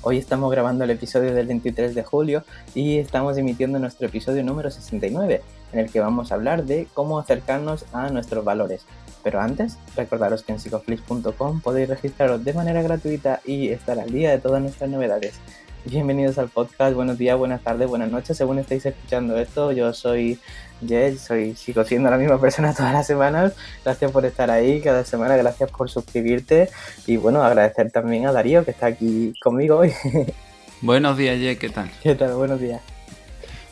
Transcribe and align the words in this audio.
Hoy 0.00 0.16
estamos 0.16 0.50
grabando 0.52 0.84
el 0.84 0.90
episodio 0.90 1.34
del 1.34 1.48
23 1.48 1.92
de 1.92 2.04
julio 2.04 2.44
y 2.72 2.98
estamos 2.98 3.36
emitiendo 3.36 3.80
nuestro 3.80 4.06
episodio 4.06 4.44
número 4.44 4.70
69, 4.70 5.42
en 5.72 5.78
el 5.80 5.90
que 5.90 5.98
vamos 5.98 6.30
a 6.30 6.36
hablar 6.36 6.64
de 6.64 6.86
cómo 6.94 7.18
acercarnos 7.18 7.84
a 7.92 8.08
nuestros 8.08 8.44
valores. 8.44 8.86
Pero 9.24 9.40
antes, 9.40 9.76
recordaros 9.96 10.44
que 10.44 10.52
en 10.52 10.60
psicoflix.com 10.60 11.60
podéis 11.60 11.88
registraros 11.88 12.44
de 12.44 12.52
manera 12.52 12.80
gratuita 12.80 13.40
y 13.44 13.70
estar 13.70 13.98
al 13.98 14.12
día 14.12 14.30
de 14.30 14.38
todas 14.38 14.62
nuestras 14.62 14.88
novedades. 14.88 15.34
Bienvenidos 15.84 16.38
al 16.38 16.48
podcast, 16.48 16.94
buenos 16.94 17.18
días, 17.18 17.38
buenas 17.38 17.62
tardes, 17.62 17.88
buenas 17.88 18.10
noches, 18.10 18.36
según 18.36 18.58
estéis 18.58 18.84
escuchando 18.84 19.38
esto. 19.38 19.72
Yo 19.72 19.92
soy 19.94 20.38
Jess, 20.86 21.20
soy, 21.20 21.54
sigo 21.54 21.84
siendo 21.84 22.10
la 22.10 22.18
misma 22.18 22.40
persona 22.40 22.74
todas 22.74 22.92
las 22.92 23.06
semanas. 23.06 23.54
Gracias 23.84 24.10
por 24.10 24.24
estar 24.26 24.50
ahí 24.50 24.80
cada 24.80 25.04
semana, 25.04 25.36
gracias 25.36 25.70
por 25.70 25.88
suscribirte 25.88 26.68
y 27.06 27.16
bueno, 27.16 27.42
agradecer 27.42 27.90
también 27.90 28.26
a 28.26 28.32
Darío 28.32 28.64
que 28.64 28.72
está 28.72 28.86
aquí 28.86 29.32
conmigo 29.40 29.78
hoy. 29.78 29.92
Buenos 30.82 31.16
días, 31.16 31.38
Jess, 31.38 31.58
¿qué 31.58 31.70
tal? 31.70 31.90
¿Qué 32.02 32.14
tal? 32.14 32.34
Buenos 32.34 32.60
días. 32.60 32.82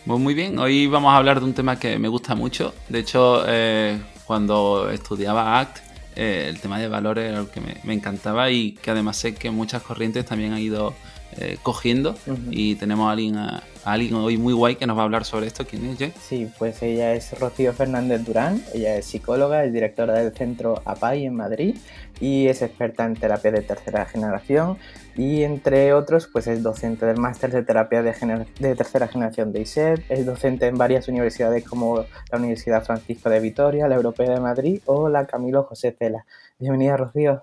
Pues 0.06 0.20
muy 0.20 0.34
bien, 0.34 0.58
hoy 0.58 0.86
vamos 0.86 1.12
a 1.12 1.16
hablar 1.16 1.40
de 1.40 1.46
un 1.46 1.54
tema 1.54 1.78
que 1.78 1.98
me 1.98 2.08
gusta 2.08 2.34
mucho. 2.34 2.72
De 2.88 3.00
hecho, 3.00 3.42
eh, 3.46 3.98
cuando 4.24 4.88
estudiaba 4.90 5.58
ACT, 5.58 5.86
eh, 6.16 6.46
el 6.48 6.60
tema 6.60 6.78
de 6.78 6.88
valores 6.88 7.28
era 7.28 7.40
lo 7.40 7.50
que 7.50 7.60
me, 7.60 7.92
encantaba 7.92 8.50
y 8.50 8.72
que 8.72 8.90
además 8.90 9.18
sé 9.18 9.34
que 9.34 9.50
muchas 9.50 9.82
corrientes 9.82 10.24
también 10.24 10.54
han 10.54 10.60
ido 10.60 10.94
eh, 11.38 11.58
cogiendo 11.62 12.16
y 12.50 12.76
tenemos 12.76 13.08
a 13.08 13.12
alguien, 13.12 13.36
a, 13.36 13.62
alguien 13.84 14.14
hoy 14.14 14.38
muy 14.38 14.54
guay 14.54 14.76
que 14.76 14.86
nos 14.86 14.96
va 14.96 15.02
a 15.02 15.04
hablar 15.04 15.24
sobre 15.24 15.46
esto. 15.46 15.66
¿Quién 15.66 15.84
es, 15.86 15.98
Jay? 15.98 16.12
Sí, 16.18 16.50
pues 16.58 16.82
ella 16.82 17.14
es 17.14 17.38
Rocío 17.38 17.72
Fernández 17.72 18.24
Durán, 18.24 18.62
ella 18.72 18.96
es 18.96 19.06
psicóloga, 19.06 19.64
es 19.64 19.72
directora 19.72 20.14
del 20.14 20.32
centro 20.32 20.80
APAI 20.84 21.26
en 21.26 21.34
Madrid 21.34 21.76
y 22.20 22.46
es 22.48 22.62
experta 22.62 23.04
en 23.04 23.14
terapia 23.14 23.50
de 23.50 23.62
tercera 23.62 24.06
generación 24.06 24.78
y 25.16 25.42
entre 25.42 25.92
otros 25.92 26.26
pues 26.26 26.46
es 26.46 26.62
docente 26.62 27.06
del 27.06 27.18
máster 27.18 27.50
de 27.50 27.62
terapia 27.62 28.02
de, 28.02 28.46
de, 28.58 28.74
tercera 28.74 29.08
generación 29.08 29.52
de 29.52 29.60
ISEP, 29.60 30.10
es 30.10 30.26
docente 30.26 30.66
en 30.66 30.76
varias 30.76 31.08
universidades 31.08 31.64
como 31.64 32.04
la 32.30 32.38
Universidad 32.38 32.84
Francisco 32.84 33.28
de 33.28 33.40
Vitoria, 33.40 33.88
la 33.88 33.96
Europea 33.96 34.30
de 34.30 34.40
Madrid 34.40 34.80
o 34.86 35.08
la 35.08 35.26
Camilo 35.26 35.64
José 35.64 35.94
Cela. 35.98 36.24
Bienvenida 36.58 36.96
Rocío. 36.96 37.42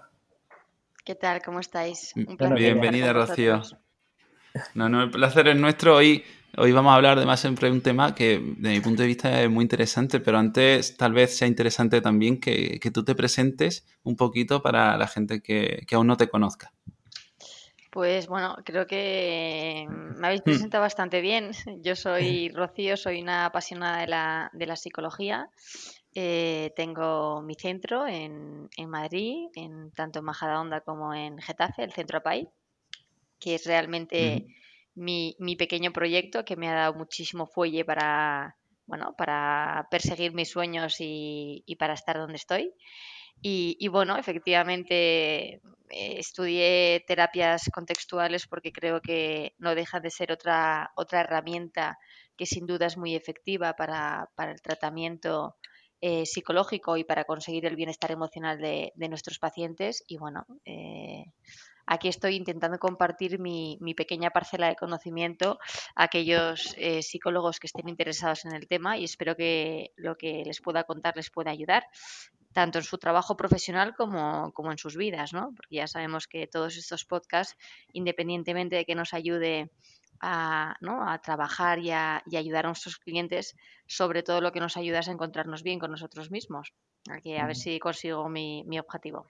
¿Qué 1.04 1.16
tal? 1.16 1.42
¿Cómo 1.42 1.60
estáis? 1.60 2.14
Un 2.16 2.38
placer 2.38 2.58
Bienvenida 2.58 3.12
Rocío. 3.12 3.62
No, 4.76 4.90
no, 4.90 5.04
el 5.04 5.12
placer 5.12 5.48
es 5.48 5.56
nuestro. 5.56 5.96
Hoy, 5.96 6.24
hoy 6.58 6.72
vamos 6.72 6.92
a 6.92 6.96
hablar 6.96 7.18
además 7.18 7.40
siempre 7.40 7.68
de 7.68 7.74
un 7.74 7.82
tema 7.82 8.14
que 8.14 8.40
desde 8.58 8.76
mi 8.76 8.82
punto 8.82 9.02
de 9.02 9.08
vista 9.08 9.42
es 9.42 9.50
muy 9.50 9.64
interesante, 9.64 10.20
pero 10.20 10.38
antes 10.38 10.96
tal 10.98 11.14
vez 11.14 11.36
sea 11.36 11.48
interesante 11.48 12.02
también 12.02 12.40
que, 12.40 12.80
tú 12.94 13.04
te 13.04 13.16
presentes 13.16 13.86
un 14.04 14.16
poquito 14.16 14.62
para 14.62 14.98
la 14.98 15.08
gente 15.08 15.42
que, 15.42 15.86
aún 15.94 16.08
no 16.08 16.18
te 16.18 16.30
conozca. 16.30 16.72
Pues 17.90 18.28
bueno, 18.28 18.58
creo 18.66 18.88
que 18.88 19.86
me 19.88 20.28
habéis 20.28 20.42
hmm. 20.42 20.46
presentado 20.46 20.82
bastante 20.82 21.22
bien. 21.22 21.52
Yo 21.82 21.96
soy 21.96 22.50
Rocío, 22.50 22.98
soy 22.98 23.22
una 23.22 23.46
apasionada 23.46 24.02
de 24.02 24.08
la, 24.08 24.50
de 24.54 24.66
la 24.66 24.76
psicología. 24.76 25.50
Eh, 26.16 26.74
tengo 26.76 27.42
mi 27.42 27.56
centro 27.56 28.08
en, 28.08 28.70
en, 28.78 28.90
Madrid, 28.90 29.48
en, 29.56 29.92
tanto 29.92 30.20
en 30.20 30.26
Majadahonda 30.26 30.82
como 30.82 31.14
en 31.14 31.40
Getafe, 31.40 31.84
el 31.84 31.92
Centro 31.92 32.20
APAI 32.20 32.50
que 33.44 33.56
es 33.56 33.66
realmente 33.66 34.48
mi, 34.96 35.56
pequeño 35.58 35.92
proyecto 35.92 36.46
que 36.46 36.56
me 36.56 36.70
ha 36.70 36.76
dado 36.76 36.94
muchísimo 36.94 37.48
fuelle 37.48 37.84
para, 37.84 38.56
bueno, 38.86 39.16
para 39.18 39.88
perseguir 39.92 40.34
mis 40.34 40.50
sueños 40.50 40.96
y, 41.00 41.64
para 41.78 41.94
estar 41.94 42.18
donde 42.18 42.36
estoy. 42.36 42.74
Y, 43.42 43.88
bueno, 43.90 44.16
efectivamente 44.18 45.56
eh, 45.56 45.60
estudié 45.90 47.04
terapias 47.06 47.70
contextuales 47.74 48.48
porque 48.48 48.72
creo 48.72 49.02
que 49.02 49.54
no 49.58 49.76
deja 49.76 50.00
de 50.00 50.10
ser 50.10 50.32
otra, 50.32 50.92
otra 50.96 51.22
herramienta 51.22 51.98
que 52.38 52.46
sin 52.46 52.66
duda 52.66 52.86
es 52.86 52.98
muy 52.98 53.16
efectiva 53.16 53.74
para, 53.74 54.30
el 54.38 54.62
tratamiento 54.62 55.58
eh, 56.00 56.26
psicológico 56.26 56.96
y 56.96 57.04
para 57.04 57.26
conseguir 57.26 57.66
el 57.66 57.76
bienestar 57.76 58.12
emocional 58.12 58.60
de, 58.60 58.94
nuestros 59.10 59.40
pacientes. 59.40 60.04
Y 60.08 60.18
bueno, 60.18 60.46
eh, 60.64 61.26
aquí 61.86 62.08
estoy 62.08 62.36
intentando 62.36 62.80
compartir 62.80 63.40
mi, 63.40 63.78
pequeña 63.96 64.30
parcela 64.32 64.68
de 64.68 64.76
conocimiento 64.76 65.60
a 65.96 66.04
aquellos 66.04 66.76
eh, 66.78 67.02
psicólogos 67.02 67.60
que 67.60 67.68
estén 67.68 67.90
interesados 67.90 68.46
en 68.46 68.54
el 68.54 68.68
tema 68.68 68.98
y 68.98 69.04
espero 69.04 69.36
que 69.36 69.92
lo 69.96 70.16
que 70.16 70.44
les 70.46 70.62
pueda 70.62 70.84
contar 70.84 71.16
les 71.16 71.30
pueda 71.30 71.52
ayudar 71.52 71.86
tanto 72.54 72.78
en 72.78 72.84
su 72.84 72.98
trabajo 72.98 73.36
profesional 73.36 73.96
como, 73.96 74.54
en 74.72 74.78
sus 74.78 74.96
vidas, 74.96 75.34
¿no? 75.34 75.52
Porque 75.56 75.78
ya 75.78 75.88
sabemos 75.88 76.28
que 76.28 76.48
todos 76.48 76.78
estos 76.78 77.04
podcasts, 77.04 77.58
independientemente 77.94 78.76
de 78.76 78.86
que 78.86 78.96
nos 78.96 79.14
ayude 79.14 79.72
a, 80.22 80.76
trabajar 81.24 81.80
y 81.80 81.90
a, 81.90 82.24
ayudar 82.34 82.66
a 82.66 82.70
nuestros 82.70 82.98
clientes, 82.98 83.56
sobre 83.88 84.22
todo 84.22 84.40
lo 84.40 84.52
que 84.52 84.60
nos 84.60 84.78
ayuda 84.78 85.00
es 85.00 85.08
a 85.10 85.12
encontrarnos 85.12 85.64
bien 85.64 85.80
con 85.80 85.92
nosotros 85.92 86.30
mismos. 86.30 86.74
Aquí 87.10 87.36
a 87.36 87.48
ver 87.48 87.56
si 87.56 87.80
consigo 87.80 88.30
mi 88.30 88.80
objetivo. 88.80 89.26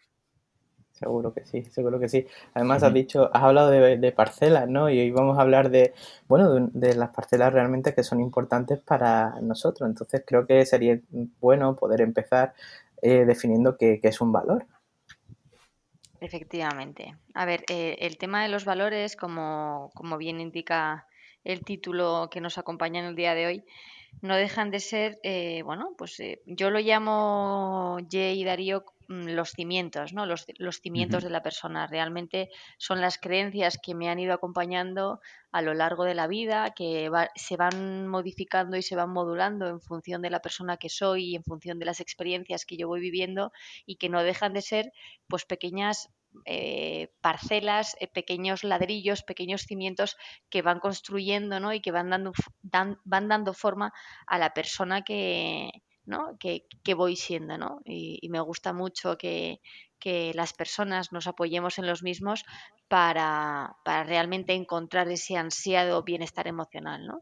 Seguro 0.93 1.33
que 1.33 1.43
sí, 1.45 1.63
seguro 1.65 1.99
que 1.99 2.07
sí. 2.07 2.27
Además, 2.53 2.83
has 2.83 2.93
dicho, 2.93 3.29
has 3.33 3.43
hablado 3.43 3.71
de, 3.71 4.11
parcelas, 4.11 4.69
¿no? 4.69 4.89
Y 4.91 4.99
hoy 4.99 5.11
vamos 5.11 5.39
a 5.39 5.41
hablar 5.41 5.71
de, 5.71 5.93
bueno, 6.27 6.69
de, 6.71 6.93
las 6.93 7.09
parcelas 7.09 7.51
realmente 7.51 7.95
que 7.95 8.03
son 8.03 8.21
importantes 8.21 8.79
para 8.79 9.41
nosotros. 9.41 9.89
Entonces, 9.89 10.23
creo 10.25 10.45
que 10.45 10.63
sería 10.67 10.99
bueno 11.41 11.75
poder 11.75 12.01
empezar 12.01 12.53
eh, 13.01 13.25
definiendo 13.25 13.75
qué, 13.75 13.99
es 14.03 14.21
un 14.21 14.31
valor. 14.31 14.67
Efectivamente. 16.21 17.15
A 17.33 17.45
ver, 17.45 17.65
eh, 17.69 17.97
el 17.99 18.17
tema 18.19 18.43
de 18.43 18.49
los 18.49 18.63
valores, 18.63 19.15
como, 19.15 19.89
como 19.95 20.17
bien 20.17 20.39
indica 20.39 21.07
el 21.43 21.65
título 21.65 22.29
que 22.31 22.39
nos 22.39 22.59
acompaña 22.59 22.99
en 22.99 23.07
el 23.07 23.15
día 23.15 23.33
de 23.33 23.47
hoy, 23.47 23.65
no 24.21 24.35
dejan 24.35 24.71
de 24.71 24.79
ser, 24.79 25.19
eh, 25.23 25.61
bueno, 25.63 25.95
pues 25.97 26.17
yo 26.45 26.69
lo 26.69 26.79
llamo, 26.79 27.97
Jay 28.09 28.41
y 28.41 28.43
Darío, 28.43 28.85
Mm, 29.13 29.29
los 29.35 29.51
cimientos, 29.51 30.13
¿no? 30.13 30.25
Los, 30.25 30.45
cimientos 30.81 31.23
de 31.23 31.29
la 31.29 31.43
persona. 31.43 31.87
Realmente 31.87 32.49
son 32.77 33.01
las 33.01 33.17
creencias 33.17 33.77
que 33.81 33.95
me 33.95 34.09
han 34.09 34.19
ido 34.19 34.33
acompañando 34.33 35.19
a 35.51 35.61
lo 35.61 35.73
largo 35.73 36.03
de 36.05 36.15
la 36.15 36.27
vida, 36.27 36.73
que 36.73 37.09
se 37.35 37.57
van 37.57 38.07
modificando 38.07 38.77
y 38.77 38.81
se 38.81 38.95
van 38.95 39.09
modulando 39.11 39.67
en 39.67 39.81
función 39.81 40.21
de 40.21 40.29
la 40.29 40.41
persona 40.41 40.77
que 40.77 40.89
soy 40.89 41.31
y 41.31 41.35
en 41.35 41.43
función 41.43 41.79
de 41.79 41.85
las 41.85 41.99
experiencias 41.99 42.65
que 42.65 42.77
yo 42.77 42.87
voy 42.87 43.01
viviendo 43.01 43.51
y 43.85 43.97
que 43.97 44.09
no 44.09 44.23
dejan 44.23 44.53
de 44.53 44.61
ser 44.61 44.91
pues 45.27 45.45
pequeñas 45.45 46.09
eh, 46.45 47.13
parcelas, 47.21 47.95
eh, 47.99 48.07
pequeños 48.07 48.63
ladrillos, 48.63 49.23
pequeños 49.23 49.61
cimientos 49.61 50.17
que 50.49 50.61
van 50.61 50.79
construyendo 50.79 51.59
¿no? 51.59 51.73
y 51.73 51.81
que 51.81 51.91
van 51.91 52.09
dando, 52.09 52.33
van 52.61 53.27
dando 53.27 53.53
forma 53.53 53.93
a 54.27 54.37
la 54.37 54.53
persona 54.53 55.03
que, 55.03 55.69
¿no? 56.05 56.37
que, 56.39 56.93
voy 56.95 57.15
siendo. 57.15 57.57
¿no? 57.57 57.81
Y, 57.85 58.27
me 58.29 58.39
gusta 58.39 58.73
mucho 58.73 59.17
que, 59.17 59.59
las 60.33 60.51
personas 60.51 61.13
nos 61.13 61.27
apoyemos 61.27 61.77
en 61.79 61.87
los 61.87 62.03
mismos 62.03 62.43
para, 62.89 63.75
realmente 63.85 64.53
encontrar 64.53 65.07
ese 65.09 65.37
ansiado 65.37 66.03
bienestar 66.03 66.47
emocional. 66.47 67.07
¿no? 67.07 67.21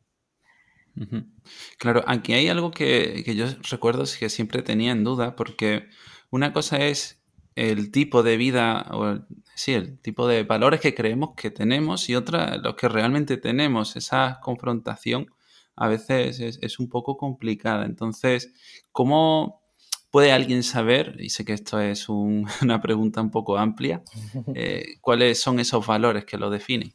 Claro, 1.78 2.04
aquí 2.08 2.34
hay 2.34 2.48
algo 2.48 2.72
que, 2.72 3.24
yo 3.36 3.46
recuerdo 3.70 4.04
que 4.20 4.30
siempre 4.30 4.64
tenía 4.64 4.92
en 4.92 5.04
duda, 5.04 5.36
porque 5.36 5.90
una 6.32 6.54
cosa 6.54 6.78
es 6.80 7.21
el 7.56 7.92
tipo 7.92 8.24
de 8.24 8.38
vida, 8.38 8.88
o 8.92 9.20
sí, 9.56 9.74
el 9.74 10.00
tipo 10.00 10.28
de 10.28 10.44
valores 10.44 10.80
que 10.80 10.96
creemos 10.96 11.32
que 11.36 11.52
tenemos 11.52 12.10
y 12.10 12.16
otra 12.16 12.58
los 12.58 12.76
que 12.76 12.88
realmente 12.88 13.38
tenemos, 13.38 13.96
esa 13.96 14.40
confrontación 14.42 15.28
a 15.76 15.88
veces 15.88 16.40
es, 16.40 16.80
un 16.80 16.90
poco 16.90 17.18
complicada. 17.18 17.86
Entonces, 17.86 18.54
¿cómo 18.92 19.64
puede 20.12 20.32
alguien 20.32 20.64
saber, 20.64 21.16
y 21.20 21.30
sé 21.30 21.46
que 21.46 21.54
esto 21.54 21.80
es 21.80 22.08
una 22.10 22.82
pregunta 22.82 23.22
un 23.22 23.32
poco 23.32 23.58
amplia, 23.58 24.04
eh, 24.56 24.98
cuáles 25.02 25.40
son 25.42 25.60
esos 25.60 25.86
valores 25.86 26.26
que 26.26 26.38
lo 26.38 26.50
definen? 26.50 26.94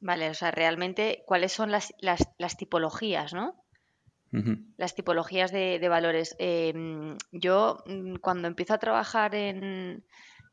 Vale, 0.00 0.30
o 0.30 0.34
sea, 0.34 0.50
realmente, 0.50 1.22
¿cuáles 1.26 1.52
son 1.52 1.70
las, 1.70 1.94
tipologías, 2.58 3.32
no? 3.32 3.61
Las 4.78 4.94
tipologías 4.94 5.52
de, 5.52 5.86
valores. 5.88 6.34
Em, 6.38 7.18
yo, 7.32 7.82
mm, 7.86 8.16
cuando 8.16 8.48
empiezo 8.48 8.72
a 8.74 8.78
trabajar 8.78 9.34
en, 9.34 10.04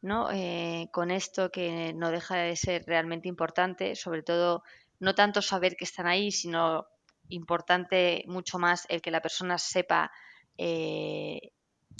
¿no? 0.02 0.30
Eh, 0.31 0.90
con 0.92 1.12
esto 1.12 1.50
que 1.50 1.94
no 1.94 2.12
deja 2.12 2.36
de 2.36 2.56
ser 2.56 2.84
realmente 2.86 3.30
importante, 3.30 3.96
sobre 3.96 4.24
todo 4.24 4.64
no 5.00 5.16
tanto 5.16 5.42
saber 5.42 5.76
que 5.78 5.86
están 5.86 6.08
ahí, 6.08 6.31
sino 6.31 6.88
importante 7.30 8.24
mucho 8.28 8.60
más 8.60 8.86
el 8.90 9.02
que 9.02 9.12
la 9.12 9.22
persona 9.22 9.58
sepa 9.58 10.12
eh, 10.58 11.54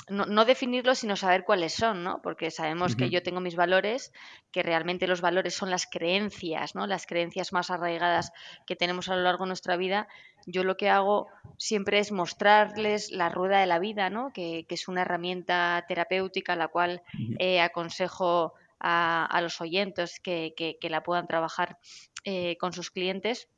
no, 0.09 0.25
no, 0.25 0.45
definirlos, 0.45 1.00
sino 1.00 1.15
saber 1.15 1.44
cuáles 1.44 1.73
son, 1.73 2.03
¿no? 2.03 2.21
Porque 2.21 2.51
sabemos 2.51 2.95
que 2.95 3.09
yo 3.09 3.23
tengo 3.23 3.39
mis 3.39 3.56
valores, 3.56 4.11
que 4.51 4.63
realmente 4.63 5.07
los 5.07 5.21
valores 5.21 5.53
son 5.53 5.69
las 5.69 5.85
creencias, 5.85 6.75
¿no? 6.75 6.88
Las 6.88 7.06
creencias 7.06 7.53
más 7.53 7.69
arraigadas 7.69 8.31
que 8.65 8.75
tenemos 8.75 9.09
a 9.09 9.15
lo 9.15 9.23
largo 9.23 9.45
de 9.45 9.50
nuestra 9.50 9.77
vida. 9.77 10.07
Yo 10.45 10.63
lo 10.63 10.77
que 10.77 10.89
hago 10.89 11.27
siempre 11.57 12.00
es 12.00 12.11
mostrarles 12.11 13.11
la 13.11 13.29
rueda 13.29 13.59
de 13.59 13.67
la 13.67 13.79
vida, 13.79 14.09
¿no? 14.09 14.31
Que, 14.33 14.65
es 14.67 14.88
una 14.88 15.01
herramienta 15.01 15.85
terapéutica 15.88 16.56
la 16.56 16.67
cual 16.67 17.01
eh, 17.38 17.61
aconsejo 17.61 18.53
a, 18.79 19.39
los 19.41 19.59
oyentes 19.61 20.19
que, 20.19 20.77
la 20.81 21.03
puedan 21.03 21.27
trabajar 21.27 21.77
eh, 22.23 22.57
con 22.57 22.73
sus 22.73 22.91
clientes 22.91 23.50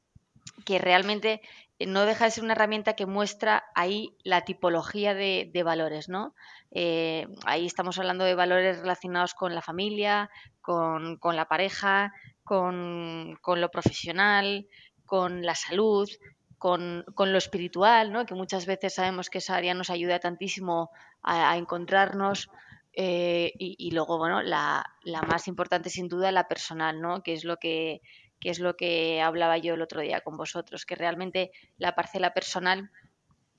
que 0.65 0.80
realmente 0.80 1.42
no 1.88 2.06
deja 2.06 2.25
de 2.25 2.31
ser 2.31 2.44
una 2.44 2.54
herramienta 2.54 2.95
que 2.95 3.06
muestra 3.06 3.66
ahí 3.75 4.16
la 4.24 4.42
tipología 4.42 5.13
de, 5.13 5.63
valores, 5.63 6.10
¿no? 6.10 6.36
Eh, 6.72 7.28
ahí 7.45 7.66
estamos 7.66 7.98
hablando 7.98 8.24
de 8.24 8.36
valores 8.36 8.80
relacionados 8.80 9.33
con 9.33 9.54
la 9.56 9.62
familia, 9.62 10.30
con, 10.62 11.19
la 11.24 11.45
pareja, 11.45 12.13
con, 12.44 13.38
lo 13.45 13.72
profesional, 13.72 14.68
con 15.06 15.44
la 15.44 15.56
salud, 15.56 16.10
con, 16.57 17.06
lo 17.18 17.38
espiritual, 17.38 18.12
¿no? 18.12 18.25
que 18.25 18.36
muchas 18.36 18.66
veces 18.66 18.95
sabemos 18.95 19.30
que 19.30 19.39
esa 19.39 19.56
área 19.56 19.74
nos 19.74 19.89
ayuda 19.89 20.19
tantísimo 20.19 20.92
a, 21.24 21.57
encontrarnos. 21.57 22.50
Eh, 22.94 23.54
y, 23.57 23.92
luego, 23.92 24.18
bueno, 24.18 24.42
la, 24.42 24.86
la, 25.04 25.22
más 25.22 25.48
importante 25.48 25.89
sin 25.89 26.10
duda, 26.10 26.31
la 26.34 26.50
personal, 26.50 27.00
¿no? 27.00 27.24
Que 27.24 27.31
es 27.34 27.45
lo 27.45 27.56
que 27.56 28.01
que 28.42 28.50
es 28.50 28.60
lo 28.60 28.76
que 28.76 29.22
hablaba 29.22 29.58
yo 29.58 29.76
el 29.76 29.82
otro 29.82 30.02
día 30.02 30.20
con 30.20 30.36
vosotros, 30.36 30.86
que 30.86 30.96
realmente 30.96 31.52
la 31.78 31.96
parcela 31.96 32.34
personal 32.34 32.92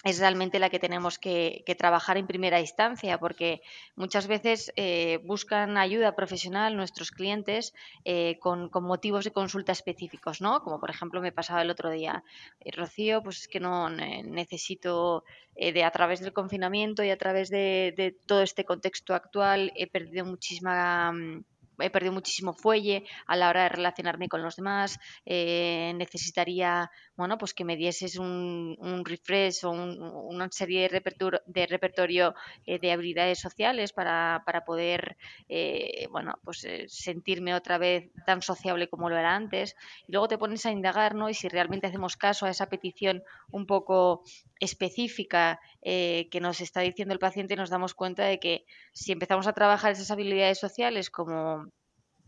es 0.04 0.18
realmente 0.18 0.58
la 0.58 0.68
que 0.68 0.80
tenemos 0.80 1.18
que, 1.18 1.64
trabajar 1.78 2.16
en 2.16 2.26
primera 2.26 2.60
instancia, 2.60 3.18
porque 3.18 3.62
muchas 3.96 4.26
veces 4.26 4.72
eh, 4.76 5.20
buscan 5.24 5.78
ayuda 5.78 6.14
profesional 6.14 6.76
nuestros 6.76 7.10
clientes 7.12 7.72
eh, 8.04 8.38
con, 8.40 8.70
motivos 8.82 9.24
de 9.24 9.32
consulta 9.32 9.72
específicos, 9.72 10.40
¿no? 10.40 10.62
Como 10.62 10.80
por 10.80 10.90
ejemplo 10.90 11.20
me 11.20 11.32
pasaba 11.32 11.62
el 11.62 11.70
otro 11.70 11.90
día, 11.90 12.24
eh, 12.60 12.72
Rocío, 12.72 13.22
pues 13.22 13.42
es 13.42 13.48
que 13.48 13.60
no 13.60 13.88
necesito, 13.90 15.24
de 15.54 15.84
a 15.84 15.90
través 15.90 16.20
del 16.20 16.32
confinamiento 16.32 17.04
y 17.04 17.10
a 17.10 17.18
través 17.18 17.48
de, 17.48 17.94
de 17.96 18.12
todo 18.26 18.42
este 18.42 18.64
contexto 18.64 19.14
actual, 19.14 19.72
he 19.76 19.86
perdido 19.86 20.24
muchísima 20.24 21.12
mm, 21.12 21.44
he 21.78 21.90
perdido 21.90 22.12
muchísimo 22.12 22.52
fuelle 22.52 23.04
a 23.26 23.36
la 23.36 23.48
hora 23.48 23.64
de 23.64 23.68
relacionarme 23.70 24.28
con 24.28 24.42
los 24.42 24.56
demás, 24.56 24.98
eh, 25.24 25.92
necesitaría, 25.96 26.90
bueno, 27.16 27.38
pues 27.38 27.54
que 27.54 27.64
me 27.64 27.76
dieses 27.76 28.16
un, 28.16 28.76
refresh 29.04 29.64
o 29.64 29.70
una 29.70 30.48
serie 30.50 30.82
de 30.82 30.88
repertorio 30.88 31.40
de, 31.46 31.66
repertorio, 31.66 32.34
eh, 32.66 32.78
de 32.78 32.92
habilidades 32.92 33.40
sociales 33.40 33.92
para, 33.92 34.42
poder, 34.66 35.16
eh, 35.48 36.06
bueno, 36.10 36.34
pues 36.44 36.66
sentirme 36.88 37.54
otra 37.54 37.78
vez 37.78 38.10
tan 38.26 38.42
sociable 38.42 38.88
como 38.88 39.08
lo 39.08 39.16
era 39.16 39.34
antes. 39.34 39.76
Y 40.06 40.12
luego 40.12 40.28
te 40.28 40.38
pones 40.38 40.64
a 40.66 40.70
indagar, 40.70 41.14
¿no? 41.14 41.28
Y 41.28 41.34
si 41.34 41.48
realmente 41.48 41.86
hacemos 41.86 42.16
caso 42.16 42.46
a 42.46 42.50
esa 42.50 42.68
petición 42.68 43.22
un 43.50 43.66
poco 43.66 44.22
específica 44.60 45.60
que 45.82 46.38
nos 46.40 46.60
está 46.60 46.80
diciendo 46.80 47.12
el 47.12 47.18
paciente, 47.18 47.56
nos 47.56 47.70
damos 47.70 47.94
cuenta 47.94 48.24
de 48.24 48.38
que 48.38 48.64
si 48.92 49.10
empezamos 49.10 49.46
a 49.46 49.52
trabajar 49.52 49.92
esas 49.92 50.10
habilidades 50.10 50.58
sociales 50.58 51.10
como 51.10 51.71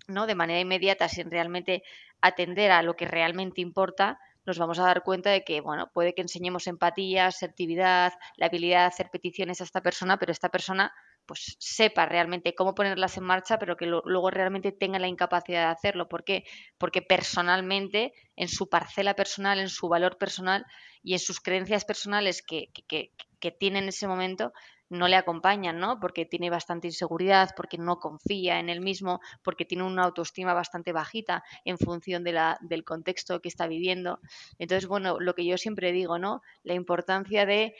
¿no? 0.08 0.26
de 0.26 0.34
manera 0.34 0.60
inmediata 0.60 1.08
sin 1.08 1.30
realmente 1.30 1.82
atender 2.20 2.70
a 2.70 2.82
lo 2.82 2.94
que 2.96 3.06
realmente 3.06 3.60
importa, 3.60 4.18
nos 4.46 4.58
vamos 4.58 4.78
a 4.78 4.84
dar 4.84 5.02
cuenta 5.02 5.30
de 5.30 5.44
que, 5.44 5.60
bueno, 5.60 5.90
puede 5.92 6.14
que 6.14 6.22
enseñemos 6.22 6.66
empatía, 6.66 7.26
asertividad, 7.26 8.12
la 8.36 8.46
habilidad 8.46 8.80
de 8.80 8.86
hacer 8.86 9.10
peticiones 9.10 9.60
a 9.60 9.64
esta 9.64 9.80
persona, 9.80 10.18
pero 10.18 10.32
esta 10.32 10.50
persona 10.50 10.92
pues 11.26 11.56
sepa 11.58 12.04
realmente 12.04 12.54
cómo 12.54 12.74
ponerlas 12.74 13.16
en 13.16 13.24
marcha, 13.24 13.58
pero 13.58 13.76
que 13.76 13.86
luego 13.86 14.30
realmente 14.30 14.72
tenga 14.72 14.98
la 14.98 15.08
incapacidad 15.08 15.66
de 15.66 15.72
hacerlo. 15.72 16.08
¿Por 16.08 16.22
qué? 16.24 16.44
Porque 16.76 17.00
personalmente, 17.00 18.12
en 18.36 18.48
su 18.48 18.68
parcela 18.68 19.14
personal, 19.14 19.58
en 19.58 19.70
su 19.70 19.88
valor 19.88 20.18
personal 20.18 20.66
y 21.02 21.14
en 21.14 21.18
sus 21.18 21.40
creencias 21.40 21.86
personales 21.86 22.42
que, 22.42 22.68
que, 22.86 23.12
que 23.40 23.50
tiene 23.50 23.78
en 23.78 23.88
ese 23.88 24.06
momento, 24.06 24.52
no 24.90 25.08
le 25.08 25.16
acompañan, 25.16 25.78
¿no? 25.78 25.98
Porque 26.00 26.26
tiene 26.26 26.50
bastante 26.50 26.88
inseguridad, 26.88 27.50
porque 27.56 27.78
no 27.78 27.98
confía 27.98 28.58
en 28.58 28.68
él 28.68 28.80
mismo, 28.80 29.20
porque 29.42 29.64
tiene 29.64 29.84
una 29.84 30.04
autoestima 30.04 30.54
bastante 30.54 30.92
bajita 30.92 31.42
en 31.64 31.78
función 31.78 32.24
de 32.24 32.32
la, 32.32 32.58
del 32.60 32.84
contexto 32.84 33.40
que 33.40 33.48
está 33.48 33.66
viviendo. 33.66 34.20
Entonces, 34.58 34.86
bueno, 34.86 35.18
lo 35.20 35.34
que 35.34 35.44
yo 35.44 35.58
siempre 35.58 35.92
digo, 35.92 36.18
¿no? 36.18 36.42
La 36.62 36.74
importancia 36.74 37.46
de 37.46 37.74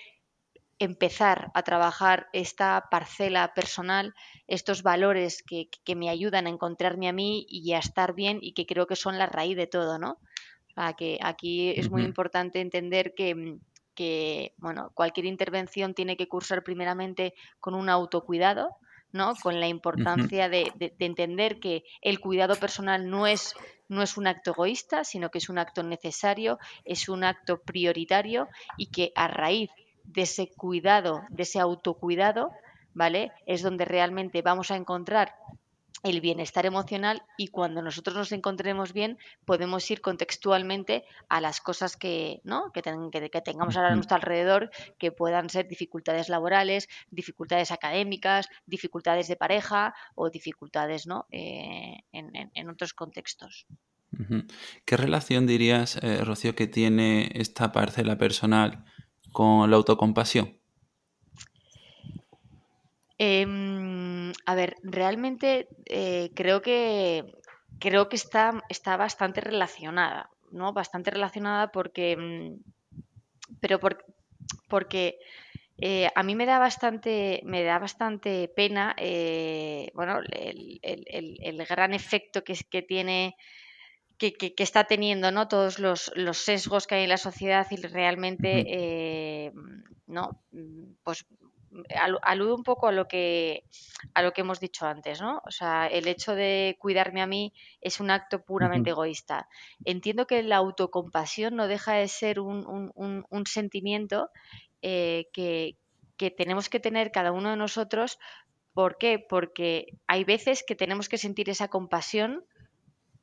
empezar 0.79 1.51
a 1.55 1.63
trabajar 1.63 2.29
esta 2.33 2.89
parcela 2.91 3.55
personal, 3.55 4.15
estos 4.49 4.83
valores 4.83 5.43
que, 5.43 5.69
que, 5.85 5.95
me 5.95 6.11
ayudan 6.11 6.47
a 6.47 6.51
encontrarme 6.51 7.09
a 7.09 7.13
mí 7.13 7.47
y 7.49 7.73
a 7.73 7.79
estar 7.79 8.15
bien 8.15 8.39
y 8.43 8.55
que 8.55 8.67
creo 8.67 8.87
que 8.87 8.97
son 8.97 9.19
la 9.19 9.27
raíz 9.27 9.57
de 9.57 9.69
todo, 9.69 9.99
¿no? 9.99 10.19
O 10.77 10.97
que 10.97 11.19
aquí 11.23 11.71
es 11.71 11.89
muy 11.89 12.03
importante 12.03 12.61
entender 12.61 13.15
que 13.15 13.59
que 13.95 14.55
bueno, 14.59 14.91
cualquier 14.95 15.27
intervención 15.27 15.95
tiene 15.95 16.17
que 16.17 16.29
cursar 16.29 16.63
primeramente 16.63 17.35
con 17.61 17.75
un 17.75 17.89
autocuidado, 17.89 18.77
¿no? 19.13 19.35
Con 19.43 19.61
la 19.61 19.69
importancia 19.69 20.49
de, 20.49 20.73
entender 20.99 21.61
que 21.61 21.85
el 22.03 22.19
cuidado 22.19 22.57
personal 22.57 23.09
no 23.09 23.27
es, 23.27 23.55
no 23.89 24.03
es 24.03 24.17
un 24.17 24.27
acto 24.27 24.51
egoísta, 24.51 25.05
sino 25.05 25.31
que 25.31 25.39
es 25.39 25.49
un 25.49 25.59
acto 25.59 25.83
necesario, 25.83 26.59
es 26.85 27.09
un 27.09 27.23
acto 27.23 27.63
prioritario 27.63 28.49
y 28.77 28.87
que 28.87 29.13
a 29.15 29.29
raíz 29.29 29.71
de 30.03 30.23
ese 30.23 30.49
cuidado, 30.49 31.23
de 31.31 31.45
ese 31.45 31.61
autocuidado, 31.61 32.51
¿vale? 32.93 33.33
Es 33.47 33.63
donde 33.63 33.85
realmente 33.85 34.43
vamos 34.43 34.71
a 34.71 34.77
encontrar 34.77 35.35
el 36.05 36.21
bienestar 36.21 36.67
emocional 36.67 37.23
y 37.37 37.49
cuando 37.49 37.83
nosotros 37.83 38.15
nos 38.15 38.31
encontremos 38.31 38.93
bien 38.93 39.19
podemos 39.45 39.91
ir 39.91 40.03
contextualmente 40.03 41.05
a 41.29 41.41
las 41.41 41.61
cosas 41.61 41.97
que, 41.97 42.41
¿no? 42.45 42.71
que, 42.73 42.83
que, 42.83 43.41
tengamos 43.41 43.77
a 43.77 43.95
nuestro 43.95 44.17
alrededor, 44.17 44.71
que 44.99 45.11
puedan 45.11 45.49
ser 45.49 45.67
dificultades 45.67 46.29
laborales, 46.29 46.89
dificultades 47.11 47.73
académicas, 47.73 48.49
dificultades 48.67 49.29
de 49.29 49.37
pareja 49.37 49.95
o 50.15 50.31
dificultades 50.31 51.07
¿no? 51.07 51.27
Eh, 51.31 51.97
en, 52.13 52.69
otros 52.69 52.93
contextos. 52.93 53.67
¿Qué 54.85 54.97
relación 54.97 55.47
dirías, 55.47 55.97
eh, 56.03 56.23
Rocío, 56.23 56.55
que 56.55 56.67
tiene 56.67 57.31
esta 57.35 57.73
parcela 57.73 58.19
personal 58.19 58.85
con 59.33 59.71
la 59.71 59.77
autocompasión? 59.77 60.61
Em, 63.19 64.24
a 64.47 64.55
ver, 64.55 64.77
realmente 64.83 65.69
eh, 65.87 66.31
creo 66.35 66.63
que 66.63 67.25
creo 67.79 68.09
que 68.09 68.17
está, 68.17 68.63
está 68.69 68.97
bastante 68.97 69.41
relacionada, 69.41 70.31
¿no? 70.51 70.73
Bastante 70.73 71.11
relacionada 71.11 71.71
porque. 71.73 72.17
Mm, 72.17 72.61
pero 73.61 73.79
porque 74.69 75.19
eh, 75.79 76.09
a 76.15 76.23
mí 76.23 76.35
me 76.35 76.47
da 76.47 76.59
bastante, 76.59 77.41
me 77.45 77.63
da 77.63 77.79
bastante 77.79 78.49
pena, 78.49 78.95
eh, 78.99 79.91
bueno, 79.95 80.21
el, 80.31 81.67
gran 81.69 81.95
efecto 81.95 82.45
que, 82.45 82.55
que 82.71 82.83
tiene 82.83 83.37
que, 84.19 84.33
que, 84.33 84.55
está 84.63 84.85
teniendo 84.85 85.31
¿no? 85.31 85.49
todos 85.49 85.79
los, 85.79 86.11
los, 86.15 86.39
sesgos 86.39 86.87
que 86.87 86.95
hay 86.97 87.03
en 87.05 87.09
la 87.11 87.17
sociedad 87.17 87.67
y 87.71 87.77
realmente 87.77 89.53
no 90.07 90.41
pues 91.03 91.27
aludo 92.23 92.55
un 92.55 92.63
poco 92.63 92.89
a 92.89 92.93
lo 92.93 93.07
que 93.09 93.65
a 94.15 94.23
lo 94.23 94.33
que 94.33 94.43
hemos 94.43 94.61
dicho 94.61 94.87
antes, 94.87 95.21
¿no? 95.21 95.43
O 95.47 95.51
sea, 95.51 95.87
el 95.87 96.07
hecho 96.09 96.35
de 96.35 96.77
cuidarme 96.79 97.23
a 97.23 97.27
mí 97.27 97.53
es 97.81 98.01
un 98.01 98.11
acto 98.11 98.45
puramente 98.45 98.91
egoísta. 98.91 99.49
Entiendo 99.85 100.27
que 100.27 100.43
la 100.43 100.57
autocompasión 100.57 101.57
no 101.57 101.67
deja 101.67 101.95
de 101.95 102.09
ser 102.09 102.41
un, 102.41 102.93
un, 102.95 103.47
sentimiento 103.47 104.31
eh, 104.83 105.27
que, 105.33 105.77
que 106.17 106.31
tenemos 106.31 106.69
que 106.69 106.81
tener 106.81 107.11
cada 107.11 107.33
uno 107.33 107.51
de 107.51 107.57
nosotros. 107.57 108.19
¿Por 108.73 108.99
qué? 108.99 109.19
Porque 109.19 109.87
hay 110.07 110.25
veces 110.25 110.65
que 110.67 110.75
tenemos 110.75 111.09
que 111.09 111.19
sentir 111.19 111.49
esa 111.49 111.69
compasión 111.69 112.45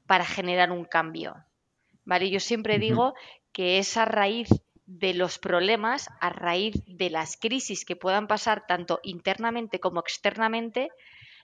para 0.08 0.26
generar 0.26 0.72
un 0.72 0.86
cambio. 0.86 1.36
¿Vale? 2.04 2.30
Yo 2.30 2.40
siempre 2.40 2.80
digo 2.80 3.14
que 3.54 3.78
esa 3.78 4.06
raíz 4.06 4.50
de 4.86 5.14
los 5.14 5.40
problemas 5.40 6.10
a 6.20 6.30
raíz 6.30 6.76
de 6.86 7.10
las 7.10 7.38
crisis 7.38 7.86
que 7.86 7.96
puedan 7.96 8.28
pasar 8.28 8.66
tanto 8.68 9.00
internamente 9.04 9.80
como 9.80 10.00
externamente, 10.00 10.90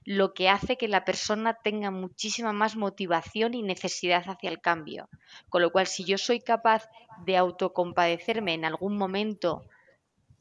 lo 0.03 0.33
que 0.33 0.49
hace 0.49 0.77
que 0.77 0.87
la 0.87 1.03
persona 1.03 1.57
tenga 1.61 1.91
muchísima 1.91 2.53
más 2.53 2.75
motivación 2.75 3.53
y 3.53 3.61
necesidad 3.61 4.23
hacia 4.27 4.49
el 4.49 4.61
cambio. 4.61 5.09
Con 5.49 5.61
lo 5.61 5.71
cual, 5.71 5.87
si 5.87 6.05
yo 6.05 6.17
soy 6.17 6.39
capaz 6.39 6.89
de 7.25 7.35
autocompadecerme 7.35 8.53
en 8.53 8.65
algún 8.65 8.97
momento 8.97 9.65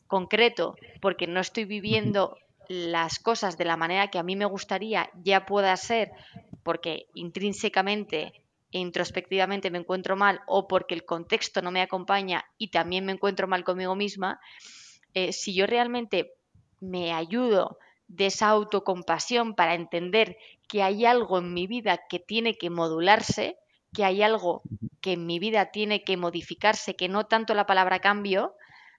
concreto, 0.06 0.76
porque 1.00 1.26
no 1.26 1.40
estoy 1.40 1.64
viviendo 1.64 2.38
las 2.68 3.18
cosas 3.18 3.58
de 3.58 3.64
la 3.64 3.76
manera 3.76 4.08
que 4.08 4.18
a 4.18 4.22
mí 4.22 4.36
me 4.36 4.44
gustaría, 4.44 5.10
ya 5.22 5.46
pueda 5.46 5.76
ser 5.76 6.12
porque 6.62 7.06
intrínsecamente 7.14 8.32
introspectivamente 8.70 9.70
me 9.70 9.78
encuentro 9.78 10.16
mal 10.16 10.40
o 10.46 10.68
porque 10.68 10.94
el 10.94 11.04
contexto 11.04 11.62
no 11.62 11.70
me 11.70 11.82
acompaña 11.82 12.44
y 12.58 12.68
también 12.68 13.04
me 13.06 13.12
encuentro 13.12 13.48
mal 13.48 13.64
conmigo 13.64 13.94
misma, 13.94 14.40
eh, 15.14 15.32
si 15.32 15.54
yo 15.54 15.66
realmente 15.66 16.34
me 16.80 17.12
ayudo 17.12 17.78
de 18.08 18.26
esa 18.26 18.48
autocompasión 18.48 19.54
para 19.54 19.74
entender 19.74 20.36
que 20.68 20.82
hay 20.82 21.06
algo 21.06 21.38
en 21.38 21.54
mi 21.54 21.66
vida 21.66 22.00
que 22.08 22.18
tiene 22.18 22.56
que 22.56 22.70
modularse, 22.70 23.56
que 23.92 24.04
hay 24.04 24.22
algo 24.22 24.62
que 25.00 25.12
en 25.12 25.26
mi 25.26 25.38
vida 25.38 25.70
tiene 25.70 26.04
que 26.04 26.16
modificarse, 26.16 26.96
que 26.96 27.08
no 27.08 27.26
tanto 27.26 27.54
la 27.54 27.66
palabra 27.66 28.00
cambio, 28.00 28.54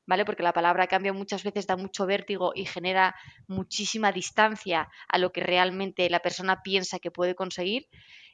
¿vale? 0.06 0.26
Porque 0.26 0.44
la 0.44 0.54
palabra 0.54 0.88
cambio 0.88 1.14
muchas 1.14 1.44
veces 1.44 1.68
da 1.68 1.76
mucho 1.76 2.06
vértigo 2.06 2.52
y 2.56 2.66
genera 2.66 3.16
muchísima 3.48 4.12
distancia 4.12 4.90
a 5.08 5.18
lo 5.18 5.32
que 5.32 5.42
realmente 5.42 6.10
la 6.10 6.20
persona 6.20 6.64
piensa 6.64 7.00
que 7.00 7.12
puede 7.12 7.36
conseguir. 7.36 7.88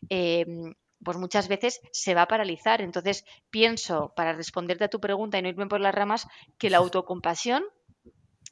Em, 0.10 0.74
pues 1.04 1.18
muchas 1.18 1.48
veces 1.48 1.82
se 1.92 2.14
va 2.14 2.24
a 2.24 2.28
paralizar. 2.28 2.82
Entonces, 2.82 3.26
pienso, 3.50 4.14
para 4.16 4.34
responderte 4.34 4.86
a 4.86 4.90
tu 4.90 5.00
pregunta 5.00 5.38
y 5.38 5.42
no 5.42 5.50
irme 5.50 5.68
por 5.68 5.82
las 5.82 5.96
ramas, 5.96 6.28
que 6.58 6.70
la 6.70 6.78
autocompasión 6.78 7.64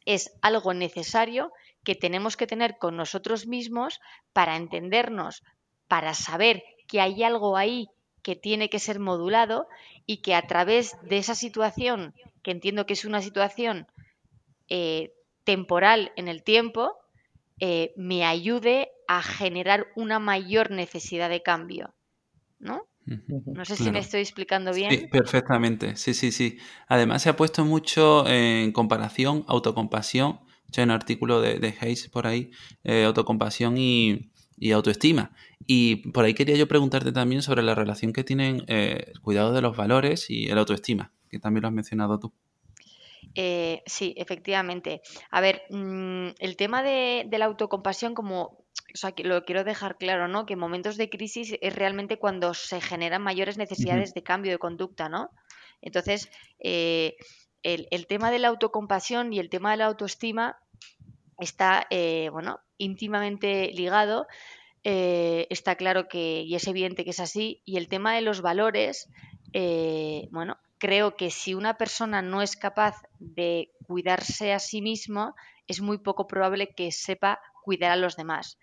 es 0.05 0.31
algo 0.41 0.73
necesario 0.73 1.51
que 1.83 1.95
tenemos 1.95 2.37
que 2.37 2.47
tener 2.47 2.77
con 2.77 2.95
nosotros 2.95 3.47
mismos 3.47 3.99
para 4.33 4.55
entendernos, 4.55 5.43
para 5.87 6.13
saber 6.13 6.63
que 6.87 7.01
hay 7.01 7.23
algo 7.23 7.57
ahí 7.57 7.89
que 8.21 8.35
tiene 8.35 8.69
que 8.69 8.79
ser 8.79 8.99
modulado 8.99 9.67
y 10.05 10.17
que 10.17 10.35
a 10.35 10.45
través 10.45 10.95
de 11.03 11.17
esa 11.17 11.35
situación, 11.35 12.13
que 12.43 12.51
entiendo 12.51 12.85
que 12.85 12.93
es 12.93 13.05
una 13.05 13.21
situación 13.21 13.87
eh, 14.69 15.13
temporal 15.43 16.11
en 16.15 16.27
el 16.27 16.43
tiempo, 16.43 16.97
eh, 17.59 17.93
me 17.95 18.25
ayude 18.25 18.91
a 19.07 19.21
generar 19.21 19.87
una 19.95 20.19
mayor 20.19 20.71
necesidad 20.71 21.29
de 21.29 21.41
cambio. 21.41 21.93
¿No? 22.61 22.87
No 23.05 23.65
sé 23.65 23.75
si 23.75 23.91
me 23.91 23.99
estoy 23.99 24.21
explicando 24.21 24.73
bien. 24.73 24.91
Sí, 24.91 25.07
perfectamente. 25.07 25.95
Sí, 25.95 26.13
sí, 26.13 26.31
sí. 26.31 26.59
Además 26.87 27.23
se 27.23 27.29
ha 27.29 27.35
puesto 27.35 27.65
mucho 27.65 28.27
en 28.27 28.71
comparación, 28.71 29.43
autocompasión. 29.47 30.39
Hay 30.77 30.83
un 30.83 30.91
artículo 30.91 31.41
de, 31.41 31.59
de 31.59 31.75
Hayes 31.81 32.07
por 32.07 32.27
ahí, 32.27 32.51
eh, 32.83 33.03
autocompasión 33.03 33.77
y, 33.77 34.31
y, 34.57 34.71
autoestima. 34.71 35.35
Y 35.65 36.11
por 36.11 36.23
ahí 36.23 36.33
quería 36.33 36.55
yo 36.55 36.67
preguntarte 36.67 37.11
también 37.11 37.41
sobre 37.41 37.63
la 37.63 37.75
relación 37.75 38.13
que 38.13 38.23
tienen 38.23 38.63
eh, 38.67 39.05
el 39.07 39.19
cuidado 39.19 39.51
de 39.51 39.61
los 39.61 39.75
valores 39.75 40.29
y 40.29 40.47
el 40.47 40.57
autoestima, 40.57 41.11
que 41.29 41.39
también 41.39 41.63
lo 41.63 41.67
has 41.67 41.73
mencionado 41.73 42.19
tú. 42.19 42.33
Eh, 43.35 43.81
sí, 43.85 44.13
efectivamente. 44.15 45.01
A 45.29 45.41
ver, 45.41 45.63
mm, 45.69 46.29
el 46.39 46.55
tema 46.55 46.83
de, 46.83 47.25
de, 47.27 47.37
la 47.37 47.45
autocompasión, 47.45 48.13
como 48.13 48.60
o 48.93 48.97
sea, 48.97 49.11
que 49.13 49.23
lo 49.23 49.43
quiero 49.45 49.63
dejar 49.63 49.97
claro, 49.97 50.27
¿no? 50.27 50.45
Que 50.45 50.53
en 50.53 50.59
momentos 50.59 50.97
de 50.97 51.09
crisis 51.09 51.55
es 51.61 51.75
realmente 51.75 52.17
cuando 52.17 52.53
se 52.53 52.81
generan 52.81 53.21
mayores 53.21 53.57
necesidades 53.57 54.13
de 54.13 54.23
cambio 54.23 54.51
de 54.51 54.57
conducta, 54.57 55.09
¿no? 55.09 55.31
Entonces, 55.81 56.29
eh, 56.59 57.15
el, 57.63 58.07
tema 58.07 58.31
de 58.31 58.39
la 58.39 58.49
autocompasión 58.49 59.33
y 59.33 59.39
el 59.39 59.49
tema 59.49 59.71
de 59.71 59.77
la 59.77 59.85
autoestima 59.85 60.57
está, 61.39 61.87
eh, 61.89 62.29
bueno, 62.31 62.59
íntimamente 62.77 63.71
ligado. 63.73 64.27
Eh, 64.83 65.47
está 65.49 65.75
claro 65.75 66.07
que, 66.07 66.41
y 66.41 66.55
es 66.55 66.67
evidente 66.67 67.03
que 67.03 67.11
es 67.11 67.19
así, 67.19 67.61
y 67.65 67.77
el 67.77 67.87
tema 67.87 68.15
de 68.15 68.21
los 68.21 68.41
valores, 68.41 69.09
bueno, 70.31 70.57
creo 70.77 71.15
que 71.15 71.29
si 71.29 71.53
una 71.53 71.77
persona 71.77 72.21
no 72.21 72.41
es 72.41 72.55
capaz 72.55 72.95
de 73.19 73.71
cuidarse 73.85 74.53
a 74.53 74.59
sí 74.59 74.81
mismo, 74.81 75.35
es 75.67 75.81
muy 75.81 75.99
poco 75.99 76.27
probable 76.27 76.73
que 76.73 76.91
sepa 76.91 77.39
cuidar 77.63 77.91
a 77.91 77.95
los 77.95 78.15
demás 78.15 78.57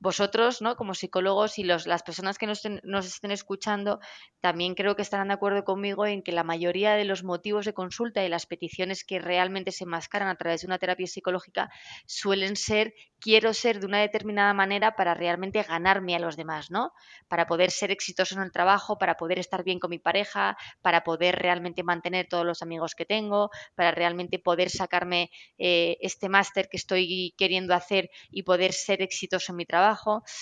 vosotros, 0.00 0.62
¿no? 0.62 0.76
Como 0.76 0.94
psicólogos 0.94 1.58
y 1.58 1.62
los, 1.62 1.86
las 1.86 2.02
personas 2.02 2.38
que 2.38 2.46
nos, 2.46 2.62
nos, 2.82 3.06
estén 3.06 3.30
escuchando, 3.30 4.00
también 4.40 4.74
creo 4.74 4.96
que 4.96 5.02
estarán 5.02 5.28
de 5.28 5.34
acuerdo 5.34 5.62
conmigo 5.62 6.06
en 6.06 6.22
que 6.22 6.32
la 6.32 6.42
mayoría 6.42 6.94
de 6.94 7.04
los 7.04 7.22
motivos 7.22 7.66
de 7.66 7.74
consulta 7.74 8.24
y 8.24 8.30
las 8.30 8.46
peticiones 8.46 9.04
que 9.04 9.18
realmente 9.18 9.72
se 9.72 9.84
enmascaran 9.84 10.28
a 10.28 10.36
través 10.36 10.62
de 10.62 10.68
una 10.68 10.78
terapia 10.78 11.06
psicológica 11.06 11.70
suelen 12.06 12.56
ser 12.56 12.94
quiero 13.20 13.52
ser 13.52 13.80
de 13.80 13.86
una 13.86 14.00
determinada 14.00 14.54
manera 14.54 14.96
para 14.96 15.12
realmente 15.12 15.62
ganarme 15.62 16.16
a 16.16 16.18
los 16.18 16.36
demás, 16.36 16.70
¿no? 16.70 16.92
Para 17.28 17.46
poder 17.46 17.70
ser 17.70 17.90
exitoso 17.90 18.34
en 18.34 18.40
el 18.40 18.50
trabajo, 18.50 18.96
para 18.96 19.18
poder 19.18 19.38
estar 19.38 19.62
bien 19.62 19.78
con 19.78 19.90
mi 19.90 19.98
pareja, 19.98 20.56
para 20.80 21.04
poder 21.04 21.36
realmente 21.36 21.82
mantener 21.82 22.26
todos 22.26 22.46
los 22.46 22.62
amigos 22.62 22.94
que 22.94 23.04
tengo, 23.04 23.50
para 23.74 23.90
realmente 23.90 24.38
poder 24.38 24.70
sacarme 24.70 25.30
eh, 25.58 25.98
este 26.00 26.30
máster 26.30 26.70
que 26.70 26.78
estoy 26.78 27.34
queriendo 27.36 27.74
hacer 27.74 28.08
y 28.30 28.44
poder 28.44 28.72
ser 28.72 29.02
exitoso 29.02 29.52
en 29.52 29.56
mi 29.56 29.66
trabajo 29.66 29.89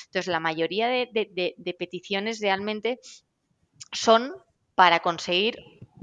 entonces, 0.07 0.27
la 0.27 0.41
mayoría 0.41 0.89
de, 0.89 1.77
peticiones 1.79 2.41
realmente 2.41 2.99
son 3.93 4.33
para 4.75 5.01
conseguir 5.01 5.59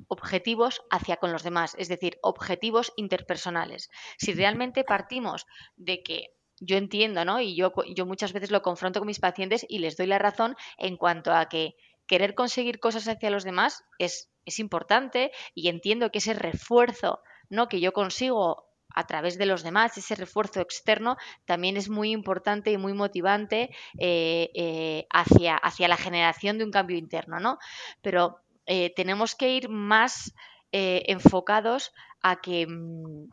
objetivos 0.07 0.81
hacia 0.91 1.17
con 1.17 1.31
los 1.31 1.43
demás, 1.43 1.75
es 1.77 1.87
decir, 1.87 2.17
objetivos 2.21 2.93
interpersonales. 2.95 3.89
Si 4.17 4.33
realmente 4.33 4.83
partimos 4.83 5.45
de 5.75 6.03
que 6.03 6.27
yo 6.59 6.77
entiendo, 6.77 7.25
¿no? 7.25 7.41
Y 7.41 7.55
yo, 7.55 7.73
yo 7.95 8.05
muchas 8.05 8.31
veces 8.31 8.51
lo 8.51 8.61
confronto 8.61 8.99
con 8.99 9.07
mis 9.07 9.19
pacientes 9.19 9.65
y 9.67 9.79
les 9.79 9.97
doy 9.97 10.07
la 10.07 10.19
razón 10.19 10.55
en 10.77 10.97
cuanto 10.97 11.33
a 11.33 11.49
que 11.49 11.75
querer 12.07 12.35
conseguir 12.35 12.79
cosas 12.79 13.07
hacia 13.07 13.29
los 13.29 13.43
demás 13.43 13.83
es, 13.97 14.29
es 14.45 14.59
importante 14.59 15.31
y 15.53 15.69
entiendo 15.69 16.11
que 16.11 16.19
ese 16.19 16.33
refuerzo 16.33 17.19
¿no? 17.49 17.67
que 17.67 17.79
yo 17.79 17.93
consigo 17.93 18.65
a 18.95 19.05
través 19.05 19.37
de 19.37 19.45
los 19.45 19.61
demás, 19.61 19.97
ese 19.97 20.15
refuerzo 20.15 20.61
externo 20.61 21.17
también 21.45 21.77
es 21.77 21.89
muy 21.89 22.11
importante 22.11 22.71
y 22.71 22.77
muy 22.77 22.93
motivante 22.93 23.69
eh, 23.99 24.49
eh, 24.55 25.05
hacia, 25.11 25.57
hacia, 25.57 25.87
la 25.89 25.97
generación 25.97 26.57
de 26.57 26.63
un 26.63 26.71
cambio 26.71 26.97
interno, 26.97 27.39
¿no? 27.39 27.59
Pero 28.01 28.39
eh, 28.65 28.93
tenemos 28.95 29.35
que 29.35 29.51
ir 29.51 29.69
más 29.69 30.33
enfocados 30.77 31.93
a 32.21 32.41
que, 32.41 32.67
mm, 32.67 33.29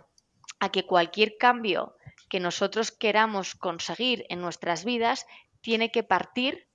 a 0.61 0.69
que 0.71 0.87
cualquier 0.87 1.37
cambio 1.39 1.97
que 2.29 2.39
nosotros 2.39 2.93
queramos 2.93 3.57
conseguir 3.57 4.25
en 4.29 4.41
nuestras 4.41 4.85
vidas 4.85 5.27
tiene 5.61 5.91
que 5.91 6.05
partir 6.05 6.69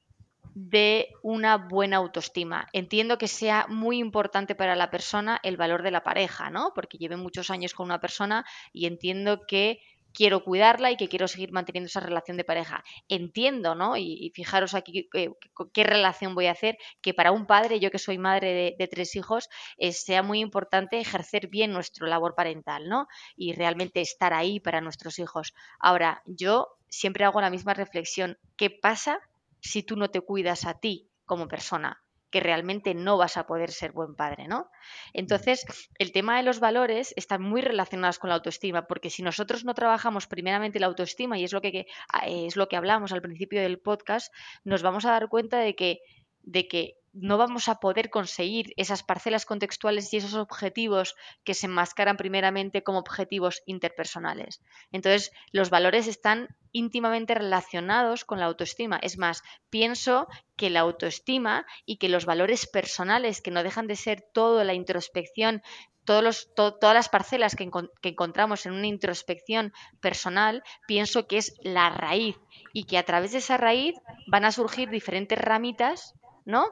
de 0.60 1.10
una 1.22 1.58
buena 1.58 1.98
autoestima. 1.98 2.68
Entiendo 2.74 3.20
que 3.20 3.28
sea 3.28 3.68
muy 3.70 4.00
importante 4.00 4.56
para 4.56 4.76
la 4.76 4.90
persona 4.90 5.40
el 5.44 5.56
valor 5.56 5.84
de 5.84 5.92
la 5.92 6.04
pareja, 6.04 6.50
¿no? 6.50 6.72
Porque 6.74 6.98
lleve 6.98 7.16
muchos 7.16 7.52
años 7.52 7.76
con 7.76 7.86
una 7.86 8.02
persona 8.02 8.44
y 8.74 8.88
entiendo 8.88 9.46
que 9.46 9.82
quiero 10.16 10.44
cuidarla 10.44 10.90
y 10.90 10.98
que 10.98 11.10
quiero 11.10 11.28
seguir 11.28 11.52
manteniendo 11.52 11.86
esa 11.86 12.00
relación 12.00 12.38
de 12.38 12.44
pareja. 12.44 12.84
Entiendo, 13.08 13.76
¿no? 13.76 13.98
Y, 13.98 14.32
fijaros 14.34 14.74
aquí 14.74 15.08
qué 15.12 15.84
relación 15.84 16.34
voy 16.34 16.48
a 16.48 16.54
hacer, 16.54 16.80
que 17.02 17.14
para 17.14 17.32
un 17.32 17.46
padre, 17.46 17.80
yo 17.80 17.92
que 17.92 18.00
soy 18.00 18.18
madre 18.18 18.76
de, 18.80 18.88
tres 18.88 19.16
hijos, 19.16 19.50
eh, 19.78 19.92
sea 19.92 20.24
muy 20.24 20.40
importante 20.40 21.00
ejercer 21.00 21.50
bien 21.50 21.72
nuestro 21.72 22.08
labor 22.08 22.34
parental, 22.34 22.90
¿no? 22.90 23.08
Y 23.36 23.54
realmente 23.54 24.02
estar 24.02 24.34
ahí 24.34 24.60
para 24.60 24.82
nuestros 24.82 25.20
hijos. 25.20 25.54
Ahora, 25.80 26.24
yo 26.26 26.68
siempre 26.90 27.26
hago 27.26 27.42
la 27.42 27.52
misma 27.52 27.76
reflexión. 27.76 28.40
¿Qué 28.56 28.72
pasa 28.72 29.20
si 29.60 29.84
tú 29.84 29.96
no 29.96 30.10
te 30.10 30.22
cuidas 30.22 30.66
a 30.66 30.80
ti 30.80 31.10
como 31.26 31.48
persona, 31.48 32.04
que 32.30 32.40
realmente 32.40 32.94
no 32.94 33.18
vas 33.18 33.38
a 33.38 33.48
poder 33.48 33.72
ser 33.72 33.92
buen 33.92 34.16
padre, 34.16 34.48
¿no? 34.48 34.70
Entonces, 35.14 35.66
el 35.98 36.12
tema 36.12 36.38
de 36.38 36.44
los 36.44 36.60
valores 36.60 37.14
está 37.16 37.40
muy 37.40 37.62
relacionados 37.62 38.20
con 38.20 38.30
la 38.30 38.36
autoestima, 38.36 38.88
porque 38.88 39.10
si 39.10 39.24
nosotros 39.24 39.64
no 39.64 39.74
trabajamos 39.74 40.28
primeramente 40.28 40.80
la 40.80 40.88
autoestima, 40.88 41.38
y 41.38 41.46
es 41.46 41.54
lo 41.54 41.62
que, 41.62 41.88
es 42.26 42.56
lo 42.56 42.68
que 42.68 42.76
hablamos 42.76 43.12
al 43.14 43.22
principio 43.22 43.62
del 43.62 43.80
podcast, 43.80 44.34
nos 44.64 44.82
vamos 44.82 45.06
a 45.06 45.12
dar 45.12 45.30
cuenta 45.30 45.60
de 45.60 45.76
que, 45.76 46.00
de 46.48 46.68
que 46.68 46.98
no 47.12 47.38
vamos 47.38 47.68
a 47.68 47.80
poder 47.80 48.10
conseguir 48.10 48.74
esas 48.78 49.04
parcelas 49.04 49.46
contextuales 49.46 50.14
y 50.14 50.18
esos 50.18 50.36
objetivos 50.36 51.16
que 51.44 51.54
se 51.54 51.66
enmascaran 51.66 52.16
primeramente 52.16 52.84
como 52.84 53.00
objetivos 53.00 53.64
interpersonales. 53.66 54.62
Entonces, 54.92 55.32
los 55.52 55.70
valores 55.70 56.08
están 56.08 56.48
íntimamente 56.72 57.34
relacionados 57.34 58.24
con 58.24 58.40
la 58.40 58.46
autoestima. 58.46 59.00
Es 59.02 59.18
más, 59.18 59.42
pienso 59.70 60.28
que 60.56 60.70
la 60.70 60.82
autoestima 60.82 61.66
y 61.86 61.98
que 61.98 62.10
los 62.10 62.26
valores 62.26 62.68
personales, 62.68 63.42
que 63.42 63.52
no 63.52 63.64
dejan 63.64 63.88
de 63.88 63.96
ser 63.96 64.22
toda 64.22 64.64
la 64.64 64.74
introspección, 64.74 65.64
todos 66.08 66.24
los, 66.24 66.56
todas 66.56 66.94
las 66.94 67.10
parcelas 67.10 67.58
que, 67.58 67.70
que 68.02 68.10
encontramos 68.10 68.66
en 68.66 68.72
una 68.72 68.88
introspección 68.88 69.74
personal, 70.00 70.64
pienso 70.88 71.28
que 71.28 71.38
es 71.38 71.54
la 71.62 71.90
raíz 71.90 72.38
y 72.72 72.86
que 72.86 72.98
a 72.98 73.04
través 73.04 73.34
de 73.34 73.40
esa 73.40 73.58
raíz 73.58 73.94
van 74.26 74.46
a 74.46 74.54
surgir 74.54 74.90
diferentes 74.90 75.38
ramitas, 75.38 76.16
¿no? 76.46 76.72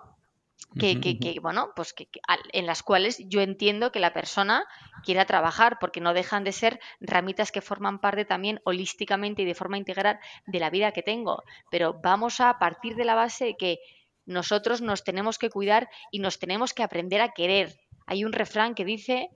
que, 0.79 1.37
bueno, 1.41 1.71
pues 1.75 1.93
que, 1.93 2.07
en 2.53 2.65
las 2.65 2.81
cuales 2.81 3.17
yo 3.27 3.41
entiendo 3.41 3.91
que 3.91 3.99
la 3.99 4.13
persona 4.13 4.65
quiera 5.03 5.25
trabajar, 5.25 5.79
porque 5.79 5.99
no 5.99 6.13
dejan 6.13 6.45
de 6.45 6.53
ser 6.53 6.79
ramitas 7.01 7.51
que 7.51 7.61
forman 7.61 7.99
parte 7.99 8.23
también 8.23 8.61
holísticamente 8.63 9.41
y 9.41 9.45
de 9.45 9.53
forma 9.53 9.77
integral 9.77 10.17
de 10.45 10.59
la 10.59 10.69
vida 10.69 10.93
que 10.93 11.03
tengo. 11.03 11.43
Pero 11.69 11.99
vamos 12.01 12.39
a 12.39 12.57
partir 12.57 12.95
de 12.95 13.05
la 13.05 13.15
base 13.15 13.45
de 13.45 13.57
que 13.57 13.79
nosotros 14.25 14.81
nos 14.81 15.03
tenemos 15.03 15.37
que 15.37 15.49
cuidar 15.49 15.89
y 16.11 16.19
nos 16.19 16.39
tenemos 16.39 16.73
que 16.73 16.83
aprender 16.83 17.21
a 17.21 17.33
querer. 17.33 17.75
Hay 18.05 18.23
un 18.23 18.33
refrán 18.33 18.75
que 18.75 18.85
dice 18.85 19.29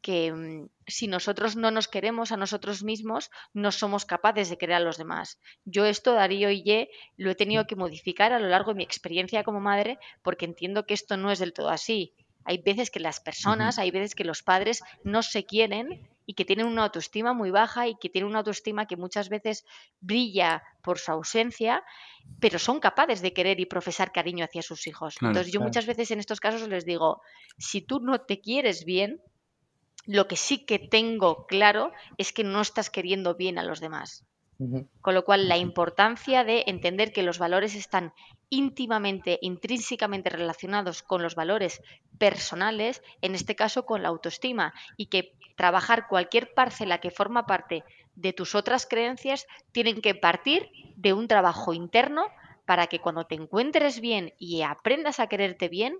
que, 0.00 0.32
mm, 0.32 0.68
si 0.86 1.06
nosotros 1.06 1.56
no 1.56 1.70
nos 1.70 1.88
queremos 1.88 2.32
a 2.32 2.36
nosotros 2.36 2.82
mismos, 2.82 3.30
no 3.54 3.70
somos 3.70 4.04
capaces 4.04 4.50
de 4.50 4.58
querer 4.58 4.76
a 4.76 4.80
los 4.80 4.98
demás. 4.98 5.38
Yo 5.64 5.86
esto, 5.86 6.12
Darío 6.12 6.50
y 6.50 6.62
Ye, 6.62 6.90
lo 7.16 7.30
he 7.30 7.34
tenido 7.34 7.66
que 7.66 7.76
modificar 7.76 8.32
a 8.32 8.40
lo 8.40 8.48
largo 8.48 8.72
de 8.72 8.78
mi 8.78 8.82
experiencia 8.82 9.44
como 9.44 9.60
madre 9.60 9.98
porque 10.22 10.44
entiendo 10.44 10.84
que 10.86 10.94
esto 10.94 11.16
no 11.16 11.30
es 11.30 11.38
del 11.38 11.52
todo 11.52 11.68
así. 11.68 12.14
Hay 12.44 12.58
veces 12.58 12.90
que 12.90 12.98
las 12.98 13.20
personas, 13.20 13.78
hay 13.78 13.92
veces 13.92 14.16
que 14.16 14.24
los 14.24 14.42
padres 14.42 14.82
no 15.04 15.22
se 15.22 15.44
quieren 15.44 16.08
y 16.26 16.34
que 16.34 16.44
tienen 16.44 16.66
una 16.66 16.84
autoestima 16.84 17.32
muy 17.32 17.50
baja 17.50 17.88
y 17.88 17.96
que 17.96 18.08
tienen 18.08 18.28
una 18.30 18.38
autoestima 18.38 18.86
que 18.86 18.96
muchas 18.96 19.28
veces 19.28 19.64
brilla 20.00 20.62
por 20.82 20.98
su 20.98 21.12
ausencia, 21.12 21.84
pero 22.40 22.58
son 22.58 22.80
capaces 22.80 23.22
de 23.22 23.32
querer 23.32 23.60
y 23.60 23.66
profesar 23.66 24.12
cariño 24.12 24.44
hacia 24.44 24.62
sus 24.62 24.86
hijos. 24.86 25.16
Entonces 25.20 25.52
yo 25.52 25.60
muchas 25.60 25.86
veces 25.86 26.10
en 26.10 26.20
estos 26.20 26.40
casos 26.40 26.68
les 26.68 26.84
digo, 26.84 27.20
si 27.58 27.80
tú 27.80 28.00
no 28.00 28.20
te 28.20 28.40
quieres 28.40 28.84
bien, 28.84 29.20
lo 30.06 30.26
que 30.26 30.36
sí 30.36 30.64
que 30.64 30.78
tengo 30.78 31.46
claro 31.46 31.92
es 32.18 32.32
que 32.32 32.44
no 32.44 32.60
estás 32.60 32.90
queriendo 32.90 33.34
bien 33.34 33.58
a 33.58 33.62
los 33.62 33.80
demás. 33.80 34.24
Con 35.00 35.14
lo 35.14 35.24
cual, 35.24 35.48
la 35.48 35.56
importancia 35.56 36.44
de 36.44 36.62
entender 36.68 37.12
que 37.12 37.24
los 37.24 37.40
valores 37.40 37.74
están 37.74 38.12
íntimamente, 38.52 39.38
intrínsecamente 39.40 40.28
relacionados 40.28 41.02
con 41.02 41.22
los 41.22 41.34
valores 41.34 41.82
personales, 42.18 43.02
en 43.22 43.34
este 43.34 43.56
caso 43.56 43.86
con 43.86 44.02
la 44.02 44.10
autoestima, 44.10 44.74
y 44.98 45.06
que 45.06 45.32
trabajar 45.56 46.06
cualquier 46.06 46.52
parcela 46.52 46.98
que 46.98 47.10
forma 47.10 47.46
parte 47.46 47.82
de 48.14 48.34
tus 48.34 48.54
otras 48.54 48.86
creencias 48.86 49.46
tienen 49.72 50.02
que 50.02 50.14
partir 50.14 50.68
de 50.96 51.14
un 51.14 51.28
trabajo 51.28 51.72
interno 51.72 52.26
para 52.66 52.88
que 52.88 52.98
cuando 52.98 53.24
te 53.24 53.36
encuentres 53.36 54.00
bien 54.02 54.34
y 54.38 54.60
aprendas 54.60 55.18
a 55.18 55.28
quererte 55.28 55.70
bien, 55.70 55.98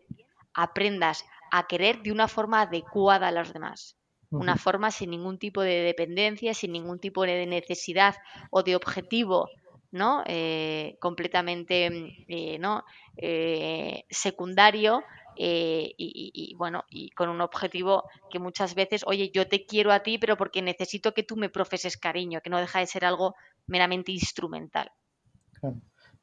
aprendas 0.52 1.24
a 1.50 1.66
querer 1.66 2.02
de 2.02 2.12
una 2.12 2.28
forma 2.28 2.60
adecuada 2.60 3.28
a 3.28 3.32
los 3.32 3.54
demás. 3.54 3.96
Una 4.28 4.56
forma 4.56 4.90
sin 4.90 5.10
ningún 5.10 5.38
tipo 5.38 5.62
de 5.62 5.82
dependencia, 5.82 6.52
sin 6.52 6.72
ningún 6.72 6.98
tipo 6.98 7.22
de 7.22 7.46
necesidad 7.46 8.16
o 8.50 8.62
de 8.62 8.76
objetivo, 8.76 9.48
¿no? 9.92 10.24
Eh, 10.26 10.96
completamente 10.98 11.86
eh, 12.26 12.58
¿no? 12.58 12.84
Eh, 13.16 14.04
secundario 14.10 15.04
y, 15.36 16.54
bueno, 16.58 16.84
y 16.90 17.10
con 17.10 17.28
un 17.28 17.40
objetivo 17.40 18.04
que 18.30 18.38
muchas 18.38 18.74
veces, 18.74 19.02
oye, 19.06 19.30
yo 19.32 19.48
te 19.48 19.64
quiero 19.64 19.92
a 19.92 20.00
ti, 20.00 20.18
pero 20.18 20.36
porque 20.36 20.60
necesito 20.60 21.14
que 21.14 21.22
tú 21.22 21.36
me 21.36 21.48
profeses 21.48 21.96
cariño, 21.96 22.40
que 22.42 22.50
no 22.50 22.58
deja 22.58 22.80
de 22.80 22.86
ser 22.86 23.04
algo 23.04 23.34
meramente 23.66 24.12
instrumental. 24.12 24.90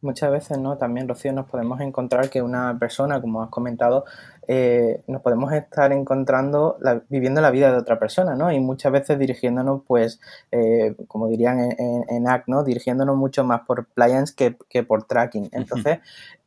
Muchas 0.02 0.32
veces, 0.32 0.58
¿no? 0.58 0.78
También, 0.78 1.08
Rocío, 1.08 1.34
nos 1.34 1.48
podemos 1.48 1.82
encontrar 1.82 2.30
que 2.30 2.42
una 2.42 2.78
persona, 2.80 3.22
como 3.22 3.44
has 3.44 3.50
comentado, 3.50 4.06
eh, 4.48 5.04
nos 5.08 5.22
podemos 5.22 5.52
estar 5.54 5.92
encontrando, 5.92 6.78
viviendo 7.10 7.42
la 7.42 7.52
vida 7.52 7.72
de 7.72 7.78
otra 7.78 8.00
persona, 8.00 8.36
¿no? 8.36 8.52
Y 8.52 8.60
muchas 8.60 8.92
veces 8.92 9.20
dirigiéndonos, 9.20 9.82
pues, 9.86 10.20
eh, 10.52 10.96
como 11.08 11.28
dirían 11.28 11.60
en, 11.60 12.06
en, 12.08 12.28
ACT, 12.28 12.48
¿no? 12.48 12.64
Dirigiéndonos 12.64 13.18
mucho 13.18 13.44
más 13.44 13.62
por 13.62 13.86
plans 13.88 14.32
que, 14.32 14.58
que 14.70 14.84
por 14.84 15.04
tracking. 15.04 15.50
Entonces, 15.52 16.00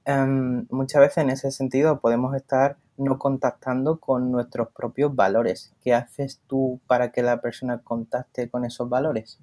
em, 0.05 0.67
muchas 0.71 1.01
veces 1.01 1.19
en 1.19 1.31
ese 1.31 1.51
sentido 1.51 2.01
podemos 2.01 2.35
estar 2.35 2.77
no 2.97 3.19
contactando 3.19 4.01
con 4.01 4.31
nuestros 4.31 4.69
propios 4.69 5.15
valores. 5.15 5.73
¿Qué 5.83 5.95
haces 5.95 6.41
tú 6.47 6.81
para 6.87 7.11
que 7.13 7.23
la 7.23 7.41
persona 7.41 7.79
contacte 7.79 8.49
con 8.51 8.65
esos 8.65 8.89
valores? 8.89 9.39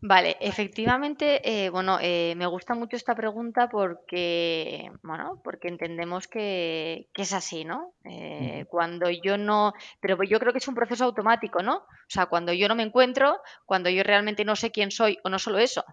Vale, 0.00 0.36
efectivamente, 0.40 1.40
eh, 1.42 1.70
bueno, 1.70 1.98
eh, 2.00 2.34
me 2.36 2.46
gusta 2.46 2.74
mucho 2.74 2.94
esta 2.96 3.16
pregunta 3.16 3.68
porque, 3.68 4.92
bueno, 5.02 5.40
porque 5.42 5.66
entendemos 5.66 6.28
que, 6.28 7.08
que 7.12 7.22
es 7.22 7.32
así, 7.32 7.64
¿no? 7.64 7.94
Eh, 8.04 8.64
cuando 8.70 9.10
yo 9.10 9.36
no, 9.36 9.72
pero 10.00 10.22
yo 10.22 10.38
creo 10.38 10.52
que 10.52 10.58
es 10.60 10.68
un 10.68 10.76
proceso 10.76 11.04
automático, 11.04 11.62
¿no? 11.64 11.78
O 11.78 11.84
sea, 12.06 12.26
cuando 12.26 12.52
yo 12.52 12.68
no 12.68 12.76
me 12.76 12.84
encuentro, 12.84 13.40
cuando 13.66 13.90
yo 13.90 14.04
realmente 14.04 14.44
no 14.44 14.54
sé 14.54 14.70
quién 14.70 14.92
soy, 14.92 15.18
o 15.24 15.30
no 15.30 15.40
solo 15.40 15.58
eso, 15.58 15.84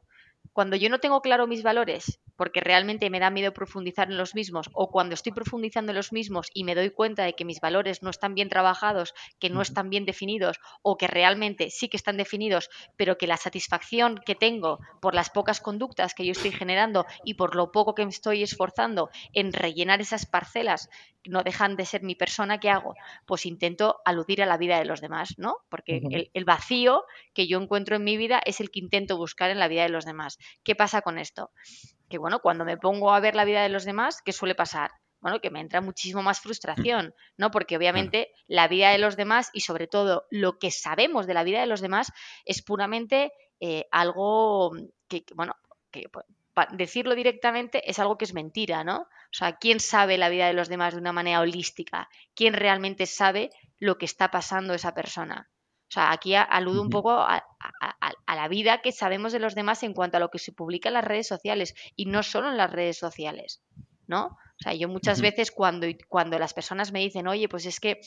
cuando 0.55 0.77
yo 0.77 0.89
no 0.89 1.00
tengo 1.00 1.19
claro 1.19 1.47
mis 1.47 1.63
valores, 1.63 2.21
porque 2.38 2.62
realmente 2.62 3.09
me 3.09 3.19
da 3.19 3.29
miedo 3.29 3.51
profundizar 3.51 4.09
en 4.09 4.17
los 4.17 4.35
mismos, 4.35 4.69
o 4.71 4.89
cuando 4.89 5.13
estoy 5.13 5.33
profundizando 5.33 5.91
en 5.91 5.97
los 5.97 6.13
mismos 6.13 6.47
y 6.53 6.63
me 6.63 6.75
doy 6.75 6.91
cuenta 6.91 7.25
de 7.25 7.33
que 7.33 7.43
mis 7.43 7.59
valores 7.59 8.01
no 8.01 8.09
están 8.09 8.35
bien 8.35 8.47
trabajados, 8.47 9.13
que 9.38 9.50
no 9.50 9.62
están 9.62 9.89
bien 9.89 10.05
definidos, 10.05 10.62
o 10.81 10.95
que 10.95 11.07
realmente 11.07 11.71
sí 11.71 11.89
que 11.89 11.97
están 11.97 12.15
definidos, 12.15 12.70
pero 12.96 13.18
que 13.18 13.27
la 13.27 13.35
satisfacción 13.35 14.22
que 14.25 14.33
tengo 14.33 14.79
por 15.01 15.13
las 15.13 15.29
pocas 15.29 15.59
conductas 15.59 16.13
que 16.13 16.25
yo 16.25 16.31
estoy 16.31 16.53
generando 16.53 17.05
y 17.25 17.33
por 17.33 17.57
lo 17.57 17.74
poco 17.74 17.94
que 17.94 18.05
me 18.05 18.11
estoy 18.11 18.41
esforzando 18.41 19.09
en 19.33 19.51
rellenar 19.51 20.00
esas 20.00 20.25
parcelas 20.25 20.89
no 21.27 21.44
dejan 21.44 21.75
de 21.75 21.85
ser 21.85 22.03
mi 22.03 22.15
persona, 22.15 22.59
¿qué 22.59 22.70
hago? 22.70 22.96
Pues 23.25 23.46
intento 23.46 24.01
aludir 24.05 24.44
a 24.44 24.46
la 24.46 24.57
vida 24.57 24.77
de 24.77 24.85
los 24.85 25.01
demás, 25.01 25.33
¿no? 25.37 25.57
Porque 25.70 26.01
el, 26.09 26.29
el, 26.33 26.46
vacío 26.46 27.03
que 27.33 27.48
yo 27.48 27.59
encuentro 27.59 27.96
en 27.96 28.03
mi 28.03 28.18
vida 28.18 28.41
es 28.46 28.59
el 28.61 28.70
que 28.70 28.79
intento 28.79 29.18
buscar 29.18 29.50
en 29.50 29.59
la 29.59 29.68
vida 29.68 29.83
de 29.83 29.89
los 29.89 30.05
demás. 30.05 30.37
¿Qué 30.64 30.75
pasa 30.75 31.01
con 31.01 31.18
esto? 31.18 31.51
Que 32.10 32.18
bueno, 32.18 32.40
cuando 32.40 32.66
me 32.66 32.77
pongo 32.77 33.14
a 33.14 33.20
ver 33.20 33.36
la 33.36 33.46
vida 33.46 33.64
de 33.64 33.70
los 33.70 33.86
demás, 33.86 34.22
¿qué 34.24 34.31
suele 34.31 34.55
pasar? 34.55 34.92
Bueno, 35.20 35.42
que 35.42 35.50
me 35.50 35.60
entra 35.60 35.81
muchísimo 35.81 36.22
más 36.22 36.40
frustración, 36.40 37.16
¿no? 37.38 37.50
Porque 37.50 37.77
obviamente 37.77 38.31
la 38.48 38.68
vida 38.68 38.92
de 38.92 39.00
los 39.00 39.16
demás 39.16 39.50
y 39.53 39.62
sobre 39.62 39.88
todo 39.88 40.25
lo 40.29 40.60
que 40.60 40.70
sabemos 40.70 41.25
de 41.25 41.34
la 41.34 41.44
vida 41.44 41.62
de 41.62 41.66
los 41.66 41.81
demás 41.81 42.12
es 42.46 42.62
puramente 42.62 43.31
eh, 43.60 43.86
algo 43.92 44.72
que, 45.08 45.25
bueno, 45.34 45.55
que 45.90 46.08
decirlo 46.72 47.16
directamente 47.16 47.90
es 47.90 48.00
algo 48.00 48.18
que 48.18 48.25
es 48.25 48.34
mentira, 48.34 48.84
¿no? 48.84 49.00
O 49.01 49.38
sea, 49.38 49.58
¿quién 49.58 49.79
sabe 49.79 50.18
la 50.18 50.29
vida 50.29 50.48
de 50.48 50.53
los 50.53 50.70
demás 50.70 50.94
de 50.94 51.00
una 51.00 51.12
manera 51.12 51.42
holística? 51.42 52.08
¿Quién 52.34 52.53
realmente 52.53 53.05
sabe 53.05 53.50
lo 53.79 53.98
que 53.98 54.05
está 54.05 54.31
pasando 54.31 54.74
esa 54.74 54.94
persona? 54.94 55.50
O 55.90 55.92
sea, 55.92 56.12
aquí 56.12 56.36
aludo 56.36 56.81
un 56.81 56.90
poco 56.90 57.12
a, 57.12 57.44
la 58.27 58.48
vida 58.48 58.81
que 58.81 58.92
sabemos 58.92 59.31
de 59.33 59.40
los 59.40 59.55
demás 59.55 59.83
en 59.83 59.94
cuanto 59.94 60.18
a 60.18 60.20
lo 60.20 60.29
que 60.29 60.40
se 60.40 60.51
publica 60.51 60.90
en 60.90 60.94
las 60.94 61.05
redes 61.05 61.27
sociales 61.27 61.74
y 61.96 62.05
no 62.05 62.24
solo 62.24 62.50
en 62.50 62.57
las 62.57 62.72
redes 62.72 62.98
sociales, 62.98 63.61
¿no? 64.07 64.25
O 64.27 64.64
sea, 64.64 64.74
yo 64.74 64.88
muchas 64.88 65.20
veces 65.22 65.51
cuando, 65.51 65.88
cuando 66.07 66.40
las 66.40 66.53
personas 66.53 66.92
me 66.92 67.00
dicen, 67.00 67.27
oye, 67.27 67.50
pues 67.50 67.66
es 67.66 67.79
que 67.79 68.00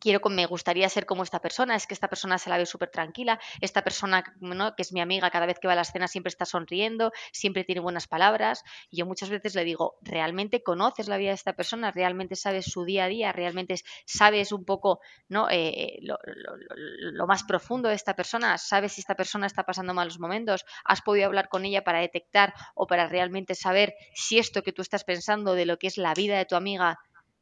quiero, 0.00 0.20
me 0.28 0.46
gustaría 0.46 0.88
ser 0.88 1.06
como 1.06 1.22
esta 1.22 1.40
persona, 1.40 1.76
es 1.76 1.86
que 1.86 1.94
esta 1.94 2.08
persona 2.08 2.38
se 2.38 2.50
la 2.50 2.58
ve 2.58 2.66
súper 2.66 2.90
tranquila, 2.90 3.38
esta 3.60 3.82
persona 3.82 4.22
que 4.22 4.82
es 4.82 4.92
mi 4.92 5.00
amiga, 5.00 5.30
cada 5.30 5.46
vez 5.46 5.58
que 5.58 5.66
va 5.66 5.72
a 5.72 5.76
la 5.76 5.82
escena 5.82 6.08
siempre 6.08 6.28
está 6.28 6.44
sonriendo, 6.44 7.12
siempre 7.32 7.64
tiene 7.64 7.80
buenas 7.80 8.06
palabras. 8.06 8.64
Y 8.90 8.98
yo 8.98 9.06
muchas 9.06 9.30
veces 9.30 9.54
le 9.54 9.64
digo, 9.64 9.96
¿realmente 10.02 10.62
conoces 10.62 11.08
la 11.08 11.16
vida 11.16 11.30
de 11.30 11.36
esta 11.36 11.54
persona? 11.54 11.90
¿Realmente 11.90 12.36
sabes 12.36 12.66
su 12.66 12.84
día 12.84 13.04
a 13.04 13.08
día? 13.08 13.32
¿Realmente 13.32 13.76
sabes 14.04 14.52
un 14.52 14.64
poco 14.64 15.00
¿no? 15.28 15.48
Eh, 15.50 15.98
lo, 16.02 17.26
más 17.26 17.44
profundo 17.44 17.88
de 17.88 17.94
esta 17.94 18.14
persona? 18.14 18.58
¿Sabes 18.58 18.92
si 18.92 19.00
esta 19.00 19.14
persona 19.16 19.46
está 19.46 19.64
pasando 19.64 19.94
malos 19.94 20.18
momentos? 20.18 20.64
¿Has 20.84 21.02
podido 21.02 21.26
hablar 21.26 21.48
con 21.48 21.64
ella 21.64 21.82
para 21.82 22.00
detectar 22.00 22.54
o 22.74 22.86
para 22.86 23.08
realmente 23.08 23.54
saber 23.54 23.94
si 24.14 24.38
esto 24.38 24.62
que 24.62 24.72
tú 24.72 24.82
estás 24.82 25.04
pensando 25.04 25.54
de 25.54 25.66
lo 25.66 25.78
que 25.78 25.88
es 25.88 25.98
la 25.98 26.14
vida 26.14 26.38
de 26.38 26.44
tu 26.44 26.56
amiga 26.56 26.98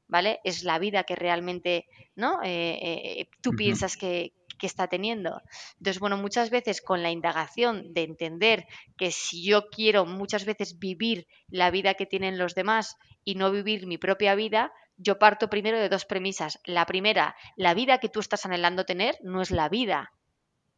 ¿vale? 0.09 0.41
Es 0.45 0.63
la 0.63 0.79
vida 0.79 1.05
que 1.05 1.17
realmente, 1.17 1.87
¿no? 2.15 2.43
Eh, 2.43 2.79
eh, 2.83 3.29
tú 3.41 3.53
piensas 3.53 3.97
que, 3.97 4.33
está 4.63 4.89
teniendo. 4.89 5.43
Entonces, 5.77 6.01
bueno, 6.01 6.17
muchas 6.17 6.49
veces 6.49 6.81
con 6.81 7.03
la 7.03 7.11
indagación 7.11 7.93
de 7.93 8.05
entender 8.05 8.65
que 8.97 9.11
si 9.11 9.45
yo 9.45 9.69
quiero 9.69 10.07
muchas 10.07 10.47
veces 10.47 10.79
vivir 10.79 11.27
la 11.49 11.71
vida 11.71 11.93
que 11.93 12.07
tienen 12.07 12.39
los 12.39 12.55
demás 12.55 12.97
y 13.25 13.35
no 13.35 13.51
vivir 13.51 13.87
mi 13.87 13.99
propia 13.99 14.35
vida, 14.35 14.73
yo 14.97 15.19
parto 15.19 15.51
primero 15.51 15.79
de 15.79 15.91
dos 15.91 16.07
premisas. 16.07 16.61
La 16.65 16.87
primera, 16.87 17.37
la 17.57 17.75
vida 17.75 17.99
que 17.99 18.09
tú 18.09 18.21
estás 18.21 18.47
anhelando 18.47 18.87
tener 18.87 19.19
no 19.23 19.43
es 19.43 19.51
la 19.51 19.69
vida 19.69 20.15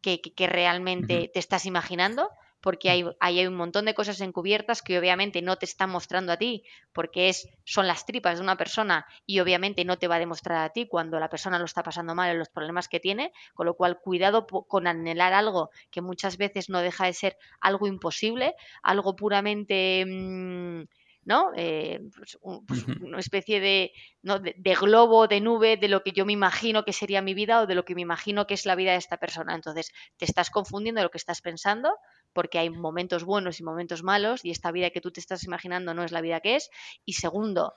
que, 0.00 0.20
que 0.20 0.48
realmente 0.48 1.30
te 1.32 1.38
estás 1.38 1.64
imaginando, 1.64 2.30
porque 2.66 2.90
hay, 2.90 3.05
hay, 3.20 3.46
un 3.46 3.55
montón 3.55 3.85
de 3.85 3.94
cosas 3.94 4.20
encubiertas 4.20 4.83
que 4.83 4.98
obviamente 4.98 5.40
no 5.40 5.55
te 5.55 5.66
están 5.66 5.88
mostrando 5.88 6.33
a 6.33 6.37
ti, 6.37 6.64
porque 6.92 7.29
es, 7.29 7.48
son 7.62 7.87
las 7.87 8.05
tripas 8.07 8.38
de 8.38 8.42
una 8.42 8.57
persona 8.57 9.07
y 9.24 9.38
obviamente 9.38 9.85
no 9.85 9.98
te 9.98 10.09
va 10.09 10.16
a 10.16 10.18
demostrar 10.18 10.64
a 10.64 10.70
ti 10.70 10.88
cuando 10.88 11.20
la 11.20 11.31
persona 11.31 11.61
lo 11.61 11.64
está 11.64 11.85
pasando 11.85 12.16
mal 12.16 12.29
en 12.29 12.40
los 12.40 12.48
problemas 12.48 12.88
que 12.88 12.98
tiene, 12.98 13.31
con 13.55 13.66
lo 13.66 13.74
cual 13.74 14.00
cuidado 14.00 14.48
con 14.48 14.88
anhelar 14.88 15.33
algo 15.33 15.70
que 15.92 16.00
muchas 16.00 16.38
veces 16.38 16.68
no 16.68 16.81
deja 16.81 17.07
de 17.07 17.12
ser 17.12 17.37
algo 17.61 17.87
imposible, 17.87 18.57
algo 18.83 19.14
puramente... 19.14 20.05
Mm, 20.05 20.87
¿no? 21.26 21.50
Eh, 21.57 22.00
pues, 22.16 22.38
pues, 22.66 22.87
una 23.00 23.18
especie 23.18 23.59
de, 23.61 23.92
¿no? 24.22 24.38
de, 24.38 24.74
globo, 24.81 25.26
de 25.26 25.40
nube, 25.40 25.76
de 25.76 25.88
lo 25.88 26.02
que 26.02 26.12
yo 26.12 26.24
me 26.24 26.33
imagino 26.33 26.85
que 26.85 26.92
sería 26.92 27.20
mi 27.20 27.35
vida 27.35 27.61
o 27.61 27.66
de 27.66 27.74
lo 27.74 27.85
que 27.85 27.96
me 27.96 28.02
imagino 28.02 28.46
que 28.46 28.55
es 28.55 28.64
la 28.64 28.76
vida 28.76 28.92
de 28.92 28.98
esta 28.98 29.16
persona. 29.18 29.55
Entonces, 29.55 29.92
te 30.16 30.24
estás 30.24 30.50
confundiendo 30.50 31.02
lo 31.02 31.11
que 31.11 31.18
estás 31.18 31.42
pensando 31.42 31.96
porque 32.37 32.59
hay 32.59 32.68
momentos 32.68 33.25
buenos 33.25 33.61
y 33.61 33.64
momentos 33.64 34.03
malos 34.03 34.44
y 34.44 34.51
esta 34.51 34.70
vida 34.70 34.90
que 34.90 35.01
tú 35.01 35.11
te 35.11 35.20
estás 35.20 35.42
imaginando 35.44 35.94
no 35.94 36.05
es 36.05 36.12
la 36.12 36.20
vida 36.20 36.40
que 36.40 36.57
es. 36.57 36.68
Y 37.07 37.14
segundo, 37.14 37.72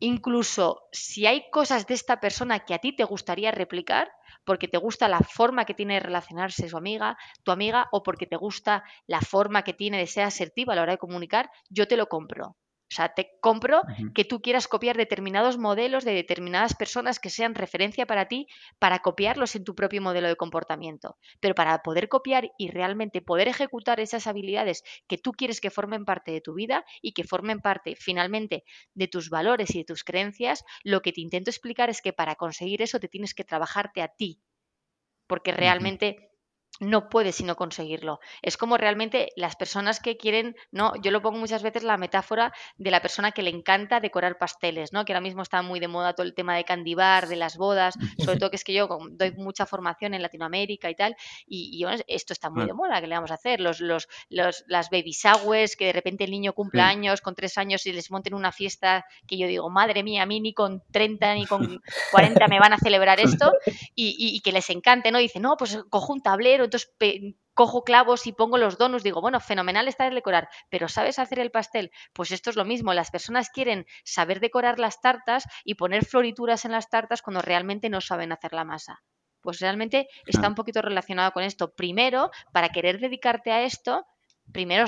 incluso 0.00 0.88
si 0.90 1.26
hay 1.26 1.48
cosas 1.52 1.86
de 1.86 1.94
esta 1.94 2.18
persona 2.18 2.64
que 2.64 2.74
a 2.74 2.80
ti 2.80 2.96
te 2.96 3.04
gustaría 3.04 3.52
replicar, 3.52 4.10
porque 4.44 4.66
te 4.66 4.76
gusta 4.76 5.06
la 5.06 5.20
forma 5.20 5.66
que 5.66 5.74
tiene 5.74 5.94
de 5.94 6.00
relacionarse 6.00 6.68
su 6.68 6.76
amiga, 6.76 7.16
tu 7.44 7.52
amiga, 7.52 7.86
o 7.92 8.02
porque 8.02 8.26
te 8.26 8.34
gusta 8.36 8.82
la 9.06 9.20
forma 9.20 9.62
que 9.62 9.72
tiene 9.72 9.98
de 9.98 10.08
ser 10.08 10.24
asertiva 10.24 10.72
a 10.72 10.76
la 10.76 10.82
hora 10.82 10.92
de 10.94 10.98
comunicar, 10.98 11.48
yo 11.68 11.86
te 11.86 11.96
lo 11.96 12.08
compro. 12.08 12.56
O 12.90 12.94
sea, 12.94 13.14
te 13.14 13.38
compro 13.40 13.82
que 14.14 14.24
tú 14.24 14.42
quieras 14.42 14.66
copiar 14.66 14.96
determinados 14.96 15.58
modelos 15.58 16.04
de 16.04 16.12
determinadas 16.12 16.74
personas 16.74 17.20
que 17.20 17.30
sean 17.30 17.54
referencia 17.54 18.04
para 18.04 18.26
ti 18.26 18.48
para 18.80 18.98
copiarlos 18.98 19.54
en 19.54 19.62
tu 19.62 19.76
propio 19.76 20.02
modelo 20.02 20.26
de 20.26 20.34
comportamiento. 20.34 21.16
Pero 21.38 21.54
para 21.54 21.82
poder 21.82 22.08
copiar 22.08 22.50
y 22.58 22.68
realmente 22.70 23.22
poder 23.22 23.46
ejecutar 23.46 24.00
esas 24.00 24.26
habilidades 24.26 24.82
que 25.06 25.18
tú 25.18 25.30
quieres 25.30 25.60
que 25.60 25.70
formen 25.70 26.04
parte 26.04 26.32
de 26.32 26.40
tu 26.40 26.54
vida 26.54 26.84
y 27.00 27.12
que 27.12 27.22
formen 27.22 27.60
parte 27.60 27.94
finalmente 27.94 28.64
de 28.94 29.06
tus 29.06 29.30
valores 29.30 29.72
y 29.74 29.78
de 29.78 29.84
tus 29.84 30.02
creencias, 30.02 30.64
lo 30.82 31.00
que 31.00 31.12
te 31.12 31.20
intento 31.20 31.50
explicar 31.50 31.90
es 31.90 32.02
que 32.02 32.12
para 32.12 32.34
conseguir 32.34 32.82
eso 32.82 32.98
te 32.98 33.08
tienes 33.08 33.34
que 33.34 33.44
trabajarte 33.44 34.02
a 34.02 34.08
ti. 34.08 34.40
Porque 35.28 35.52
realmente 35.52 36.29
no 36.80 37.10
puedes 37.10 37.36
sino 37.36 37.56
conseguirlo. 37.56 38.20
Es 38.42 38.56
como 38.56 38.76
realmente 38.76 39.32
las 39.36 39.54
personas 39.54 40.00
que 40.00 40.16
quieren, 40.16 40.56
no, 40.72 40.94
yo 41.02 41.10
lo 41.10 41.22
pongo 41.22 41.38
muchas 41.38 41.62
veces 41.62 41.82
la 41.82 41.98
metáfora 41.98 42.52
de 42.78 42.90
la 42.90 43.00
persona 43.00 43.32
que 43.32 43.42
le 43.42 43.50
encanta 43.50 44.00
decorar 44.00 44.38
pasteles, 44.38 44.92
¿no? 44.92 45.04
Que 45.04 45.12
ahora 45.12 45.20
mismo 45.20 45.42
está 45.42 45.62
muy 45.62 45.78
de 45.78 45.88
moda 45.88 46.14
todo 46.14 46.26
el 46.26 46.34
tema 46.34 46.56
de 46.56 46.64
candibar, 46.64 47.28
de 47.28 47.36
las 47.36 47.56
bodas, 47.56 47.94
sobre 48.18 48.38
todo 48.40 48.50
que 48.50 48.56
es 48.56 48.64
que 48.64 48.72
yo 48.72 48.88
doy 49.10 49.32
mucha 49.32 49.66
formación 49.66 50.14
en 50.14 50.22
Latinoamérica 50.22 50.90
y 50.90 50.94
tal, 50.94 51.16
y, 51.46 51.84
esto 52.06 52.32
está 52.32 52.50
muy 52.50 52.66
de 52.66 52.72
moda, 52.72 53.00
¿qué 53.00 53.06
le 53.06 53.14
vamos 53.14 53.30
a 53.30 53.34
hacer? 53.34 53.60
Los, 53.60 53.80
los, 53.80 54.08
los, 54.28 54.64
las 54.66 54.90
baby 54.90 55.12
showers, 55.12 55.76
que 55.76 55.86
de 55.86 55.92
repente 55.92 56.24
el 56.24 56.30
niño 56.30 56.52
cumple 56.52 56.80
años 56.80 57.20
con 57.20 57.34
tres 57.34 57.58
años 57.58 57.84
y 57.86 57.92
les 57.92 58.10
monten 58.10 58.34
una 58.34 58.52
fiesta 58.52 59.04
que 59.26 59.36
yo 59.36 59.46
digo, 59.46 59.68
madre 59.68 60.02
mía, 60.02 60.22
a 60.22 60.26
mí 60.26 60.40
ni 60.40 60.54
con 60.54 60.82
30 60.92 61.34
ni 61.34 61.46
con 61.46 61.82
40 62.12 62.48
me 62.48 62.58
van 62.58 62.72
a 62.72 62.78
celebrar 62.78 63.20
esto, 63.20 63.52
y, 63.94 64.16
y 64.18 64.40
que 64.40 64.52
les 64.52 64.70
encante, 64.70 65.10
¿no? 65.10 65.18
Dice, 65.18 65.40
no, 65.40 65.56
pues 65.56 65.78
cojo 65.90 66.12
un 66.12 66.22
tablero, 66.22 66.69
entonces 66.70 67.36
cojo 67.54 67.84
clavos 67.84 68.26
y 68.26 68.32
pongo 68.32 68.56
los 68.56 68.78
donos, 68.78 69.02
digo, 69.02 69.20
bueno, 69.20 69.40
fenomenal 69.40 69.88
está 69.88 70.06
el 70.06 70.14
decorar, 70.14 70.48
pero 70.70 70.88
¿sabes 70.88 71.18
hacer 71.18 71.40
el 71.40 71.50
pastel? 71.50 71.90
Pues 72.12 72.30
esto 72.30 72.50
es 72.50 72.56
lo 72.56 72.64
mismo, 72.64 72.94
las 72.94 73.10
personas 73.10 73.50
quieren 73.50 73.86
saber 74.04 74.40
decorar 74.40 74.78
las 74.78 75.00
tartas 75.00 75.44
y 75.64 75.74
poner 75.74 76.04
florituras 76.04 76.64
en 76.64 76.72
las 76.72 76.88
tartas 76.88 77.22
cuando 77.22 77.42
realmente 77.42 77.90
no 77.90 78.00
saben 78.00 78.32
hacer 78.32 78.52
la 78.52 78.64
masa. 78.64 79.02
Pues 79.42 79.58
realmente 79.60 80.08
está 80.26 80.48
un 80.48 80.54
poquito 80.54 80.82
relacionado 80.82 81.32
con 81.32 81.42
esto. 81.42 81.74
Primero, 81.74 82.30
para 82.52 82.68
querer 82.68 83.00
dedicarte 83.00 83.52
a 83.52 83.62
esto, 83.62 84.06
primero 84.52 84.84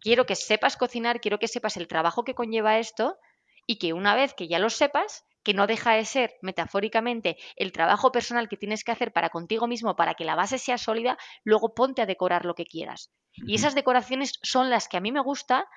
quiero 0.00 0.26
que 0.26 0.36
sepas 0.36 0.76
cocinar, 0.76 1.20
quiero 1.20 1.38
que 1.38 1.48
sepas 1.48 1.76
el 1.76 1.88
trabajo 1.88 2.24
que 2.24 2.34
conlleva 2.34 2.78
esto 2.78 3.18
y 3.66 3.78
que 3.78 3.92
una 3.92 4.14
vez 4.14 4.34
que 4.34 4.48
ya 4.48 4.58
lo 4.58 4.70
sepas, 4.70 5.24
que 5.44 5.54
no 5.54 5.66
deja 5.66 5.92
de 5.92 6.04
ser 6.04 6.34
metafóricamente 6.42 7.36
el 7.56 7.70
trabajo 7.70 8.10
personal 8.10 8.48
que 8.48 8.56
tienes 8.56 8.82
que 8.82 8.92
hacer 8.92 9.12
para 9.12 9.30
contigo 9.30 9.68
mismo 9.68 9.94
para 9.94 10.14
que 10.14 10.24
la 10.24 10.34
base 10.34 10.58
sea 10.58 10.78
sólida, 10.78 11.18
luego 11.44 11.74
ponte 11.74 12.02
a 12.02 12.06
decorar 12.06 12.44
lo 12.44 12.54
que 12.54 12.64
quieras. 12.64 13.12
Y 13.36 13.54
esas 13.54 13.74
decoraciones 13.74 14.38
son 14.42 14.70
las 14.70 14.88
que 14.88 14.96
a 14.96 15.00
mí 15.00 15.12
me 15.12 15.20
gusta 15.20 15.68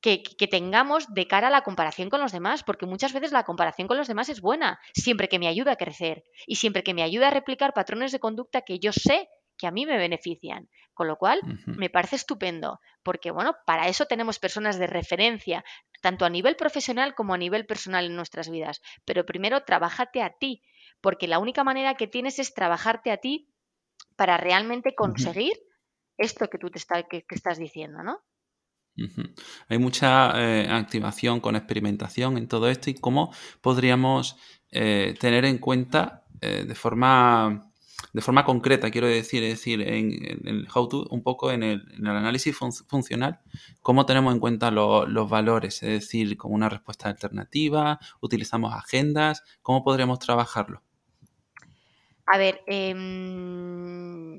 que, 0.00 0.22
tengamos 0.50 1.12
de 1.12 1.26
cara 1.26 1.48
a 1.48 1.50
la 1.50 1.62
comparación 1.62 2.08
con 2.08 2.20
los 2.20 2.32
demás, 2.32 2.62
porque 2.62 2.86
muchas 2.86 3.12
veces 3.12 3.32
la 3.32 3.44
comparación 3.44 3.88
con 3.88 3.96
los 3.96 4.08
demás 4.08 4.28
es 4.28 4.40
buena, 4.40 4.78
siempre 4.94 5.28
que 5.28 5.38
me 5.38 5.48
ayuda 5.48 5.72
a 5.72 5.76
crecer 5.76 6.24
y 6.46 6.56
siempre 6.56 6.82
que 6.82 6.94
me 6.94 7.02
ayuda 7.02 7.28
a 7.28 7.32
replicar 7.32 7.74
patrones 7.74 8.12
de 8.12 8.20
conducta 8.20 8.62
que 8.62 8.78
yo 8.78 8.92
sé 8.92 9.28
que 9.58 9.66
a 9.66 9.70
mí 9.70 9.84
me 9.84 9.98
benefician. 9.98 10.68
Con 10.94 11.06
lo 11.06 11.16
cual, 11.16 11.40
me 11.66 11.90
parece 11.90 12.16
estupendo, 12.16 12.80
porque 13.04 13.30
bueno, 13.30 13.54
para 13.66 13.86
eso 13.86 14.06
tenemos 14.06 14.40
personas 14.40 14.78
de 14.80 14.88
referencia, 14.88 15.64
tanto 16.02 16.24
a 16.24 16.30
nivel 16.30 16.56
profesional 16.56 17.14
como 17.14 17.34
a 17.34 17.38
nivel 17.38 17.66
personal 17.66 18.06
en 18.06 18.16
nuestras 18.16 18.50
vidas. 18.50 18.80
Pero 19.04 19.24
primero, 19.24 19.62
trabájate 19.62 20.22
a 20.22 20.30
ti, 20.30 20.62
porque 21.00 21.28
la 21.28 21.38
única 21.38 21.62
manera 21.62 21.94
que 21.94 22.08
tienes 22.08 22.40
es 22.40 22.52
trabajarte 22.52 23.12
a 23.12 23.18
ti 23.18 23.48
para 24.16 24.38
realmente 24.38 24.94
conseguir 24.96 25.52
esto 26.16 26.48
que 26.50 26.58
tú 26.58 26.68
te 26.70 26.80
que, 27.08 27.24
estás 27.30 27.58
diciendo, 27.58 28.02
¿no? 28.02 28.18
Hay 29.68 29.78
mucha 29.78 30.32
eh, 30.34 30.68
activación 30.68 31.38
con 31.38 31.54
experimentación 31.54 32.36
en 32.36 32.48
todo 32.48 32.68
esto 32.68 32.90
y 32.90 32.94
cómo 32.94 33.32
podríamos 33.60 34.36
eh, 34.72 35.14
tener 35.20 35.44
en 35.44 35.58
cuenta 35.58 36.24
eh, 36.40 36.64
de 36.66 36.74
forma 36.74 37.67
de 38.12 38.20
forma 38.20 38.44
concreta, 38.44 38.90
quiero 38.90 39.06
decir, 39.06 39.42
es 39.42 39.50
decir, 39.50 39.82
en, 39.82 40.12
el 40.46 40.68
how 40.74 40.88
to, 40.88 41.06
un 41.10 41.22
poco 41.22 41.50
en 41.50 41.62
el, 41.62 41.82
análisis 42.06 42.56
funcional, 42.56 43.40
cómo 43.82 44.06
tenemos 44.06 44.32
en 44.32 44.40
cuenta 44.40 44.70
los 44.70 45.28
valores, 45.28 45.82
es 45.82 45.90
decir, 45.90 46.36
como 46.36 46.54
una 46.54 46.68
respuesta 46.68 47.08
alternativa, 47.08 47.98
utilizamos 48.20 48.72
agendas, 48.74 49.42
¿cómo 49.62 49.82
podríamos 49.82 50.18
trabajarlo? 50.18 50.82
A 52.26 52.38
ver, 52.38 52.62
em, 52.66 54.36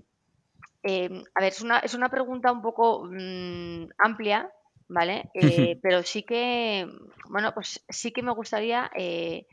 em, 0.84 1.24
a 1.36 1.42
ver, 1.42 1.52
es 1.52 1.62
una, 1.62 1.80
es 1.80 1.94
una, 1.94 2.10
pregunta 2.10 2.52
un 2.52 2.62
poco 2.62 3.06
mm, 3.06 3.90
amplia, 3.98 4.52
¿vale? 4.88 5.30
Eh, 5.34 5.80
pero 5.82 6.04
sí 6.04 6.24
que, 6.24 6.88
bueno, 7.30 7.54
pues 7.54 7.84
sí 7.90 8.12
que 8.12 8.22
me 8.22 8.34
gustaría 8.34 8.92
eh, 8.96 9.48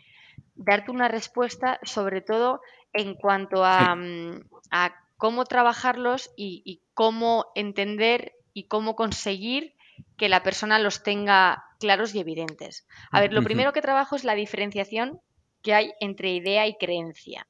darte 0.54 0.90
una 0.90 1.08
respuesta, 1.08 1.78
sobre 1.82 2.20
todo 2.20 2.60
en 2.96 3.14
cuanto 3.14 3.62
mm, 3.62 4.40
a, 4.70 4.94
cómo 5.16 5.44
trabajarlos 5.44 6.30
y, 6.36 6.82
cómo 6.94 7.46
entender 7.54 8.34
y 8.52 8.68
cómo 8.68 8.96
conseguir 8.96 9.74
que 10.16 10.28
la 10.28 10.42
persona 10.42 10.78
los 10.78 11.02
tenga 11.02 11.64
claros 11.78 12.14
y 12.14 12.20
evidentes. 12.20 12.86
A 13.10 13.20
ver, 13.20 13.32
lo 13.32 13.42
primero 13.42 13.72
que 13.72 13.82
trabajo 13.82 14.16
es 14.16 14.24
la 14.24 14.34
diferenciación 14.34 15.20
que 15.62 15.74
hay 15.74 15.92
entre 16.00 16.30
idea 16.30 16.66
y 16.66 16.76
creencia. 16.76 17.46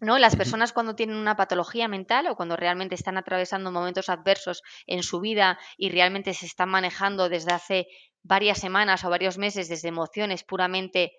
¿No? 0.00 0.18
Las 0.18 0.36
personas 0.36 0.72
cuando 0.72 0.94
tienen 0.94 1.16
una 1.16 1.36
patología 1.36 1.88
mental 1.88 2.26
o 2.26 2.36
cuando 2.36 2.56
realmente 2.56 2.94
están 2.94 3.16
atravesando 3.16 3.72
momentos 3.72 4.10
adversos 4.10 4.62
en 4.86 5.02
su 5.02 5.20
vida 5.20 5.58
y 5.76 5.88
realmente 5.88 6.34
se 6.34 6.46
están 6.46 6.68
manejando 6.68 7.28
desde 7.28 7.52
hace 7.52 7.88
varias 8.22 8.58
semanas 8.58 9.04
o 9.04 9.10
varios 9.10 9.38
meses 9.38 9.68
desde 9.68 9.88
emociones 9.88 10.44
puramente 10.44 11.12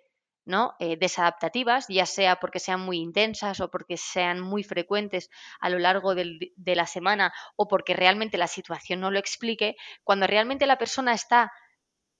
¿no? 0.50 0.74
Eh, 0.80 0.98
desadaptativas, 0.98 1.86
ya 1.88 2.06
sea 2.06 2.38
porque 2.38 2.60
sean 2.60 2.82
muy 2.82 2.98
intensas 2.98 3.62
o 3.62 3.70
porque 3.70 3.98
sean 3.98 4.42
muy 4.42 4.64
frecuentes 4.64 5.30
a 5.60 5.70
lo 5.70 5.80
largo 5.80 6.16
de 6.16 6.76
la 6.76 6.88
semana 6.88 7.32
o 7.56 7.68
porque 7.68 7.94
realmente 7.94 8.38
la 8.38 8.48
situación 8.48 9.00
no 9.00 9.12
lo 9.12 9.20
explique, 9.20 9.76
cuando 10.04 10.28
realmente 10.28 10.66
la 10.66 10.78
persona 10.78 11.14
está 11.14 11.52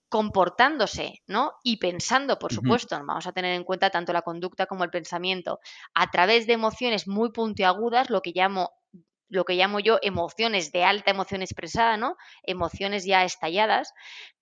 comportándose, 0.10 1.22
¿no? 1.28 1.54
Y 1.64 1.78
pensando, 1.78 2.40
por 2.40 2.54
supuesto, 2.54 2.96
vamos 3.04 3.28
a 3.28 3.32
tener 3.32 3.54
en 3.54 3.64
cuenta 3.64 3.90
tanto 3.90 4.14
la 4.14 4.22
conducta 4.22 4.68
como 4.68 4.84
el 4.84 4.90
pensamiento, 4.92 5.60
a 5.94 6.10
través 6.10 6.46
de 6.48 6.54
emociones 6.54 7.08
muy 7.08 7.32
puntiagudas, 7.32 8.10
lo 8.10 8.22
que 8.22 8.32
llamo 8.34 8.72
lo 9.32 9.46
que 9.46 9.54
llamo 9.54 9.80
yo 9.80 10.00
emociones 10.02 10.72
de 10.72 10.84
alta 10.84 11.12
emoción 11.12 11.44
expresada, 11.44 11.98
¿no? 11.98 12.16
Emociones 12.42 13.06
ya 13.06 13.24
estalladas, 13.24 13.94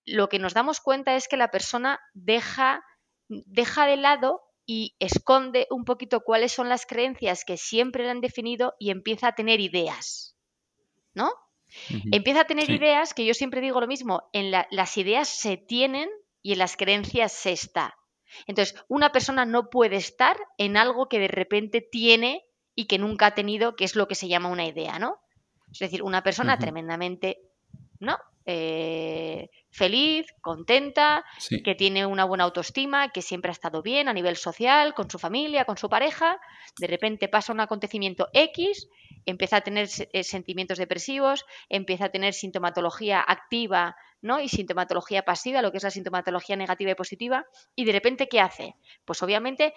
lo 0.05 0.29
que 0.29 0.39
nos 0.39 0.53
damos 0.53 0.79
cuenta 0.79 1.15
es 1.15 1.27
que 1.27 1.35
la 1.35 1.51
persona 1.51 1.99
deja 2.13 2.81
deja 3.27 3.85
de 3.85 3.97
lado 3.97 4.41
y 4.65 4.95
esconde 4.99 5.67
un 5.69 5.85
poquito 5.85 6.21
cuáles 6.21 6.51
son 6.51 6.69
las 6.69 6.85
creencias 6.85 7.45
que 7.45 7.57
siempre 7.57 8.03
le 8.03 8.11
han 8.11 8.21
definido 8.21 8.75
y 8.79 8.91
empieza 8.91 9.29
a 9.29 9.35
tener 9.35 9.59
ideas, 9.59 10.35
¿no? 11.13 11.31
Empieza 12.11 12.41
a 12.41 12.47
tener 12.47 12.69
ideas, 12.69 13.13
que 13.13 13.25
yo 13.25 13.33
siempre 13.33 13.61
digo 13.61 13.79
lo 13.81 13.87
mismo, 13.87 14.29
en 14.33 14.51
las 14.51 14.97
ideas 14.97 15.27
se 15.27 15.57
tienen 15.57 16.09
y 16.41 16.53
en 16.53 16.59
las 16.59 16.77
creencias 16.77 17.31
se 17.31 17.51
está. 17.51 17.95
Entonces, 18.45 18.75
una 18.87 19.11
persona 19.11 19.45
no 19.45 19.69
puede 19.69 19.95
estar 19.95 20.37
en 20.57 20.77
algo 20.77 21.07
que 21.07 21.19
de 21.19 21.27
repente 21.27 21.81
tiene 21.81 22.45
y 22.75 22.85
que 22.85 22.99
nunca 22.99 23.27
ha 23.27 23.35
tenido, 23.35 23.75
que 23.75 23.85
es 23.85 23.95
lo 23.95 24.07
que 24.07 24.15
se 24.15 24.27
llama 24.27 24.49
una 24.49 24.65
idea, 24.65 24.99
¿no? 24.99 25.17
Es 25.71 25.79
decir, 25.79 26.03
una 26.03 26.23
persona 26.23 26.57
tremendamente, 26.57 27.39
¿no? 27.99 28.17
Eh, 28.49 29.49
feliz, 29.71 30.25
contenta, 30.39 31.25
que 31.65 31.75
tiene 31.75 32.05
una 32.05 32.23
buena 32.23 32.45
autoestima, 32.45 33.09
que 33.11 33.21
siempre 33.21 33.49
ha 33.49 33.51
estado 33.51 33.81
bien 33.81 34.07
a 34.07 34.13
nivel 34.13 34.37
social, 34.37 34.93
con 34.93 35.09
su 35.09 35.19
familia, 35.19 35.65
con 35.65 35.77
su 35.77 35.89
pareja, 35.89 36.39
de 36.79 36.87
repente 36.87 37.27
pasa 37.27 37.51
un 37.51 37.59
acontecimiento 37.59 38.29
X, 38.31 38.87
empieza 39.25 39.57
a 39.57 39.61
tener 39.61 39.89
eh, 40.13 40.23
sentimientos 40.23 40.77
depresivos, 40.77 41.45
empieza 41.67 42.05
a 42.05 42.09
tener 42.09 42.33
sintomatología 42.33 43.21
activa 43.21 43.97
¿no? 44.21 44.39
y 44.39 44.49
sintomatología 44.49 45.23
pasiva, 45.23 45.61
lo 45.61 45.71
que 45.71 45.77
es 45.77 45.83
la 45.83 45.91
sintomatología 45.91 46.55
negativa 46.55 46.91
y 46.91 46.95
positiva, 46.95 47.45
y 47.75 47.85
de 47.85 47.91
repente, 47.91 48.27
¿qué 48.27 48.39
hace? 48.39 48.75
Pues 49.05 49.21
obviamente 49.23 49.73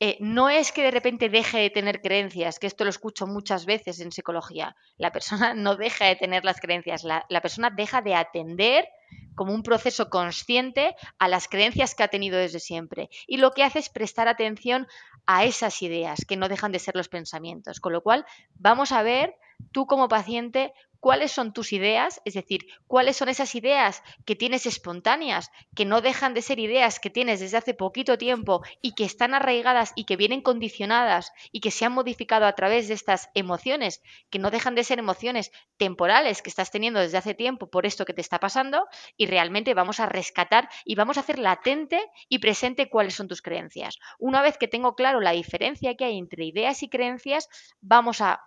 eh, 0.00 0.16
no 0.20 0.48
es 0.48 0.72
que 0.72 0.82
de 0.82 0.90
repente 0.90 1.28
deje 1.28 1.58
de 1.58 1.70
tener 1.70 2.00
creencias, 2.00 2.58
que 2.58 2.66
esto 2.66 2.84
lo 2.84 2.90
escucho 2.90 3.26
muchas 3.26 3.66
veces 3.66 4.00
en 4.00 4.12
psicología, 4.12 4.76
la 4.96 5.12
persona 5.12 5.54
no 5.54 5.76
deja 5.76 6.06
de 6.06 6.16
tener 6.16 6.44
las 6.44 6.60
creencias, 6.60 7.04
la 7.04 7.40
persona 7.40 7.70
deja 7.70 8.02
de 8.02 8.14
atender 8.14 8.86
como 9.34 9.52
un 9.52 9.62
proceso 9.62 10.10
consciente 10.10 10.94
a 11.18 11.28
las 11.28 11.48
creencias 11.48 11.94
que 11.94 12.02
ha 12.02 12.08
tenido 12.08 12.38
desde 12.38 12.60
siempre. 12.60 13.10
Y 13.26 13.38
lo 13.38 13.50
que 13.50 13.64
hace 13.64 13.80
es 13.80 13.88
prestar 13.88 14.28
atención 14.28 14.86
a 15.26 15.44
esas 15.44 15.82
ideas 15.82 16.24
que 16.26 16.36
no 16.36 16.48
dejan 16.48 16.72
de 16.72 16.78
ser 16.78 16.94
los 16.94 17.08
pensamientos. 17.08 17.80
Con 17.80 17.92
lo 17.92 18.02
cual, 18.02 18.24
vamos 18.54 18.92
a 18.92 19.02
ver 19.02 19.34
tú 19.72 19.86
como 19.86 20.08
paciente 20.08 20.72
cuáles 21.04 21.32
son 21.32 21.52
tus 21.52 21.74
ideas, 21.74 22.22
es 22.24 22.32
decir, 22.32 22.64
cuáles 22.86 23.18
son 23.18 23.28
esas 23.28 23.54
ideas 23.54 24.02
que 24.24 24.36
tienes 24.36 24.64
espontáneas, 24.64 25.50
que 25.76 25.84
no 25.84 26.00
dejan 26.00 26.32
de 26.32 26.40
ser 26.40 26.58
ideas 26.58 26.98
que 26.98 27.10
tienes 27.10 27.40
desde 27.40 27.58
hace 27.58 27.74
poquito 27.74 28.16
tiempo 28.16 28.62
y 28.80 28.94
que 28.94 29.04
están 29.04 29.34
arraigadas 29.34 29.92
y 29.96 30.04
que 30.04 30.16
vienen 30.16 30.40
condicionadas 30.40 31.30
y 31.52 31.60
que 31.60 31.70
se 31.70 31.84
han 31.84 31.92
modificado 31.92 32.46
a 32.46 32.54
través 32.54 32.88
de 32.88 32.94
estas 32.94 33.28
emociones, 33.34 34.02
que 34.30 34.38
no 34.38 34.50
dejan 34.50 34.74
de 34.74 34.82
ser 34.82 34.98
emociones 34.98 35.52
temporales 35.76 36.40
que 36.40 36.48
estás 36.48 36.70
teniendo 36.70 37.00
desde 37.00 37.18
hace 37.18 37.34
tiempo 37.34 37.68
por 37.68 37.84
esto 37.84 38.06
que 38.06 38.14
te 38.14 38.22
está 38.22 38.40
pasando 38.40 38.86
y 39.18 39.26
realmente 39.26 39.74
vamos 39.74 40.00
a 40.00 40.06
rescatar 40.06 40.70
y 40.86 40.94
vamos 40.94 41.18
a 41.18 41.20
hacer 41.20 41.38
latente 41.38 42.00
y 42.30 42.38
presente 42.38 42.88
cuáles 42.88 43.12
son 43.12 43.28
tus 43.28 43.42
creencias. 43.42 43.98
Una 44.18 44.40
vez 44.40 44.56
que 44.56 44.68
tengo 44.68 44.94
claro 44.94 45.20
la 45.20 45.32
diferencia 45.32 45.96
que 45.96 46.06
hay 46.06 46.16
entre 46.16 46.46
ideas 46.46 46.82
y 46.82 46.88
creencias, 46.88 47.50
vamos 47.82 48.22
a 48.22 48.40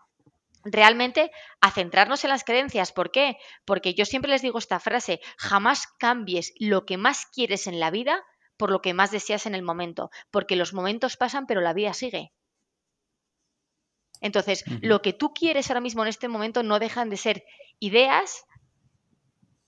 realmente 0.71 1.31
a 1.61 1.71
centrarnos 1.71 2.23
en 2.23 2.29
las 2.29 2.43
creencias. 2.43 2.91
¿Por 2.91 3.11
qué? 3.11 3.37
Porque 3.65 3.93
yo 3.93 4.05
siempre 4.05 4.31
les 4.31 4.41
digo 4.41 4.59
esta 4.59 4.79
frase, 4.79 5.19
jamás 5.37 5.87
cambies 5.99 6.53
lo 6.59 6.85
que 6.85 6.97
más 6.97 7.25
quieres 7.25 7.67
en 7.67 7.79
la 7.79 7.91
vida 7.91 8.23
por 8.57 8.71
lo 8.71 8.81
que 8.81 8.93
más 8.93 9.11
deseas 9.11 9.45
en 9.45 9.55
el 9.55 9.61
momento, 9.61 10.09
porque 10.31 10.55
los 10.55 10.73
momentos 10.73 11.15
pasan 11.15 11.45
pero 11.45 11.61
la 11.61 11.73
vida 11.73 11.93
sigue. 11.93 12.33
Entonces, 14.19 14.65
lo 14.81 15.03
que 15.03 15.13
tú 15.13 15.31
quieres 15.33 15.69
ahora 15.69 15.81
mismo 15.81 16.01
en 16.01 16.09
este 16.09 16.27
momento 16.27 16.63
no 16.63 16.79
dejan 16.79 17.09
de 17.09 17.17
ser 17.17 17.43
ideas 17.79 18.45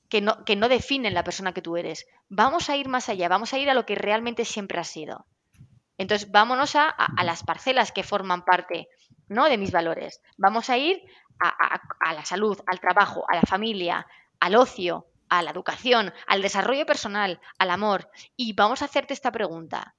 que 0.09 0.21
no, 0.21 0.43
que 0.43 0.55
no 0.55 0.69
definen 0.69 1.13
la 1.13 1.23
persona 1.23 1.53
que 1.53 1.61
tú 1.61 1.77
eres. 1.77 2.07
Vamos 2.29 2.69
a 2.69 2.75
ir 2.75 2.87
más 2.89 3.09
allá, 3.09 3.29
vamos 3.29 3.53
a 3.53 3.59
ir 3.59 3.69
a 3.69 3.75
lo 3.75 3.85
que 3.85 3.93
realmente 3.93 4.45
siempre 4.45 4.79
has 4.79 4.87
sido. 4.87 5.27
Entonces, 5.99 6.31
vámonos 6.31 6.75
a, 6.75 6.89
a 6.89 7.23
las 7.23 7.43
parcelas 7.43 7.91
que 7.91 8.01
forman 8.01 8.43
parte 8.43 8.87
de 9.29 9.57
mis 9.57 9.71
valores. 9.71 10.21
Vamos 10.37 10.69
a 10.69 10.77
ir 10.77 11.01
a, 11.39 12.13
la 12.13 12.25
salud, 12.25 12.59
al 12.65 12.79
trabajo, 12.79 13.25
a 13.29 13.35
la 13.35 13.43
familia, 13.43 14.05
al 14.39 14.55
ocio, 14.55 15.07
a 15.29 15.41
la 15.41 15.51
educación, 15.51 16.11
al 16.27 16.41
desarrollo 16.41 16.85
personal, 16.85 17.39
al 17.57 17.69
amor. 17.69 18.09
Y 18.35 18.53
vamos 18.53 18.81
a 18.81 18.85
hacerte 18.85 19.13
esta 19.13 19.31
pregunta. 19.31 19.95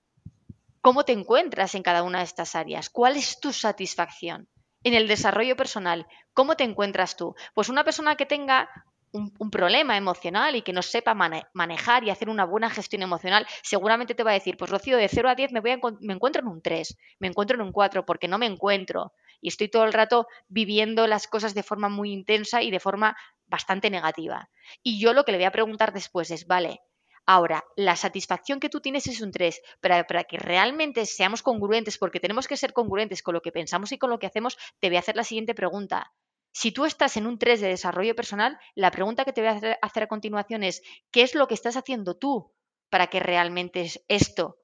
¿Cómo 0.80 1.04
te 1.04 1.12
encuentras 1.12 1.74
en 1.74 1.82
cada 1.82 2.02
una 2.02 2.18
de 2.18 2.24
estas 2.24 2.54
áreas? 2.54 2.90
¿Cuál 2.90 3.16
es 3.16 3.38
tu 3.40 3.52
satisfacción? 3.52 4.48
En 4.82 4.94
el 4.94 5.08
desarrollo 5.08 5.56
personal, 5.56 6.06
¿cómo 6.32 6.56
te 6.56 6.64
encuentras 6.64 7.16
tú? 7.16 7.34
Pues 7.54 7.68
una 7.68 7.84
persona 7.84 8.16
que 8.16 8.26
tenga 8.26 8.68
un, 9.12 9.50
problema 9.50 9.96
emocional 9.96 10.56
y 10.56 10.62
que 10.62 10.72
no 10.72 10.82
sepa 10.82 11.14
manejar 11.14 12.04
y 12.04 12.10
hacer 12.10 12.28
una 12.28 12.44
buena 12.44 12.70
gestión 12.70 13.02
emocional, 13.02 13.46
seguramente 13.62 14.14
te 14.14 14.22
va 14.22 14.30
a 14.30 14.34
decir, 14.34 14.56
pues 14.56 14.70
Rocío, 14.70 14.96
de 14.96 15.08
0 15.08 15.28
a 15.28 15.34
10 15.34 15.52
me, 15.52 15.60
voy 15.60 15.78
me 16.00 16.14
encuentro 16.14 16.42
en 16.42 16.48
un 16.48 16.62
3, 16.62 16.96
me 17.18 17.28
encuentro 17.28 17.56
en 17.56 17.62
un 17.62 17.72
4, 17.72 18.06
porque 18.06 18.28
no 18.28 18.38
me 18.38 18.46
encuentro. 18.46 19.12
Y 19.40 19.48
estoy 19.48 19.68
todo 19.68 19.84
el 19.84 19.92
rato 19.92 20.26
viviendo 20.48 21.06
las 21.06 21.26
cosas 21.26 21.54
de 21.54 21.62
forma 21.62 21.88
muy 21.88 22.12
intensa 22.12 22.62
y 22.62 22.70
de 22.70 22.80
forma 22.80 23.16
bastante 23.46 23.90
negativa. 23.90 24.48
Y 24.82 25.00
yo 25.00 25.12
lo 25.12 25.24
que 25.24 25.32
le 25.32 25.38
voy 25.38 25.46
a 25.46 25.52
preguntar 25.52 25.92
después 25.92 26.30
es, 26.30 26.46
vale, 26.46 26.80
Ahora, 27.26 27.64
la 27.76 27.94
satisfacción 27.94 28.58
que 28.58 28.70
tú 28.70 28.80
tienes 28.80 29.06
es 29.06 29.20
un 29.20 29.30
3, 29.30 29.60
pero 29.80 30.04
para 30.06 30.24
que 30.24 30.36
realmente 30.38 31.06
seamos 31.06 31.42
congruentes, 31.42 31.96
porque 31.96 32.18
tenemos 32.18 32.48
que 32.48 32.56
ser 32.56 32.72
congruentes 32.72 33.22
con 33.22 33.34
lo 33.34 33.42
que 33.42 33.52
pensamos 33.52 33.92
y 33.92 33.98
con 33.98 34.10
lo 34.10 34.18
que 34.18 34.26
hacemos, 34.26 34.58
te 34.80 34.88
voy 34.88 34.96
a 34.96 35.00
hacer 35.00 35.14
la 35.14 35.22
siguiente 35.22 35.54
pregunta. 35.54 36.12
Si 36.52 36.72
tú 36.72 36.84
estás 36.84 37.16
en 37.16 37.26
un 37.26 37.38
3 37.38 37.60
de 37.60 37.68
desarrollo 37.68 38.16
personal, 38.16 38.58
la 38.74 38.90
pregunta 38.90 39.24
que 39.24 39.32
te 39.32 39.40
voy 39.40 39.50
a 39.50 39.78
hacer, 39.82 40.02
a 40.02 40.08
continuación 40.08 40.64
es, 40.64 40.82
¿qué 41.10 41.22
es 41.22 41.34
lo 41.34 41.46
que 41.46 41.54
estás 41.54 41.76
haciendo 41.76 42.16
tú 42.16 42.52
para 42.88 43.06
que 43.06 43.20
realmente 43.20 43.88
esto 44.08 44.58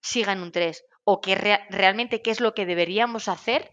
siga 0.00 0.32
en 0.32 0.42
un 0.42 0.52
3? 0.52 0.84
¿O 1.04 1.20
que 1.20 1.34
realmente 1.34 2.22
qué 2.22 2.30
es 2.30 2.40
lo 2.40 2.54
que 2.54 2.66
deberíamos 2.66 3.28
hacer 3.28 3.70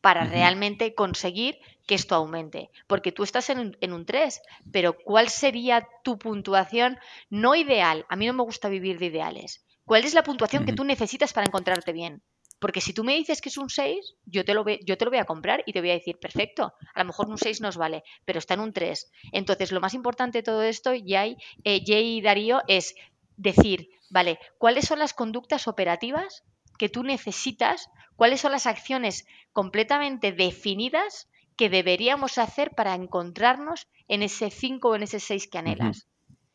para 0.00 0.24
realmente 0.24 0.94
conseguir 0.94 1.58
que 1.86 1.96
esto 1.96 2.14
aumente? 2.14 2.70
Porque 2.86 3.10
tú 3.10 3.24
estás 3.24 3.50
en 3.50 3.58
un, 3.58 3.76
en 3.80 3.92
un 3.92 4.06
3, 4.06 4.40
pero 4.70 4.96
¿cuál 4.96 5.30
sería 5.30 5.88
tu 6.04 6.18
puntuación 6.18 6.98
no 7.28 7.56
ideal? 7.56 8.06
A 8.08 8.14
mí 8.14 8.26
no 8.26 8.34
me 8.34 8.44
gusta 8.44 8.68
vivir 8.68 8.98
de 8.98 9.06
ideales. 9.06 9.64
¿Cuál 9.84 10.04
es 10.04 10.14
la 10.14 10.22
puntuación 10.22 10.64
que 10.64 10.74
tú 10.74 10.84
necesitas 10.84 11.32
para 11.32 11.46
encontrarte 11.46 11.92
bien? 11.92 12.22
Porque 12.58 12.80
si 12.80 12.92
tú 12.92 13.04
me 13.04 13.14
dices 13.14 13.40
que 13.40 13.48
es 13.48 13.56
un 13.56 13.70
6, 13.70 14.16
yo 14.26 14.44
te, 14.44 14.54
lo 14.54 14.64
yo 14.66 14.98
te 14.98 15.04
lo 15.04 15.10
voy 15.10 15.20
a 15.20 15.24
comprar 15.24 15.62
y 15.66 15.72
te 15.72 15.80
voy 15.80 15.90
a 15.90 15.94
decir, 15.94 16.18
perfecto, 16.18 16.74
a 16.94 17.00
lo 17.00 17.06
mejor 17.06 17.28
un 17.28 17.38
6 17.38 17.60
nos 17.60 17.76
vale, 17.76 18.02
pero 18.24 18.38
está 18.38 18.54
en 18.54 18.60
un 18.60 18.72
3. 18.72 19.10
Entonces, 19.32 19.70
lo 19.70 19.80
más 19.80 19.94
importante 19.94 20.38
de 20.38 20.42
todo 20.42 20.62
esto, 20.62 20.90
Jay, 20.90 21.36
eh, 21.64 21.82
Jay 21.86 22.18
y 22.18 22.20
Darío, 22.20 22.62
es 22.66 22.94
decir, 23.36 23.90
vale, 24.10 24.38
¿cuáles 24.58 24.86
son 24.86 24.98
las 24.98 25.14
conductas 25.14 25.68
operativas 25.68 26.42
que 26.78 26.88
tú 26.88 27.04
necesitas? 27.04 27.88
¿Cuáles 28.16 28.40
son 28.40 28.52
las 28.52 28.66
acciones 28.66 29.26
completamente 29.52 30.32
definidas 30.32 31.28
que 31.56 31.70
deberíamos 31.70 32.38
hacer 32.38 32.72
para 32.74 32.94
encontrarnos 32.94 33.86
en 34.08 34.22
ese 34.22 34.50
5 34.50 34.88
o 34.88 34.96
en 34.96 35.04
ese 35.04 35.20
6 35.20 35.48
que 35.48 35.58
anhelas? 35.58 36.08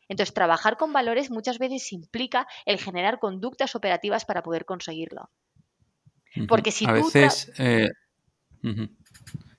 Entonces, 0.08 0.34
trabajar 0.34 0.76
con 0.76 0.92
valores 0.92 1.30
muchas 1.30 1.58
veces 1.58 1.90
implica 1.92 2.46
el 2.66 2.78
generar 2.78 3.18
conductas 3.18 3.74
operativas 3.74 4.26
para 4.26 4.42
poder 4.42 4.66
conseguirlo. 4.66 5.30
Porque 6.48 6.72
si 6.72 6.86
a 6.86 6.92
veces, 6.92 7.52
eh, 7.58 7.88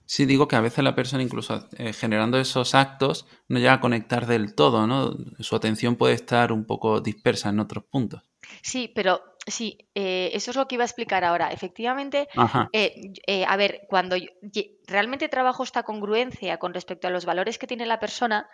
sí 0.06 0.26
digo 0.26 0.48
que 0.48 0.56
a 0.56 0.62
veces 0.62 0.84
la 0.84 0.96
persona 0.96 1.24
incluso 1.24 1.68
eh, 1.78 1.94
generando 1.94 2.38
esos 2.38 2.76
actos 2.76 3.28
no 3.48 3.60
llega 3.60 3.74
a 3.74 3.80
conectar 3.80 4.26
del 4.26 4.56
todo, 4.56 4.88
¿no? 4.88 5.16
Su 5.40 5.56
atención 5.56 5.96
puede 5.96 6.14
estar 6.14 6.52
un 6.52 6.66
poco 6.66 7.02
dispersa 7.02 7.50
en 7.50 7.60
otros 7.60 7.86
puntos. 7.86 8.24
Sí, 8.62 8.92
pero 8.94 9.22
sí, 9.48 9.90
eh, 9.96 10.32
eso 10.34 10.52
es 10.52 10.58
lo 10.58 10.68
que 10.68 10.76
iba 10.76 10.84
a 10.84 10.88
explicar 10.88 11.24
ahora. 11.24 11.52
Efectivamente, 11.52 12.28
a 12.36 13.58
ver, 13.58 13.82
cuando 13.88 14.16
realmente 14.88 15.30
trabajo 15.30 15.64
esta 15.64 15.84
congruencia 15.84 16.58
con 16.58 16.74
respecto 16.74 17.08
a 17.08 17.12
los 17.12 17.26
valores 17.26 17.58
que 17.58 17.68
tiene 17.68 17.86
la 17.86 18.00
persona, 18.00 18.50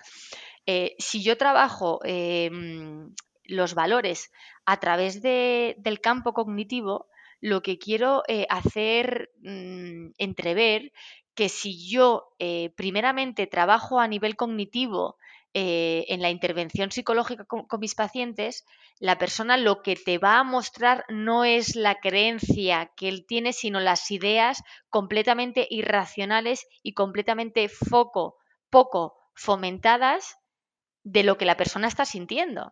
si 0.98 1.24
yo 1.24 1.38
trabajo 1.38 2.00
em, 2.04 3.14
los 3.46 3.74
valores 3.74 4.32
a 4.66 4.80
través 4.80 5.22
del 5.22 6.02
campo 6.02 6.34
cognitivo, 6.34 7.08
lo 7.41 7.62
que 7.62 7.77
quiero 7.77 8.23
eh, 8.27 8.45
hacer 8.49 9.32
mm, 9.41 10.12
entrever 10.17 10.93
que 11.34 11.49
si 11.49 11.89
yo 11.89 12.30
eh, 12.39 12.71
primeramente 12.75 13.47
trabajo 13.47 13.99
a 13.99 14.08
nivel 14.08 14.36
cognitivo 14.36 15.17
eh, 15.54 16.06
en 16.08 16.21
la 16.21 16.30
intervención 16.30 16.91
psicológica 16.91 17.45
con, 17.45 17.65
mis 17.80 17.95
pacientes, 17.95 18.63
la 18.99 19.17
persona 19.17 19.58
lo 19.58 19.82
que 19.82 19.95
te 19.95 20.17
va 20.17 20.39
a 20.39 20.43
mostrar 20.43 21.04
no 21.10 21.43
es 21.43 21.75
la 21.75 21.99
creencia 21.99 22.91
que 22.95 23.10
él 23.10 23.25
tiene, 23.27 23.51
sino 23.51 23.80
las 23.80 24.12
ideas 24.12 24.63
completamente 24.89 25.67
irracionales 25.69 26.67
y 26.84 26.93
completamente 26.93 27.67
foco, 27.67 28.38
poco 28.69 29.17
fomentadas 29.34 30.38
de 31.04 31.23
lo 31.23 31.38
que 31.38 31.45
la 31.45 31.58
persona 31.58 31.88
está 31.88 32.06
sintiendo. 32.06 32.71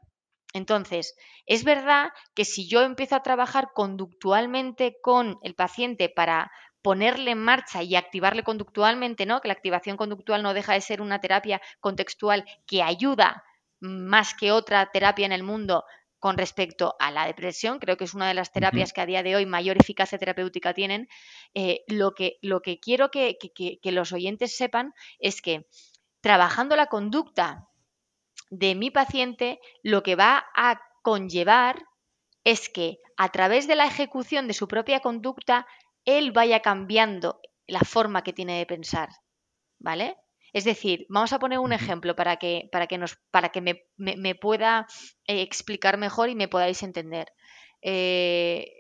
Entonces, 0.54 1.16
es 1.46 1.64
verdad 1.64 2.10
que 2.34 2.46
si 2.46 2.68
yo 2.68 2.82
empiezo 2.82 3.16
a 3.16 3.24
trabajar 3.24 3.70
conductualmente 3.74 4.98
con 5.02 5.38
el 5.44 5.56
paciente 5.56 6.10
para 6.10 6.52
ponerle 6.82 7.32
en 7.32 7.40
marcha 7.40 7.84
y 7.84 7.96
activarle 7.96 8.44
conductualmente, 8.44 9.26
¿no? 9.26 9.42
Que 9.42 9.50
la 9.50 9.54
activación 9.54 9.98
conductual 9.98 10.42
no 10.44 10.54
deja 10.54 10.74
de 10.74 10.82
ser 10.82 11.02
una 11.02 11.20
terapia 11.20 11.62
contextual 11.80 12.46
que 12.66 12.82
ayuda 12.82 13.44
más 13.80 14.34
que 14.34 14.52
otra 14.52 14.90
terapia 14.92 15.26
en 15.26 15.32
el 15.34 15.44
mundo 15.44 15.84
con 16.20 16.38
respecto 16.38 16.96
a 17.00 17.12
la 17.12 17.26
depresión, 17.26 17.80
creo 17.80 17.96
que 17.96 18.04
es 18.04 18.14
una 18.14 18.28
de 18.28 18.34
las 18.34 18.52
terapias 18.52 18.92
que 18.92 19.00
a 19.00 19.06
día 19.06 19.24
de 19.24 19.38
hoy 19.38 19.46
mayor 19.46 19.78
eficacia 19.78 20.18
terapéutica 20.18 20.74
tienen, 20.74 21.08
eh, 21.54 21.82
lo, 21.88 22.12
que, 22.14 22.40
lo, 22.42 22.62
que, 22.62 22.78
quiero 22.80 23.10
que, 23.10 23.38
que 23.38 23.92
los 23.94 24.12
oyentes 24.12 24.58
sepan 24.58 24.92
es 25.20 25.42
que 25.42 25.66
trabajando 26.20 26.76
la 26.76 26.88
conducta 26.88 27.68
de 28.50 28.76
mi 28.76 28.92
paciente 28.92 29.60
lo 29.84 30.04
que 30.04 30.16
va 30.16 30.46
a 30.56 30.82
conllevar 31.02 31.86
es 32.44 32.70
que 32.70 33.00
a 33.18 33.30
través 33.30 33.68
de 33.68 33.76
la 33.76 33.86
ejecución 33.86 34.48
de 34.48 34.54
su 34.54 34.68
propia 34.68 35.02
conducta, 35.02 35.68
él 36.06 36.32
vaya 36.32 36.62
cambiando 36.62 37.40
la 37.68 37.82
forma 37.82 38.24
que 38.24 38.34
tiene 38.34 38.58
de 38.58 38.66
pensar. 38.66 39.10
¿Vale? 39.78 40.18
Es 40.52 40.64
decir, 40.64 41.06
vamos 41.10 41.32
a 41.34 41.40
poner 41.40 41.60
un 41.60 41.74
ejemplo 41.74 42.16
para 42.16 42.38
que, 42.38 42.70
para 42.72 42.88
que, 42.88 42.98
nos, 42.98 43.18
para 43.32 43.50
que 43.50 43.62
me, 43.62 44.36
pueda 44.36 44.88
eh, 45.28 45.42
explicar 45.42 45.98
mejor 45.98 46.30
y 46.30 46.36
me 46.36 46.48
podáis 46.48 46.82
entender. 46.82 47.28
Eh, 47.82 48.79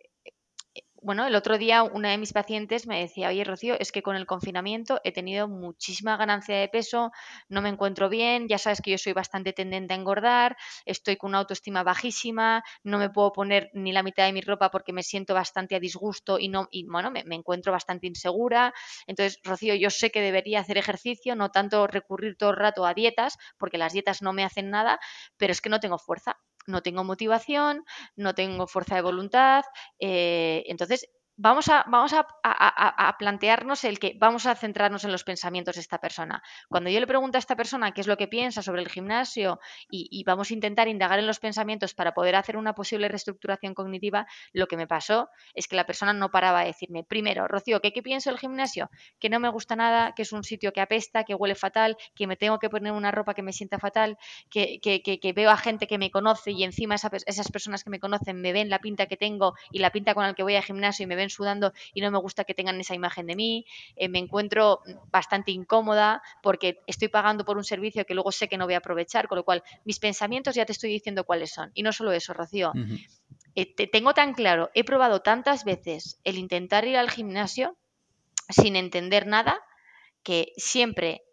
bueno, 1.01 1.25
el 1.25 1.35
otro 1.35 1.57
día 1.57 1.83
una 1.83 2.11
de 2.11 2.17
mis 2.17 2.33
pacientes 2.33 2.87
me 2.87 2.99
decía, 2.99 3.29
oye 3.29 3.43
Rocío, 3.43 3.75
es 3.79 3.91
que 3.91 4.01
con 4.01 4.15
el 4.15 4.25
confinamiento 4.25 4.99
he 5.03 5.11
tenido 5.11 5.47
muchísima 5.47 6.17
ganancia 6.17 6.55
de 6.55 6.67
peso, 6.67 7.11
no 7.47 7.61
me 7.61 7.69
encuentro 7.69 8.09
bien, 8.09 8.47
ya 8.47 8.57
sabes 8.57 8.81
que 8.81 8.91
yo 8.91 8.97
soy 8.97 9.13
bastante 9.13 9.53
tendente 9.53 9.93
a 9.93 9.97
engordar, 9.97 10.57
estoy 10.85 11.15
con 11.17 11.29
una 11.29 11.39
autoestima 11.39 11.83
bajísima, 11.83 12.63
no 12.83 12.97
me 12.97 13.09
puedo 13.09 13.31
poner 13.31 13.69
ni 13.73 13.91
la 13.91 14.03
mitad 14.03 14.25
de 14.25 14.33
mi 14.33 14.41
ropa 14.41 14.71
porque 14.71 14.93
me 14.93 15.03
siento 15.03 15.33
bastante 15.33 15.75
a 15.75 15.79
disgusto 15.79 16.39
y 16.39 16.49
no, 16.49 16.67
y 16.71 16.85
bueno, 16.85 17.11
me, 17.11 17.23
me 17.23 17.35
encuentro 17.35 17.71
bastante 17.71 18.07
insegura. 18.07 18.73
Entonces, 19.07 19.39
Rocío, 19.43 19.75
yo 19.75 19.89
sé 19.89 20.11
que 20.11 20.21
debería 20.21 20.59
hacer 20.59 20.77
ejercicio, 20.77 21.35
no 21.35 21.49
tanto 21.51 21.87
recurrir 21.87 22.35
todo 22.37 22.51
el 22.51 22.57
rato 22.57 22.85
a 22.85 22.93
dietas, 22.93 23.37
porque 23.57 23.77
las 23.77 23.93
dietas 23.93 24.21
no 24.21 24.33
me 24.33 24.43
hacen 24.43 24.69
nada, 24.69 24.99
pero 25.37 25.51
es 25.51 25.61
que 25.61 25.69
no 25.69 25.79
tengo 25.79 25.97
fuerza 25.97 26.37
no 26.69 26.81
tengo 26.81 27.03
motivación, 27.03 27.83
no 28.15 28.35
tengo 28.35 28.67
fuerza 28.67 28.95
de 28.95 29.01
voluntad. 29.01 29.63
Eh, 29.99 30.63
entonces, 30.67 31.07
vamos, 31.39 31.69
a, 31.69 31.85
vamos 31.87 32.13
a, 32.13 33.15
plantearnos 33.17 33.83
el 33.85 33.97
que 33.97 34.15
vamos 34.19 34.45
a 34.45 34.55
centrarnos 34.55 35.05
en 35.05 35.11
los 35.11 35.23
pensamientos 35.23 35.75
de 35.75 35.81
esta 35.81 35.99
persona. 35.99 36.43
Cuando 36.67 36.89
yo 36.89 36.99
le 36.99 37.07
pregunto 37.07 37.37
a 37.37 37.39
esta 37.39 37.55
persona 37.55 37.93
qué 37.93 38.01
es 38.01 38.07
lo 38.07 38.17
que 38.17 38.27
piensa 38.27 38.61
sobre 38.61 38.81
el 38.81 38.89
gimnasio 38.89 39.59
y, 39.89 40.23
vamos 40.25 40.51
a 40.51 40.53
intentar 40.53 40.87
indagar 40.87 41.17
en 41.17 41.25
los 41.25 41.39
pensamientos 41.39 41.93
para 41.93 42.13
poder 42.13 42.35
hacer 42.35 42.57
una 42.57 42.75
posible 42.75 43.07
reestructuración 43.07 43.73
cognitiva, 43.73 44.27
lo 44.51 44.67
que 44.67 44.77
me 44.77 44.85
pasó 44.85 45.29
es 45.53 45.67
que 45.67 45.75
la 45.75 45.85
persona 45.85 46.13
no 46.13 46.29
paraba 46.29 46.59
de 46.61 46.67
decirme, 46.67 47.03
primero, 47.03 47.47
Rocío, 47.47 47.79
¿qué, 47.81 47.91
pienso 48.03 48.29
del 48.29 48.39
gimnasio? 48.39 48.89
Que 49.19 49.29
no 49.29 49.39
me 49.39 49.49
gusta 49.49 49.75
nada, 49.75 50.13
que 50.13 50.23
es 50.23 50.33
un 50.33 50.43
sitio 50.43 50.73
que 50.73 50.81
apesta, 50.81 51.23
que 51.23 51.35
huele 51.35 51.55
fatal, 51.55 51.97
que 52.15 52.27
me 52.27 52.35
tengo 52.35 52.59
que 52.59 52.69
poner 52.69 52.91
una 52.91 53.11
ropa 53.11 53.33
que 53.33 53.41
me 53.41 53.53
sienta 53.53 53.79
fatal, 53.79 54.17
que, 54.49 54.79
que, 54.81 55.33
veo 55.33 55.49
a 55.49 55.57
gente 55.57 55.87
que 55.87 55.97
me 55.97 56.11
conoce 56.11 56.51
y 56.51 56.63
encima 56.63 56.95
esas 56.95 57.51
personas 57.51 57.83
que 57.83 57.89
me 57.89 57.99
conocen 57.99 58.41
me 58.41 58.51
ven 58.51 58.69
la 58.69 58.79
pinta 58.79 59.05
que 59.05 59.15
tengo 59.15 59.53
y 59.71 59.79
la 59.79 59.91
pinta 59.91 60.13
con 60.13 60.23
la 60.23 60.33
que 60.33 60.43
voy 60.43 60.55
al 60.55 60.63
gimnasio 60.63 61.05
y 61.05 61.07
me 61.07 61.15
ven 61.15 61.28
sudando 61.29 61.73
y 61.93 62.01
no 62.01 62.11
me 62.11 62.19
gusta 62.19 62.43
que 62.43 62.53
tengan 62.53 62.79
esa 62.79 62.95
imagen 62.95 63.27
de 63.27 63.35
mí, 63.35 63.65
eh, 63.95 64.09
me 64.09 64.19
encuentro 64.19 64.81
bastante 65.11 65.51
incómoda 65.51 66.21
porque 66.41 66.79
estoy 66.87 67.07
pagando 67.07 67.45
por 67.45 67.57
un 67.57 67.63
servicio 67.63 68.05
que 68.05 68.13
luego 68.13 68.31
sé 68.31 68.47
que 68.47 68.57
no 68.57 68.65
voy 68.65 68.73
a 68.73 68.77
aprovechar, 68.77 69.27
con 69.27 69.37
lo 69.37 69.43
cual 69.43 69.63
mis 69.85 69.99
pensamientos 69.99 70.55
ya 70.55 70.65
te 70.65 70.71
estoy 70.71 70.91
diciendo 70.91 71.23
cuáles 71.23 71.51
son. 71.51 71.71
Y 71.73 71.83
no 71.83 71.91
solo 71.91 72.11
eso, 72.11 72.33
Rocío. 72.33 72.73
Eh, 73.55 73.73
te 73.73 73.87
tengo 73.87 74.13
tan 74.13 74.33
claro, 74.33 74.69
he 74.73 74.83
probado 74.83 75.21
tantas 75.21 75.63
veces 75.63 76.19
el 76.23 76.37
intentar 76.37 76.85
ir 76.85 76.97
al 76.97 77.09
gimnasio 77.09 77.77
sin 78.49 78.75
entender 78.75 79.27
nada 79.27 79.59
que 80.23 80.53
siempre 80.57 81.23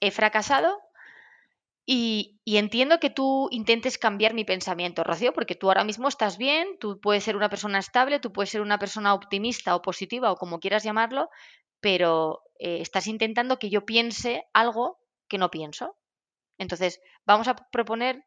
he 0.00 0.10
fracasado 0.10 0.80
y, 1.92 2.38
entiendo 2.44 3.00
que 3.00 3.10
tú 3.10 3.48
intentes 3.50 3.98
cambiar 3.98 4.32
mi 4.32 4.44
pensamiento, 4.44 5.02
Rocío, 5.02 5.32
porque 5.32 5.56
tú 5.56 5.66
ahora 5.66 5.82
mismo 5.82 6.06
estás 6.06 6.38
bien, 6.38 6.78
tú 6.78 7.00
puedes 7.00 7.24
ser 7.24 7.34
una 7.34 7.48
persona 7.48 7.80
estable, 7.80 8.20
tú 8.20 8.30
puedes 8.32 8.50
ser 8.50 8.60
una 8.60 8.78
persona 8.78 9.12
optimista 9.12 9.74
o 9.74 9.82
positiva 9.82 10.30
o 10.30 10.36
como 10.36 10.60
quieras 10.60 10.84
llamarlo, 10.84 11.30
pero 11.80 12.42
eh, 12.60 12.78
estás 12.80 13.08
intentando 13.08 13.58
que 13.58 13.70
yo 13.70 13.86
piense 13.86 14.44
algo 14.52 15.00
que 15.28 15.38
no 15.38 15.50
pienso. 15.50 15.96
Entonces, 16.58 17.00
vamos 17.26 17.48
a 17.48 17.56
proponer 17.56 18.22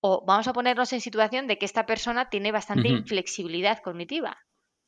o 0.00 0.24
vamos 0.24 0.46
a 0.46 0.52
ponernos 0.52 0.92
en 0.92 1.00
situación 1.00 1.48
de 1.48 1.58
que 1.58 1.66
esta 1.66 1.84
persona 1.84 2.30
tiene 2.30 2.52
bastante 2.52 2.86
inflexibilidad 2.86 3.80
cognitiva, 3.82 4.38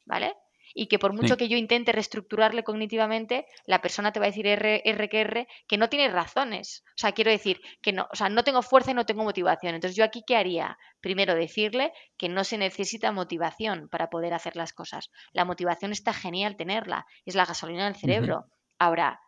¿vale? 0.06 0.36
Y 0.74 0.86
que 0.86 0.98
por 0.98 1.12
mucho 1.12 1.36
que 1.36 1.48
yo 1.48 1.56
intente 1.56 1.92
reestructurarle 1.92 2.62
cognitivamente, 2.64 3.46
la 3.66 3.80
persona 3.80 4.12
te 4.12 4.20
va 4.20 4.26
a 4.26 4.30
decir 4.30 4.46
R, 4.46 4.82
R 4.84 5.08
que 5.08 5.20
R 5.20 5.48
que 5.66 5.76
no 5.76 5.88
tiene 5.88 6.08
razones. 6.08 6.84
O 6.88 6.98
sea, 6.98 7.12
quiero 7.12 7.30
decir 7.30 7.60
que 7.82 7.92
no, 7.92 8.08
o 8.12 8.16
sea, 8.16 8.28
no 8.28 8.44
tengo 8.44 8.62
fuerza 8.62 8.90
y 8.90 8.94
no 8.94 9.06
tengo 9.06 9.24
motivación. 9.24 9.74
Entonces, 9.74 9.96
yo 9.96 10.04
aquí, 10.04 10.22
¿qué 10.26 10.36
haría? 10.36 10.78
Primero, 11.00 11.34
decirle 11.34 11.92
que 12.16 12.28
no 12.28 12.44
se 12.44 12.58
necesita 12.58 13.12
motivación 13.12 13.88
para 13.88 14.10
poder 14.10 14.34
hacer 14.34 14.56
las 14.56 14.72
cosas. 14.72 15.10
La 15.32 15.44
motivación 15.44 15.92
está 15.92 16.12
genial 16.12 16.56
tenerla, 16.56 17.06
es 17.24 17.34
la 17.34 17.46
gasolina 17.46 17.86
del 17.86 17.96
cerebro. 17.96 18.46
Ahora, 18.78 19.20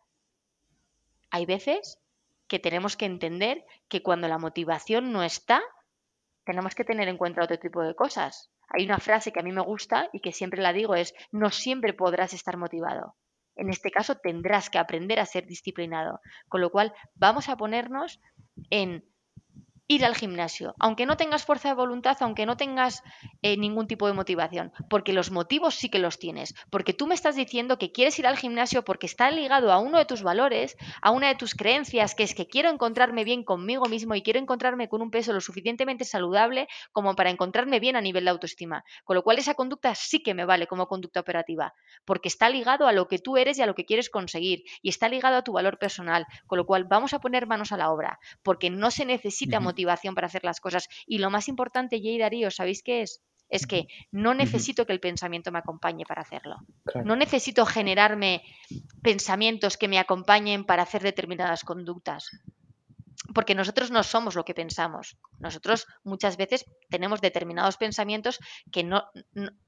hay 1.31 1.46
veces 1.46 1.98
que 2.46 2.59
tenemos 2.59 2.96
que 2.96 3.07
entender 3.07 3.64
que 3.88 4.02
cuando 4.02 4.28
la 4.28 4.38
motivación 4.38 5.12
no 5.12 5.22
está, 5.22 5.62
tenemos 6.44 6.74
que 6.74 6.85
tener 6.85 7.09
en 7.09 7.16
cuenta 7.16 7.42
otro 7.42 7.59
tipo 7.59 7.83
de 7.83 7.94
cosas. 7.94 8.52
Hay 8.72 8.85
una 8.85 8.98
frase 8.98 9.32
que 9.32 9.40
a 9.40 9.42
mí 9.42 9.52
me 9.52 9.61
gusta 9.62 10.08
y 10.12 10.20
que 10.20 10.32
siempre 10.32 10.62
la 10.62 10.72
digo 10.72 10.94
es, 10.94 11.14
no 11.30 11.50
siempre 11.50 11.92
podrás 11.92 12.32
estar 12.32 12.56
motivado. 12.56 13.16
En 13.54 13.68
este 13.68 13.90
caso 13.90 14.16
tendrás 14.16 14.70
que 14.70 14.78
aprender 14.78 15.20
a 15.20 15.26
ser 15.26 15.46
disciplinado. 15.46 16.20
Con 16.48 16.62
lo 16.62 16.70
cual 16.70 16.94
vamos 17.14 17.48
a 17.48 17.56
ponernos 17.56 18.18
en 18.70 19.04
ir 19.94 20.05
al 20.05 20.14
gimnasio, 20.14 20.74
aunque 20.78 21.07
no 21.07 21.16
tengas 21.16 21.44
fuerza 21.44 21.68
de 21.68 21.74
voluntad, 21.74 22.16
aunque 22.20 22.46
no 22.46 22.57
tengas 22.57 23.02
eh, 23.42 23.57
ningún 23.57 23.87
tipo 23.87 24.07
de 24.07 24.14
motivación, 24.14 24.72
porque 24.88 25.12
los 25.12 25.31
motivos 25.31 25.74
sí 25.74 25.88
que 25.90 25.98
los 25.98 26.18
tienes, 26.18 26.55
porque 26.70 26.94
tú 26.94 27.07
me 27.07 27.14
estás 27.14 27.37
diciendo 27.37 27.78
que 27.78 27.92
quieres 27.92 28.18
ir 28.18 28.26
al 28.26 28.38
gimnasio 28.38 28.85
porque 28.85 29.07
está 29.07 29.31
ligado 29.31 29.70
a 29.70 29.78
uno 29.78 29.98
de 29.98 30.05
tus 30.05 30.22
valores, 30.22 30.76
a 31.02 31.11
una 31.11 31.28
de 31.28 31.35
tus 31.35 31.55
creencias, 31.55 32.14
que 32.14 32.22
es 32.22 32.35
que 32.35 32.46
quiero 32.46 32.70
encontrarme 32.70 33.24
bien 33.24 33.44
conmigo 33.44 33.87
mismo 33.87 34.14
y 34.14 34.22
quiero 34.22 34.38
encontrarme 34.38 34.88
con 34.88 35.02
un 35.02 35.11
peso 35.11 35.33
lo 35.33 35.40
suficientemente 35.40 36.05
saludable 36.05 36.68
como 36.92 37.14
para 37.14 37.31
encontrarme 37.31 37.78
bien 37.78 37.96
a 37.96 38.00
nivel 38.00 38.24
de 38.24 38.31
autoestima, 38.31 38.85
con 39.05 39.16
lo 39.16 39.22
cual 39.22 39.38
esa 39.38 39.55
conducta 39.55 39.94
sí 39.94 40.22
que 40.22 40.35
me 40.35 40.44
vale 40.46 40.66
como 40.66 40.87
conducta 40.87 41.20
operativa, 41.20 41.74
porque 42.05 42.28
está 42.28 42.48
ligado 42.48 42.87
a 42.87 42.92
lo 42.92 43.09
que 43.09 43.18
tú 43.18 43.37
eres 43.37 43.59
y 43.59 43.62
a 43.62 43.66
lo 43.66 43.74
que 43.74 43.85
quieres 43.85 44.09
conseguir, 44.09 44.62
y 44.81 44.88
está 44.88 45.09
ligado 45.09 45.37
a 45.37 45.42
tu 45.42 45.52
valor 45.52 45.78
personal, 45.78 46.26
con 46.46 46.59
lo 46.59 46.66
cual 46.66 46.85
vamos 46.85 47.12
a 47.12 47.20
poner 47.20 47.46
manos 47.46 47.72
a 47.72 47.76
la 47.76 47.90
obra, 47.90 48.18
porque 48.42 48.70
no 48.70 48.90
se 48.90 49.05
necesita 49.05 49.61
motivación 49.61 49.82
motivación 49.83 50.14
para 50.14 50.27
hacer 50.27 50.45
las 50.45 50.61
cosas. 50.61 50.88
Y 51.07 51.18
lo 51.18 51.31
más 51.31 51.49
importante, 51.49 52.01
Jay 52.01 52.18
Darío, 52.18 52.51
¿sabéis 52.51 52.83
qué 52.83 53.03
es? 53.03 53.23
Es 53.49 53.66
que 53.66 53.87
no 54.11 54.33
necesito 54.33 54.87
que 54.87 54.92
el 54.92 55.01
pensamiento 55.01 55.53
me 55.53 55.59
acompañe 55.59 56.05
para 56.07 56.23
hacerlo. 56.23 56.57
No 57.05 57.16
necesito 57.16 57.66
generarme 57.66 58.42
pensamientos 59.03 59.77
que 59.77 59.88
me 59.88 59.99
acompañen 59.99 60.64
para 60.64 60.85
hacer 60.85 61.03
determinadas 61.03 61.62
conductas 61.64 62.31
porque 63.35 63.55
nosotros 63.55 63.90
no 63.90 64.03
somos 64.03 64.35
lo 64.35 64.45
que 64.45 64.55
pensamos. 64.55 65.16
Nosotros 65.38 65.87
muchas 66.05 66.37
veces 66.37 66.64
tenemos 66.90 67.21
determinados 67.21 67.77
pensamientos 67.77 68.38
que 68.71 68.85
no, 68.85 69.05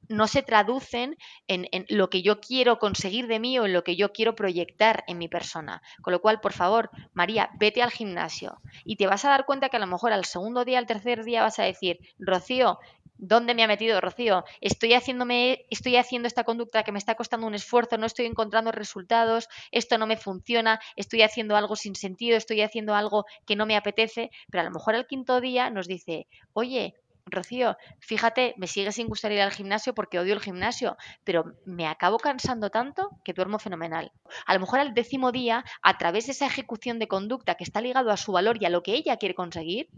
no, 0.09 0.27
se 0.27 0.43
traducen 0.43 1.17
en, 1.49 1.67
en, 1.73 1.87
lo 1.89 2.11
que 2.11 2.23
yo 2.23 2.41
quiero 2.41 2.79
conseguir 2.79 3.27
de 3.27 3.41
mí 3.41 3.59
o 3.59 3.67
en 3.67 3.73
lo 3.73 3.85
que 3.85 3.97
yo 3.97 4.13
quiero 4.13 4.35
proyectar 4.35 5.05
en 5.07 5.19
mi 5.19 5.29
persona. 5.29 5.83
Con 6.03 6.13
lo 6.13 6.21
cual, 6.21 6.41
por 6.41 6.53
favor, 6.53 6.91
María, 7.13 7.51
vete 7.59 7.83
al 7.83 7.91
gimnasio 7.91 8.61
y 8.85 8.97
te 8.97 9.07
vas 9.07 9.25
a 9.25 9.31
dar 9.31 9.47
cuenta 9.47 9.69
que 9.69 9.77
a 9.77 9.81
lo 9.81 9.87
mejor 9.87 10.13
al 10.13 10.25
segundo 10.25 10.65
día, 10.65 10.79
al 10.79 10.87
tercer 10.87 11.25
día 11.25 11.43
vas 11.43 11.59
a 11.59 11.65
decir, 11.65 11.99
Rocío, 12.19 12.79
¿Dónde 13.17 13.55
me 13.55 13.63
ha 13.63 13.69
metido 13.69 14.01
Rocío? 14.01 14.45
Estoy 14.61 14.95
haciéndome, 14.95 15.67
estoy 15.71 15.97
haciendo 15.97 16.27
esta 16.27 16.45
conducta 16.45 16.83
que 16.83 16.93
me 16.93 16.99
está 16.99 17.15
costando 17.15 17.47
un 17.47 17.55
esfuerzo, 17.55 17.97
no 17.97 18.07
estoy 18.07 18.27
encontrando 18.27 18.73
resultados, 18.73 19.49
esto 19.71 19.99
no 19.99 20.07
me 20.07 20.17
funciona, 20.17 20.81
estoy 20.97 21.23
haciendo 21.23 21.57
algo 21.57 21.77
sin 21.77 21.95
sentido, 21.95 22.37
estoy 22.37 22.61
haciendo 22.63 22.95
algo 22.95 23.25
que 23.47 23.57
no 23.57 23.67
me 23.67 23.77
apetece, 23.77 24.31
pero 24.51 24.63
a 24.63 24.65
lo 24.65 24.73
mejor 24.73 24.95
al 24.97 25.07
quinto 25.07 25.41
día 25.41 25.71
nos 25.71 25.87
dice, 25.87 26.27
oye, 26.55 26.95
Rocío, 27.27 27.77
fíjate, 28.01 28.55
me 28.59 28.67
sigue 28.67 28.93
sin 28.93 29.09
gustar 29.09 29.33
ir 29.33 29.41
al 29.41 29.53
gimnasio 29.53 29.95
porque 29.95 30.19
odio 30.19 30.35
el 30.35 30.41
gimnasio, 30.41 30.97
pero 31.23 31.55
me 31.65 31.87
acabo 31.87 32.19
cansando 32.19 32.69
tanto 32.69 33.11
que 33.25 33.33
duermo 33.33 33.59
fenomenal. 33.59 34.13
A 34.45 34.55
lo 34.55 34.61
mejor 34.61 34.81
al 34.81 34.93
décimo 34.93 35.33
día, 35.33 35.65
a 35.83 35.97
través 35.97 36.27
de 36.27 36.33
esa 36.33 36.47
ejecución 36.47 36.99
de 36.99 37.09
conducta 37.09 37.55
que 37.55 37.65
está 37.65 37.81
ligado 37.81 38.11
a 38.11 38.17
su 38.17 38.33
valor 38.33 38.61
y 38.61 38.67
a 38.67 38.71
lo 38.71 38.83
que 38.83 38.93
ella 38.93 39.17
quiere 39.17 39.35
conseguir, 39.35 39.89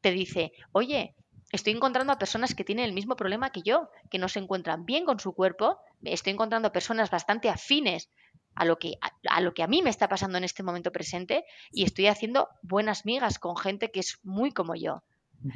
te 0.00 0.10
dice, 0.10 0.52
oye, 0.72 1.14
estoy 1.52 1.72
encontrando 1.72 2.12
a 2.12 2.18
personas 2.18 2.54
que 2.54 2.64
tienen 2.64 2.84
el 2.84 2.92
mismo 2.92 3.16
problema 3.16 3.50
que 3.50 3.62
yo, 3.62 3.90
que 4.10 4.18
no 4.18 4.28
se 4.28 4.38
encuentran 4.38 4.84
bien 4.84 5.04
con 5.04 5.20
su 5.20 5.32
cuerpo, 5.32 5.78
estoy 6.02 6.32
encontrando 6.32 6.72
personas 6.72 7.10
bastante 7.10 7.48
afines 7.48 8.10
a 8.54 8.64
lo 8.64 8.78
que 8.78 8.94
a, 9.00 9.40
lo 9.40 9.54
que 9.54 9.62
a 9.62 9.66
mí 9.68 9.82
me 9.82 9.90
está 9.90 10.08
pasando 10.08 10.36
en 10.36 10.44
este 10.44 10.62
momento 10.62 10.90
presente 10.90 11.44
y 11.70 11.84
estoy 11.84 12.08
haciendo 12.08 12.48
buenas 12.62 13.06
migas 13.06 13.38
con 13.38 13.56
gente 13.56 13.90
que 13.90 14.00
es 14.00 14.18
muy 14.22 14.50
como 14.52 14.74
yo. 14.74 15.02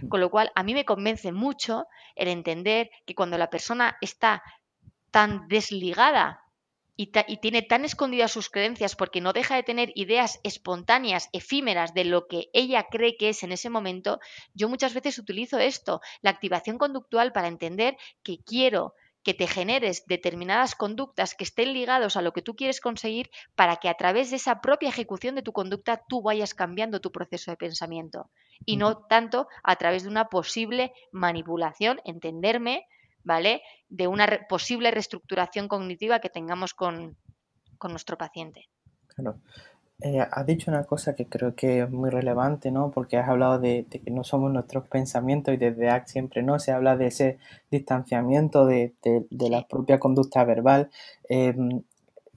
Con 0.09 0.21
lo 0.21 0.31
cual, 0.31 0.53
a 0.55 0.63
mí 0.63 0.75
me 0.75 0.85
convence 0.85 1.33
mucho 1.33 1.87
el 2.15 2.29
entender 2.29 2.91
que 3.05 3.17
cuando 3.17 3.37
la 3.37 3.51
persona 3.51 3.97
está 4.01 4.45
tan 5.11 5.49
desligada 5.49 6.42
y, 7.27 7.37
tiene 7.39 7.63
tan 7.63 7.85
escondidas 7.85 8.33
sus 8.33 8.51
creencias 8.51 8.95
porque 8.95 9.21
no 9.21 9.33
deja 9.33 9.57
de 9.57 9.63
tener 9.63 9.93
ideas 9.95 10.41
espontáneas, 10.43 11.29
efímeras 11.33 11.95
de 11.95 12.05
lo 12.05 12.27
que 12.29 12.49
ella 12.53 12.87
cree 12.91 13.17
que 13.17 13.31
es 13.31 13.43
en 13.43 13.53
ese 13.53 13.71
momento, 13.71 14.21
yo 14.55 14.69
muchas 14.69 14.95
veces 14.95 15.19
utilizo 15.19 15.59
esto, 15.59 16.01
la 16.21 16.31
activación 16.31 16.79
conductual, 16.79 17.33
para 17.33 17.49
entender 17.49 17.97
que 18.23 18.39
quiero 18.45 18.95
que 19.23 19.35
te 19.35 19.47
generes 19.47 20.05
determinadas 20.07 20.75
conductas 20.75 21.35
que 21.35 21.45
estén 21.45 21.73
ligados 21.73 22.17
a 22.17 22.23
lo 22.23 22.33
que 22.33 22.43
tú 22.43 22.57
quieres 22.57 22.81
conseguir 22.81 23.31
para 23.55 23.77
que 23.77 23.89
a 23.89 23.95
través 23.95 24.31
de 24.31 24.37
esa 24.37 24.61
propia 24.61 24.89
ejecución 24.89 25.35
de 25.35 25.43
tu 25.43 25.53
conducta 25.53 26.03
tú 26.09 26.23
vayas 26.23 26.55
cambiando 26.55 27.01
tu 27.01 27.13
proceso 27.13 27.51
de 27.51 27.57
pensamiento. 27.57 28.31
Y 28.65 28.77
no 28.77 28.99
tanto 29.07 29.49
a 29.63 29.77
través 29.77 30.03
de 30.03 30.09
una 30.09 30.29
posible 30.29 30.93
manipulación, 31.13 32.01
entenderme, 32.05 32.87
¿vale? 33.25 33.63
De 33.89 34.07
una 34.07 34.27
posible 34.49 34.91
reestructuración 34.91 35.69
cognitiva 35.69 36.21
que 36.21 36.31
tengamos 36.31 36.75
con, 36.75 37.17
nuestro 37.89 38.17
paciente. 38.17 38.69
Claro. 39.09 39.41
Eh, 40.01 40.21
has 40.21 40.47
dicho 40.47 40.71
una 40.71 40.85
cosa 40.85 41.15
que 41.17 41.27
creo 41.27 41.57
que 41.57 41.81
es 41.83 41.91
muy 41.91 42.11
relevante, 42.11 42.71
¿no? 42.71 42.93
Porque 42.93 43.17
has 43.17 43.29
hablado 43.29 43.59
de, 43.59 43.87
que 43.91 44.11
no 44.11 44.23
somos 44.23 44.53
nuestros 44.53 44.87
pensamientos 44.89 45.53
y 45.55 45.57
desde 45.57 45.91
ACT 45.91 46.09
siempre, 46.09 46.43
¿no? 46.45 46.61
Se 46.61 46.71
habla 46.71 46.97
de 46.97 47.07
ese 47.07 47.39
distanciamiento 47.73 48.67
de, 48.67 48.95
la 49.31 49.67
propia 49.67 49.99
conducta 49.99 50.45
verbal. 50.45 50.91
Em, 51.29 51.83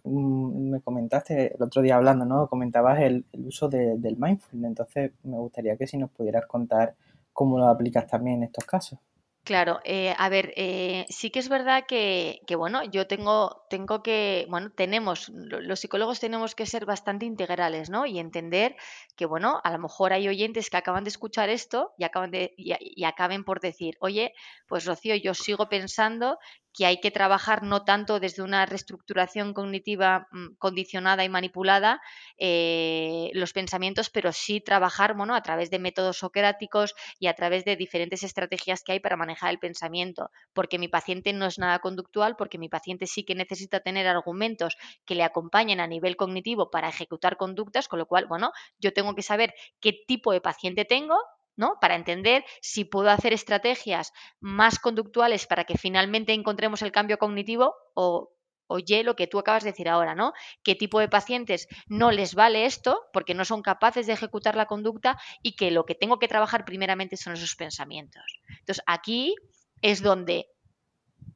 mm, 0.04 0.69
me 0.71 0.82
comentaste 0.82 1.56
el 1.56 1.62
otro 1.62 1.82
día 1.84 1.95
hablando, 1.95 2.26
¿no? 2.26 2.48
Comentabas 2.48 3.00
el, 3.02 3.26
uso 3.34 3.69
del 3.69 4.17
mindfulness, 4.17 4.69
entonces 4.69 5.12
me 5.24 5.38
gustaría 5.38 5.78
que 5.78 5.88
si 5.88 5.98
nos 5.98 6.10
pudieras 6.12 6.48
contar 6.48 6.95
cómo 7.34 7.60
lo 7.60 7.67
aplicas 7.67 8.08
también 8.08 8.38
en 8.38 8.43
estos 8.43 8.65
casos. 8.65 9.00
Claro, 9.45 9.79
eh, 9.84 10.15
a 10.17 10.27
ver, 10.27 10.53
eh, 10.58 11.05
sí 11.10 11.29
que 11.29 11.38
es 11.38 11.49
verdad 11.49 11.84
que, 11.88 12.41
que, 12.47 12.55
bueno, 12.55 12.84
yo 12.84 13.05
tengo, 13.05 13.63
tengo 13.69 14.01
que, 14.01 14.47
bueno, 14.49 14.71
tenemos, 14.71 15.29
los 15.29 15.79
psicólogos 15.79 16.19
tenemos 16.19 16.55
que 16.55 16.65
ser 16.65 16.88
bastante 16.88 17.27
integrales, 17.27 17.91
¿no? 17.91 18.08
Y 18.08 18.17
entender 18.17 18.75
que, 19.15 19.27
bueno, 19.27 19.62
a 19.63 19.71
lo 19.71 19.77
mejor 19.77 20.13
hay 20.13 20.27
oyentes 20.27 20.71
que 20.71 20.77
acaban 20.77 21.04
de 21.04 21.10
escuchar 21.12 21.50
esto 21.50 21.93
y 22.00 22.06
acaban 22.06 22.31
de, 22.31 22.56
y, 22.58 23.04
acaben 23.04 23.43
por 23.43 23.60
decir, 23.60 23.98
oye, 24.00 24.33
pues 24.67 24.83
Rocío, 24.85 25.15
yo 25.15 25.35
sigo 25.35 25.69
pensando 25.69 26.39
que 26.76 26.86
hay 26.86 27.00
que 27.00 27.12
trabajar 27.12 27.63
no 27.63 27.84
tanto 27.84 28.19
desde 28.19 28.44
una 28.44 28.65
reestructuración 28.65 29.54
cognitiva 29.54 30.28
mm, 30.32 30.56
condicionada 30.58 31.23
y 31.23 31.30
manipulada 31.30 32.02
eh, 32.38 33.30
los 33.34 33.54
pensamientos, 33.54 34.10
pero 34.10 34.32
sí 34.34 34.60
trabajar 34.60 35.15
bueno, 35.15 35.36
a 35.36 35.42
través 35.42 35.69
de 35.69 35.80
métodos 35.80 36.17
socráticos 36.17 36.94
y 37.17 37.28
a 37.28 37.34
través 37.34 37.63
de 37.63 37.76
diferentes 37.76 38.23
estrategias 38.23 38.84
que 38.84 38.92
hay 38.92 39.00
para 39.00 39.15
manejar 39.15 39.52
el 39.52 39.60
pensamiento, 39.60 40.30
porque 40.54 40.78
mi 40.78 40.88
paciente 40.88 41.32
no 41.34 41.46
es 41.46 41.58
nada 41.58 41.80
conductual, 41.80 42.36
porque 42.36 42.58
mi 42.58 42.69
paciente 42.69 43.08
sí 43.08 43.23
que 43.23 43.36
necesita 43.36 43.80
tener 43.80 44.08
argumentos 44.08 44.76
que 45.06 45.15
le 45.15 45.23
acompañen 45.23 45.80
a 45.80 45.88
nivel 45.88 46.17
cognitivo 46.17 46.69
para 46.69 46.90
ejecutar 46.90 47.38
conductas, 47.38 47.88
con 47.88 48.00
lo 48.00 48.06
cual, 48.06 48.26
bueno, 48.28 48.52
yo 48.80 48.94
tengo 48.94 49.15
que 49.15 49.21
saber 49.21 49.54
qué 49.80 49.94
tipo 50.08 50.34
de 50.34 50.42
paciente 50.42 50.86
tengo 50.86 51.17
¿no? 51.56 51.77
Para 51.79 51.95
entender 51.95 52.43
si 52.62 52.85
puedo 52.85 53.10
hacer 53.10 53.33
estrategias 53.33 54.13
más 54.39 54.79
conductuales 54.79 55.47
para 55.47 55.63
que 55.63 55.77
finalmente 55.77 56.33
encontremos 56.33 56.81
el 56.81 56.91
cambio 56.91 57.17
cognitivo 57.17 57.75
o, 57.93 58.31
oye 58.67 59.03
lo 59.03 59.15
que 59.15 59.27
tú 59.27 59.39
acabas 59.39 59.63
de 59.63 59.71
decir 59.71 59.89
ahora, 59.89 60.15
¿no? 60.15 60.33
¿Qué 60.63 60.75
tipo 60.75 60.99
de 60.99 61.10
pacientes 61.10 61.67
no 61.87 62.12
les 62.12 62.35
vale 62.35 62.65
esto 62.65 63.01
porque 63.13 63.33
no 63.33 63.45
son 63.45 63.62
capaces 63.62 64.08
de 64.08 64.13
ejecutar 64.13 64.56
la 64.56 64.65
conducta 64.65 65.19
y 65.41 65.56
que 65.56 65.71
lo 65.71 65.85
que 65.85 65.95
tengo 65.95 66.19
que 66.19 66.27
trabajar 66.27 66.65
primeramente 66.65 67.17
son 67.17 67.33
esos 67.33 67.56
pensamientos? 67.56 68.23
Entonces, 68.47 68.83
aquí 68.87 69.35
es 69.81 70.01
donde, 70.01 70.47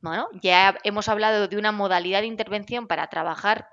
bueno, 0.01 0.27
ya 0.41 0.77
hemos 0.83 1.07
hablado 1.07 1.47
de 1.47 1.57
una 1.57 1.71
modalidad 1.71 2.21
de 2.21 2.27
intervención 2.27 2.87
para 2.87 3.07
trabajar 3.07 3.69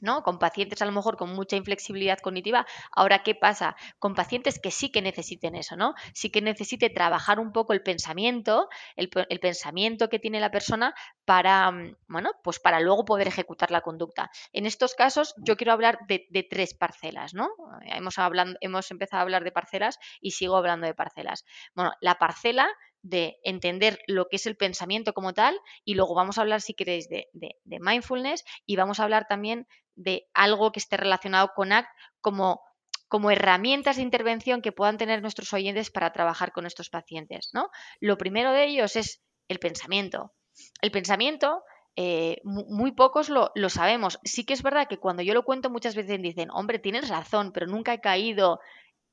¿no? 0.00 0.22
Con 0.22 0.38
pacientes 0.38 0.82
a 0.82 0.84
lo 0.84 0.92
mejor 0.92 1.16
con 1.16 1.32
mucha 1.32 1.56
inflexibilidad 1.56 2.18
cognitiva. 2.18 2.66
Ahora, 2.90 3.22
¿qué 3.22 3.34
pasa? 3.34 3.76
Con 3.98 4.14
pacientes 4.14 4.58
que 4.58 4.70
sí 4.70 4.90
que 4.90 5.02
necesiten 5.02 5.54
eso, 5.54 5.76
¿no? 5.76 5.94
Sí 6.12 6.30
que 6.30 6.42
necesite 6.42 6.90
trabajar 6.90 7.38
un 7.38 7.52
poco 7.52 7.72
el 7.72 7.82
pensamiento, 7.82 8.68
el, 8.96 9.08
pensamiento 9.08 10.08
que 10.08 10.18
tiene 10.18 10.40
la 10.40 10.50
persona 10.50 10.94
para, 11.24 11.70
mm, 11.70 11.96
bueno, 12.08 12.30
pues 12.42 12.58
para 12.58 12.80
luego 12.80 13.04
poder 13.04 13.28
ejecutar 13.28 13.70
la 13.70 13.80
conducta. 13.80 14.30
En 14.52 14.66
estos 14.66 14.94
casos, 14.94 15.34
yo 15.38 15.56
quiero 15.56 15.72
hablar 15.72 16.00
de, 16.08 16.46
tres 16.50 16.74
parcelas, 16.74 17.34
¿no? 17.34 17.50
Hemos, 17.82 18.18
hablando, 18.18 18.58
hemos 18.60 18.90
empezado 18.90 19.20
a 19.20 19.22
hablar 19.22 19.44
de 19.44 19.52
parcelas 19.52 19.98
y 20.20 20.32
sigo 20.32 20.56
hablando 20.56 20.86
de 20.86 20.94
parcelas. 20.94 21.44
Bueno, 21.74 21.92
la 22.00 22.16
parcela 22.16 22.68
de 23.02 23.38
entender 23.42 23.98
lo 24.06 24.28
que 24.28 24.36
es 24.36 24.46
el 24.46 24.56
pensamiento 24.56 25.12
como 25.12 25.34
tal 25.34 25.58
y 25.84 25.94
luego 25.94 26.14
vamos 26.14 26.38
a 26.38 26.42
hablar, 26.42 26.60
si 26.60 26.74
queréis, 26.74 27.08
de, 27.08 27.28
de 27.32 27.80
mindfulness 27.80 28.44
y 28.64 28.76
vamos 28.76 29.00
a 29.00 29.04
hablar 29.04 29.26
también 29.28 29.66
de 29.94 30.28
algo 30.34 30.72
que 30.72 30.78
esté 30.78 30.96
relacionado 30.96 31.50
con 31.54 31.72
ACT 31.72 31.88
como, 32.20 32.62
como 33.08 33.30
herramientas 33.30 33.96
de 33.96 34.02
intervención 34.02 34.62
que 34.62 34.72
puedan 34.72 34.98
tener 34.98 35.20
nuestros 35.20 35.52
oyentes 35.52 35.90
para 35.90 36.12
trabajar 36.12 36.52
con 36.52 36.66
estos 36.66 36.88
pacientes. 36.88 37.50
¿no? 37.52 37.68
Lo 38.00 38.16
primero 38.16 38.52
de 38.52 38.64
ellos 38.64 38.96
es 38.96 39.22
el 39.48 39.58
pensamiento. 39.58 40.32
El 40.80 40.90
pensamiento 40.90 41.62
eh, 41.94 42.40
muy 42.44 42.92
pocos 42.92 43.28
lo, 43.28 43.52
lo, 43.54 43.68
sabemos. 43.68 44.18
Sí 44.24 44.44
que 44.44 44.54
es 44.54 44.62
verdad 44.62 44.86
que 44.88 44.98
cuando 44.98 45.22
yo 45.22 45.34
lo 45.34 45.44
cuento 45.44 45.68
muchas 45.68 45.94
veces 45.94 46.22
dicen, 46.22 46.50
hombre, 46.50 46.78
tienes 46.78 47.08
razón, 47.08 47.52
pero 47.52 47.66
nunca 47.66 47.92
he 47.92 48.00
caído 48.00 48.60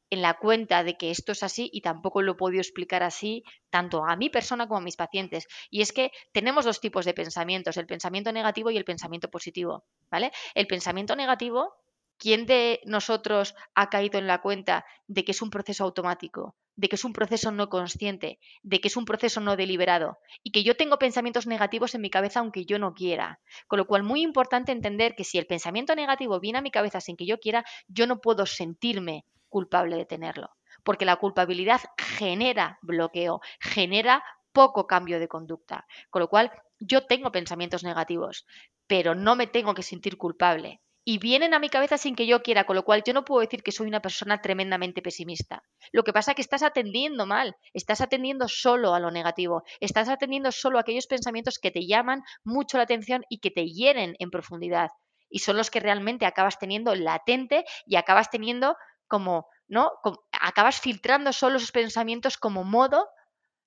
en 0.10 0.22
la 0.22 0.36
cuenta 0.36 0.84
de 0.84 0.98
que 0.98 1.12
esto 1.12 1.32
es 1.32 1.44
así 1.44 1.70
y 1.72 1.82
tampoco 1.82 2.22
lo 2.22 2.34
he 2.34 2.36
podido 2.36 2.62
explicar 2.62 3.04
así 3.04 3.44
tanto 3.70 4.06
a 4.06 4.16
mi 4.16 4.30
persona 4.30 4.68
como 4.68 4.80
a 4.80 4.84
mis 4.84 4.96
pacientes. 4.96 5.48
Y 5.70 5.82
es 5.82 5.94
que 5.94 6.12
tenemos 6.32 6.66
dos 6.66 6.80
tipos 6.80 7.06
de 7.06 7.14
pensamientos, 7.14 7.78
el 7.78 7.86
pensamiento 7.86 8.32
negativo 8.32 8.72
y 8.72 8.78
el 8.78 8.86
pensamiento 8.86 9.30
positivo, 9.30 9.86
¿vale? 10.10 10.32
El 10.56 10.68
pensamiento 10.68 11.16
negativo, 11.16 11.74
¿quién 12.18 12.46
de 12.46 12.82
nosotros 12.86 13.56
ha 13.76 13.90
caído 13.90 14.20
en 14.20 14.28
la 14.28 14.42
cuenta 14.42 14.86
de 15.08 15.24
que 15.24 15.32
es 15.32 15.42
un 15.42 15.50
proceso 15.50 15.84
automático? 15.84 16.56
de 16.80 16.88
que 16.88 16.96
es 16.96 17.04
un 17.04 17.12
proceso 17.12 17.52
no 17.52 17.68
consciente, 17.68 18.40
de 18.64 18.80
que 18.80 18.88
es 18.88 18.96
un 18.96 19.04
proceso 19.04 19.42
no 19.42 19.58
deliberado 19.58 20.18
y 20.44 20.52
que 20.52 20.64
yo 20.64 20.78
tengo 20.78 20.98
pensamientos 20.98 21.46
negativos 21.46 21.94
en 21.94 22.00
mi 22.00 22.10
cabeza 22.10 22.40
aunque 22.40 22.64
yo 22.64 22.80
no 22.80 22.94
quiera. 22.94 23.42
Con 23.68 23.80
lo 23.80 23.86
cual, 23.86 24.04
muy 24.04 24.22
importante 24.22 24.72
entender 24.72 25.14
que 25.14 25.26
si 25.26 25.38
el 25.38 25.46
pensamiento 25.46 25.94
negativo 25.94 26.40
viene 26.40 26.60
a 26.60 26.62
mi 26.62 26.72
cabeza 26.72 27.02
sin 27.02 27.18
que 27.18 27.26
yo 27.26 27.38
quiera, 27.38 27.66
yo 27.90 28.08
no 28.08 28.22
puedo 28.22 28.46
sentirme 28.46 29.26
culpable 29.50 29.98
de 29.98 30.06
tenerlo, 30.06 30.50
porque 30.84 31.06
la 31.06 31.18
culpabilidad 31.18 31.82
genera 31.98 32.80
bloqueo, 32.82 33.42
genera 33.60 34.24
poco 34.52 34.88
cambio 34.88 35.20
de 35.20 35.28
conducta. 35.28 35.86
Con 36.10 36.22
lo 36.22 36.30
cual, 36.30 36.52
yo 36.80 37.06
tengo 37.06 37.32
pensamientos 37.32 37.84
negativos, 37.84 38.46
pero 38.88 39.16
no 39.16 39.36
me 39.36 39.48
tengo 39.48 39.74
que 39.74 39.84
sentir 39.84 40.18
culpable. 40.18 40.82
Y 41.06 41.18
vienen 41.18 41.54
a 41.54 41.60
mi 41.60 41.70
cabeza 41.70 41.98
sin 41.98 42.16
que 42.16 42.28
yo 42.28 42.44
quiera, 42.44 42.66
con 42.66 42.76
lo 42.76 42.84
cual 42.84 43.04
yo 43.04 43.14
no 43.14 43.26
puedo 43.26 43.42
decir 43.42 43.64
que 43.64 43.72
soy 43.72 43.88
una 43.88 44.02
persona 44.02 44.42
tremendamente 44.42 45.02
pesimista. 45.02 45.64
Lo 45.92 46.04
que 46.04 46.14
pasa 46.14 46.32
es 46.32 46.36
que 46.36 46.42
estás 46.42 46.62
atendiendo 46.62 47.26
mal, 47.26 47.56
estás 47.74 48.02
atendiendo 48.02 48.48
solo 48.48 48.94
a 48.94 49.00
lo 49.00 49.10
negativo, 49.10 49.64
estás 49.80 50.10
atendiendo 50.10 50.52
solo 50.52 50.78
a 50.78 50.82
aquellos 50.82 51.08
pensamientos 51.08 51.58
que 51.58 51.72
te 51.72 51.88
llaman 51.88 52.22
mucho 52.44 52.78
la 52.78 52.84
atención 52.84 53.24
y 53.30 53.40
que 53.40 53.50
te 53.50 53.66
hieren 53.66 54.16
en 54.20 54.30
profundidad. 54.30 54.90
Y 55.30 55.40
son 55.40 55.58
los 55.58 55.72
que 55.72 55.80
realmente 55.80 56.26
acabas 56.26 56.60
teniendo 56.60 56.94
latente 56.96 57.66
y 57.86 57.96
acabas 57.96 58.30
teniendo 58.30 58.76
como, 59.10 59.50
¿no? 59.68 59.92
acabas 60.32 60.80
filtrando 60.80 61.34
solo 61.34 61.58
esos 61.58 61.74
pensamientos 61.74 62.38
como 62.38 62.64
modo 62.64 63.10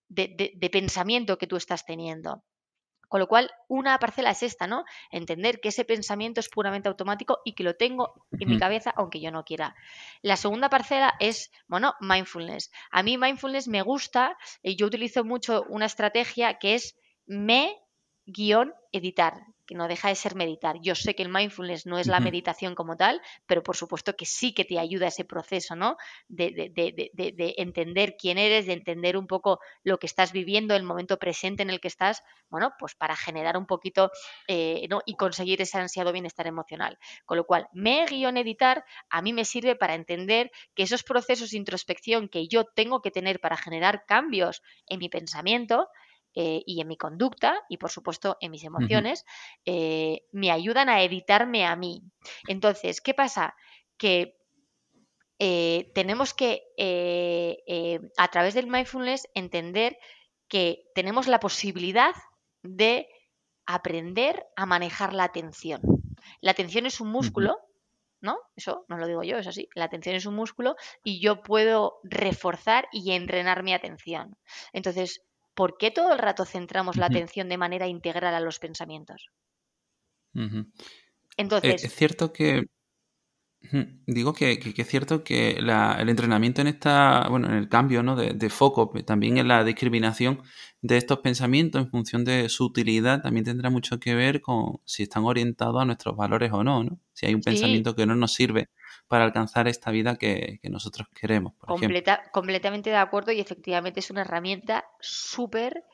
de, 0.08 0.70
pensamiento 0.72 1.36
que 1.36 1.46
tú 1.46 1.56
estás 1.56 1.84
teniendo. 1.84 2.42
Con 3.08 3.20
lo 3.20 3.28
cual, 3.28 3.50
una 3.68 3.98
parcela 3.98 4.30
es 4.30 4.42
esta, 4.42 4.66
¿no? 4.66 4.84
Entender 5.10 5.60
que 5.60 5.68
ese 5.68 5.84
pensamiento 5.84 6.40
es 6.40 6.48
puramente 6.48 6.88
automático 6.88 7.40
y 7.44 7.52
que 7.54 7.62
lo 7.62 7.76
tengo 7.76 8.14
en 8.40 8.48
mi 8.48 8.58
cabeza 8.58 8.90
aunque 8.96 9.20
yo 9.20 9.30
no 9.30 9.44
quiera. 9.44 9.76
La 10.22 10.38
segunda 10.38 10.70
parcela 10.70 11.12
es, 11.20 11.50
bueno, 11.66 11.94
mindfulness. 12.00 12.70
A 12.90 13.02
mí 13.02 13.18
mindfulness 13.18 13.68
me 13.68 13.82
gusta, 13.82 14.38
y 14.62 14.76
yo 14.76 14.86
utilizo 14.86 15.24
mucho 15.24 15.66
una 15.68 15.84
estrategia 15.84 16.58
que 16.58 16.74
es 16.74 16.96
me-editar 17.26 17.84
que 19.72 19.78
no 19.78 19.88
deja 19.88 20.08
de 20.08 20.14
ser 20.16 20.34
meditar. 20.34 20.76
Yo 20.82 20.94
sé 20.94 21.14
que 21.14 21.22
el 21.22 21.30
mindfulness 21.30 21.86
no 21.86 21.98
es 21.98 22.06
la 22.06 22.20
meditación 22.20 22.74
como 22.74 22.94
tal, 22.94 23.22
pero 23.46 23.62
por 23.62 23.74
supuesto 23.74 24.14
que 24.14 24.26
sí 24.26 24.52
que 24.52 24.66
te 24.66 24.78
ayuda 24.78 25.06
ese 25.06 25.24
proceso, 25.24 25.74
¿no? 25.76 25.96
De, 26.28 26.50
de, 26.50 27.54
entender 27.56 28.16
quién 28.18 28.36
eres, 28.36 28.66
de 28.66 28.74
entender 28.74 29.16
un 29.16 29.26
poco 29.26 29.60
lo 29.82 29.98
que 29.98 30.06
estás 30.06 30.32
viviendo, 30.32 30.76
el 30.76 30.82
momento 30.82 31.18
presente 31.18 31.62
en 31.62 31.70
el 31.70 31.80
que 31.80 31.88
estás, 31.88 32.22
bueno, 32.50 32.74
pues 32.78 32.94
para 32.94 33.16
generar 33.16 33.56
un 33.56 33.64
poquito 33.64 34.10
eh, 34.46 34.86
¿no? 34.90 35.00
y 35.06 35.16
conseguir 35.16 35.62
ese 35.62 35.78
ansiado 35.78 36.12
bienestar 36.12 36.46
emocional. 36.46 36.98
Con 37.24 37.38
lo 37.38 37.44
cual, 37.44 37.66
me 37.72 38.04
guion 38.04 38.36
editar 38.36 38.84
a 39.08 39.22
mí 39.22 39.32
me 39.32 39.46
sirve 39.46 39.74
para 39.74 39.94
entender 39.94 40.50
que 40.74 40.82
esos 40.82 41.02
procesos 41.02 41.50
de 41.50 41.56
introspección 41.56 42.28
que 42.28 42.46
yo 42.46 42.64
tengo 42.64 43.00
que 43.00 43.10
tener 43.10 43.40
para 43.40 43.56
generar 43.56 44.04
cambios 44.06 44.62
en 44.86 44.98
mi 44.98 45.08
pensamiento, 45.08 45.88
eh, 46.34 46.62
y 46.66 46.80
en 46.80 46.88
mi 46.88 46.96
conducta 46.96 47.60
y 47.68 47.76
por 47.76 47.90
supuesto 47.90 48.36
en 48.40 48.50
mis 48.50 48.64
emociones, 48.64 49.24
eh, 49.66 50.22
me 50.32 50.50
ayudan 50.50 50.88
a 50.88 51.02
editarme 51.02 51.66
a 51.66 51.76
mí. 51.76 52.02
Entonces, 52.48 53.00
¿qué 53.00 53.12
pasa? 53.14 53.54
Que 53.98 54.38
eh, 55.38 55.90
tenemos 55.94 56.32
que, 56.32 56.62
a 58.16 58.28
través 58.28 58.54
del 58.54 58.66
mindfulness, 58.66 59.28
entender 59.34 59.98
que 60.48 60.84
tenemos 60.94 61.26
la 61.26 61.40
posibilidad 61.40 62.14
de 62.62 63.08
aprender 63.66 64.46
a 64.56 64.66
manejar 64.66 65.12
la 65.12 65.24
atención. 65.24 65.80
La 66.40 66.52
atención 66.52 66.86
es 66.86 67.00
un 67.00 67.08
músculo, 67.08 67.58
¿no? 68.20 68.38
Eso 68.56 68.84
no 68.88 68.96
lo 68.96 69.06
digo 69.06 69.22
yo, 69.22 69.36
es 69.36 69.46
así. 69.46 69.68
La 69.74 69.84
atención 69.84 70.14
es 70.14 70.26
un 70.26 70.34
músculo 70.34 70.76
y 71.02 71.20
yo 71.20 71.42
puedo 71.42 71.98
reforzar 72.04 72.88
y 72.92 73.12
entrenar 73.12 73.62
mi 73.62 73.74
atención. 73.74 74.36
Entonces, 74.72 75.22
¿por 75.54 75.76
qué 75.78 75.90
todo 75.90 76.12
el 76.12 76.18
rato 76.18 76.44
centramos 76.44 76.96
la 76.96 77.06
atención 77.06 77.48
de 77.48 77.58
manera 77.58 77.86
integral 77.86 78.34
a 78.34 78.40
los 78.40 78.58
pensamientos? 78.58 79.30
Eh, 80.34 80.64
Entonces. 81.36 81.84
Es 81.84 81.94
cierto 81.94 82.32
que. 82.32 82.66
Digo 84.06 84.32
que, 84.32 84.58
es 84.76 84.88
cierto 84.88 85.22
que 85.22 85.50
el 85.52 86.08
entrenamiento 86.08 86.60
en 86.60 86.66
esta, 86.66 87.28
bueno, 87.28 87.46
en 87.46 87.54
el 87.54 87.68
cambio 87.68 88.02
¿no? 88.02 88.16
de, 88.16 88.50
foco, 88.50 88.90
también 89.06 89.38
en 89.38 89.46
la 89.46 89.62
discriminación 89.62 90.42
de 90.80 90.96
estos 90.96 91.20
pensamientos 91.20 91.80
en 91.80 91.88
función 91.88 92.24
de 92.24 92.48
su 92.48 92.64
utilidad, 92.64 93.22
también 93.22 93.44
tendrá 93.44 93.70
mucho 93.70 94.00
que 94.00 94.16
ver 94.16 94.40
con 94.40 94.80
si 94.84 95.04
están 95.04 95.24
orientados 95.24 95.80
a 95.80 95.84
nuestros 95.84 96.16
valores 96.16 96.50
o 96.52 96.64
no, 96.64 96.82
¿no? 96.82 96.98
Si 97.12 97.26
hay 97.26 97.34
un 97.36 97.40
pensamiento 97.40 97.94
que 97.94 98.04
no 98.04 98.16
nos 98.16 98.32
sirve 98.34 98.68
para 99.12 99.24
alcanzar 99.24 99.68
esta 99.68 99.90
vida 99.90 100.16
que, 100.16 100.58
nosotros 100.70 101.06
queremos. 101.14 101.52
completamente 102.32 102.88
de 102.88 102.96
acuerdo 102.96 103.30
y 103.30 103.40
efectivamente 103.40 104.00
es 104.00 104.10
una 104.10 104.22
herramienta 104.22 104.86
súper 105.00 105.84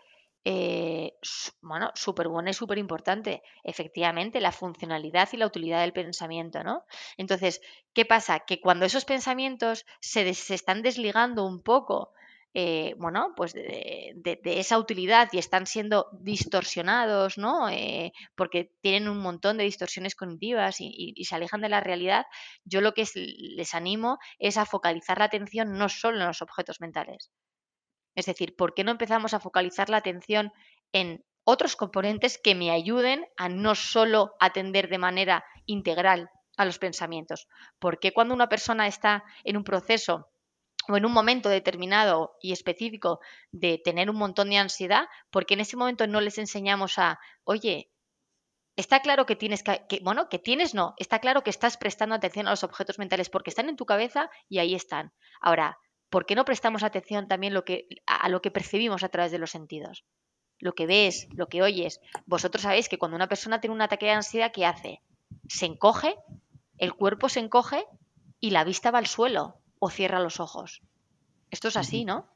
eh, 0.45 1.15
bueno, 1.61 1.91
súper 1.97 2.29
buena 2.29 2.51
y 2.51 2.55
súper 2.55 2.79
importante. 2.79 3.43
Efectivamente, 3.65 4.41
la 4.41 4.53
funcionalidad 4.53 5.29
y 5.33 5.37
la 5.37 5.47
utilidad 5.47 5.81
del 5.81 5.93
pensamiento, 5.93 6.63
¿no? 6.63 6.85
Entonces, 7.17 7.61
¿qué 7.93 8.05
pasa? 8.05 8.39
Que 8.47 8.61
cuando 8.61 8.87
esos 8.87 9.05
pensamientos 9.05 9.85
se, 9.99 10.33
se 10.35 10.55
están 10.55 10.83
desligando 10.83 11.45
un 11.45 11.61
poco 11.61 12.13
eh, 12.55 12.95
bueno, 12.99 13.35
pues 13.37 13.53
de, 13.53 14.41
esa 14.45 14.79
utilidad 14.79 15.29
y 15.33 15.39
están 15.39 15.67
siendo 15.67 16.09
distorsionados, 16.21 17.39
¿no? 17.39 17.69
Eh, 17.69 18.13
porque 18.35 18.73
tienen 18.81 19.09
un 19.09 19.19
montón 19.19 19.59
de 19.59 19.65
distorsiones 19.65 20.15
cognitivas 20.15 20.77
y, 20.81 21.15
se 21.25 21.35
alejan 21.35 21.61
de 21.61 21.69
la 21.69 21.81
realidad, 21.81 22.27
yo 22.65 22.81
lo 22.81 22.95
que 22.95 23.05
les 23.15 23.75
animo 23.75 24.19
es 24.39 24.57
a 24.57 24.67
focalizar 24.67 25.19
la 25.19 25.27
atención 25.27 25.77
no 25.79 25.89
solo 25.89 26.21
en 26.21 26.27
los 26.27 26.43
objetos 26.43 26.81
mentales. 26.81 27.31
Es 28.15 28.27
decir, 28.27 28.57
¿por 28.57 28.75
qué 28.75 28.83
no 28.85 28.91
empezamos 28.91 29.35
a 29.35 29.41
focalizar 29.41 29.91
la 29.91 29.99
atención 29.99 30.53
en 30.93 31.25
otros 31.45 31.77
componentes 31.77 32.39
que 32.39 32.55
me 32.55 32.71
ayuden 32.71 33.25
a 33.39 33.49
no 33.49 33.75
solo 33.75 34.35
atender 34.39 34.89
de 34.89 34.99
manera 34.99 35.45
integral 35.65 36.29
a 36.59 36.67
los 36.67 36.79
pensamientos. 36.79 37.49
Porque 37.79 38.13
cuando 38.13 38.35
una 38.35 38.51
persona 38.51 38.87
está 38.87 39.25
en 39.45 39.57
un 39.57 39.65
proceso 39.65 40.29
o 40.89 40.97
en 40.97 41.05
un 41.05 41.13
momento 41.13 41.49
determinado 41.49 42.37
y 42.41 42.53
específico 42.53 43.21
de 43.53 43.79
tener 43.79 44.09
un 44.11 44.17
montón 44.17 44.51
de 44.51 44.57
ansiedad, 44.57 45.07
porque 45.31 45.55
en 45.55 45.61
ese 45.61 45.77
momento 45.77 46.07
no 46.07 46.21
les 46.21 46.39
enseñamos 46.39 46.99
a, 46.99 47.21
oye, 47.45 47.91
está 48.77 49.01
claro 49.01 49.27
que 49.27 49.37
tienes 49.37 49.63
que, 49.63 50.01
bueno, 50.03 50.29
que 50.29 50.39
tienes 50.39 50.75
no, 50.75 50.95
está 50.97 51.19
claro 51.19 51.43
que 51.43 51.51
estás 51.51 51.77
prestando 51.77 52.15
atención 52.15 52.47
a 52.47 52.51
los 52.51 52.65
objetos 52.65 52.99
mentales 52.99 53.29
porque 53.29 53.51
están 53.51 53.69
en 53.69 53.77
tu 53.77 53.85
cabeza 53.85 54.31
y 54.49 54.59
ahí 54.59 54.75
están. 54.75 55.13
Ahora, 55.41 55.79
¿por 56.09 56.25
qué 56.25 56.35
no 56.35 56.45
prestamos 56.45 56.83
atención 56.83 57.29
también 57.29 57.55
lo 57.55 57.65
que, 57.65 57.87
a 58.07 58.29
lo 58.31 58.41
que 58.41 58.51
percibimos 58.51 59.05
a 59.05 59.11
través 59.11 59.31
de 59.31 59.39
los 59.39 59.51
sentidos? 59.51 60.05
Lo 60.59 60.73
que 60.73 60.87
ves, 60.87 61.29
lo 61.35 61.49
que 61.49 61.63
oyes. 61.63 62.01
Vosotros 62.27 62.63
sabéis 62.63 62.89
que 62.89 62.99
cuando 62.99 63.17
una 63.17 63.29
persona 63.29 63.61
tiene 63.61 63.75
un 63.75 63.83
ataque 63.83 64.07
de 64.07 64.13
ansiedad, 64.13 64.53
¿qué 64.53 64.65
hace? 64.65 65.03
Se 65.49 65.67
encoge, 65.67 66.17
el 66.79 66.95
cuerpo 66.95 67.29
se 67.29 67.41
encoge 67.41 67.85
y 68.41 68.51
la 68.51 68.65
vista 68.65 68.91
va 68.91 68.99
al 68.99 69.07
suelo 69.07 69.61
o 69.79 69.91
cierra 69.91 70.21
los 70.21 70.41
ojos. 70.41 70.83
Esto 71.51 71.69
es 71.69 71.77
así, 71.77 72.05
¿no? 72.05 72.27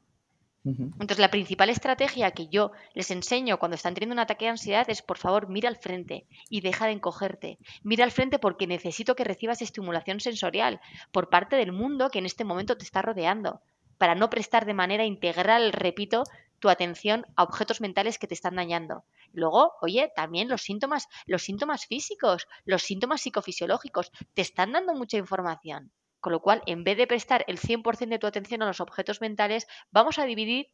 Entonces, 0.65 1.19
la 1.19 1.29
principal 1.29 1.69
estrategia 1.69 2.31
que 2.31 2.47
yo 2.47 2.71
les 2.93 3.11
enseño 3.11 3.59
cuando 3.59 3.75
están 3.75 3.93
teniendo 3.93 4.13
un 4.13 4.19
ataque 4.19 4.45
de 4.45 4.51
ansiedad 4.51 4.89
es, 4.89 5.01
por 5.01 5.17
favor, 5.17 5.49
mira 5.49 5.67
al 5.67 5.75
frente 5.75 6.25
y 6.49 6.61
deja 6.61 6.85
de 6.85 6.93
encogerte. 6.93 7.59
Mira 7.83 8.05
al 8.05 8.11
frente 8.11 8.39
porque 8.39 8.65
necesito 8.65 9.15
que 9.15 9.25
recibas 9.25 9.61
estimulación 9.61 10.21
sensorial 10.21 10.79
por 11.11 11.29
parte 11.29 11.57
del 11.57 11.73
mundo 11.73 12.09
que 12.09 12.19
en 12.19 12.25
este 12.25 12.45
momento 12.45 12.77
te 12.77 12.85
está 12.85 13.01
rodeando, 13.01 13.61
para 13.97 14.15
no 14.15 14.29
prestar 14.29 14.65
de 14.65 14.73
manera 14.73 15.03
integral, 15.03 15.73
repito, 15.73 16.23
tu 16.59 16.69
atención 16.69 17.25
a 17.35 17.43
objetos 17.43 17.81
mentales 17.81 18.17
que 18.17 18.27
te 18.27 18.33
están 18.33 18.55
dañando. 18.55 19.03
Luego, 19.33 19.73
oye, 19.81 20.13
también 20.15 20.47
los 20.47 20.61
síntomas, 20.61 21.09
los 21.25 21.43
síntomas 21.43 21.85
físicos, 21.87 22.47
los 22.63 22.83
síntomas 22.83 23.21
psicofisiológicos, 23.21 24.11
te 24.33 24.41
están 24.41 24.71
dando 24.71 24.93
mucha 24.93 25.17
información. 25.17 25.91
Con 26.23 26.31
lo 26.31 26.39
cual, 26.39 26.63
en 26.67 26.85
vez 26.85 26.95
de 26.95 27.05
prestar 27.05 27.43
el 27.49 27.59
100% 27.59 28.07
de 28.07 28.17
tu 28.17 28.27
atención 28.27 28.61
a 28.61 28.65
los 28.65 28.79
objetos 28.79 29.19
mentales, 29.19 29.67
vamos 29.91 30.19
a 30.19 30.25
dividir 30.25 30.71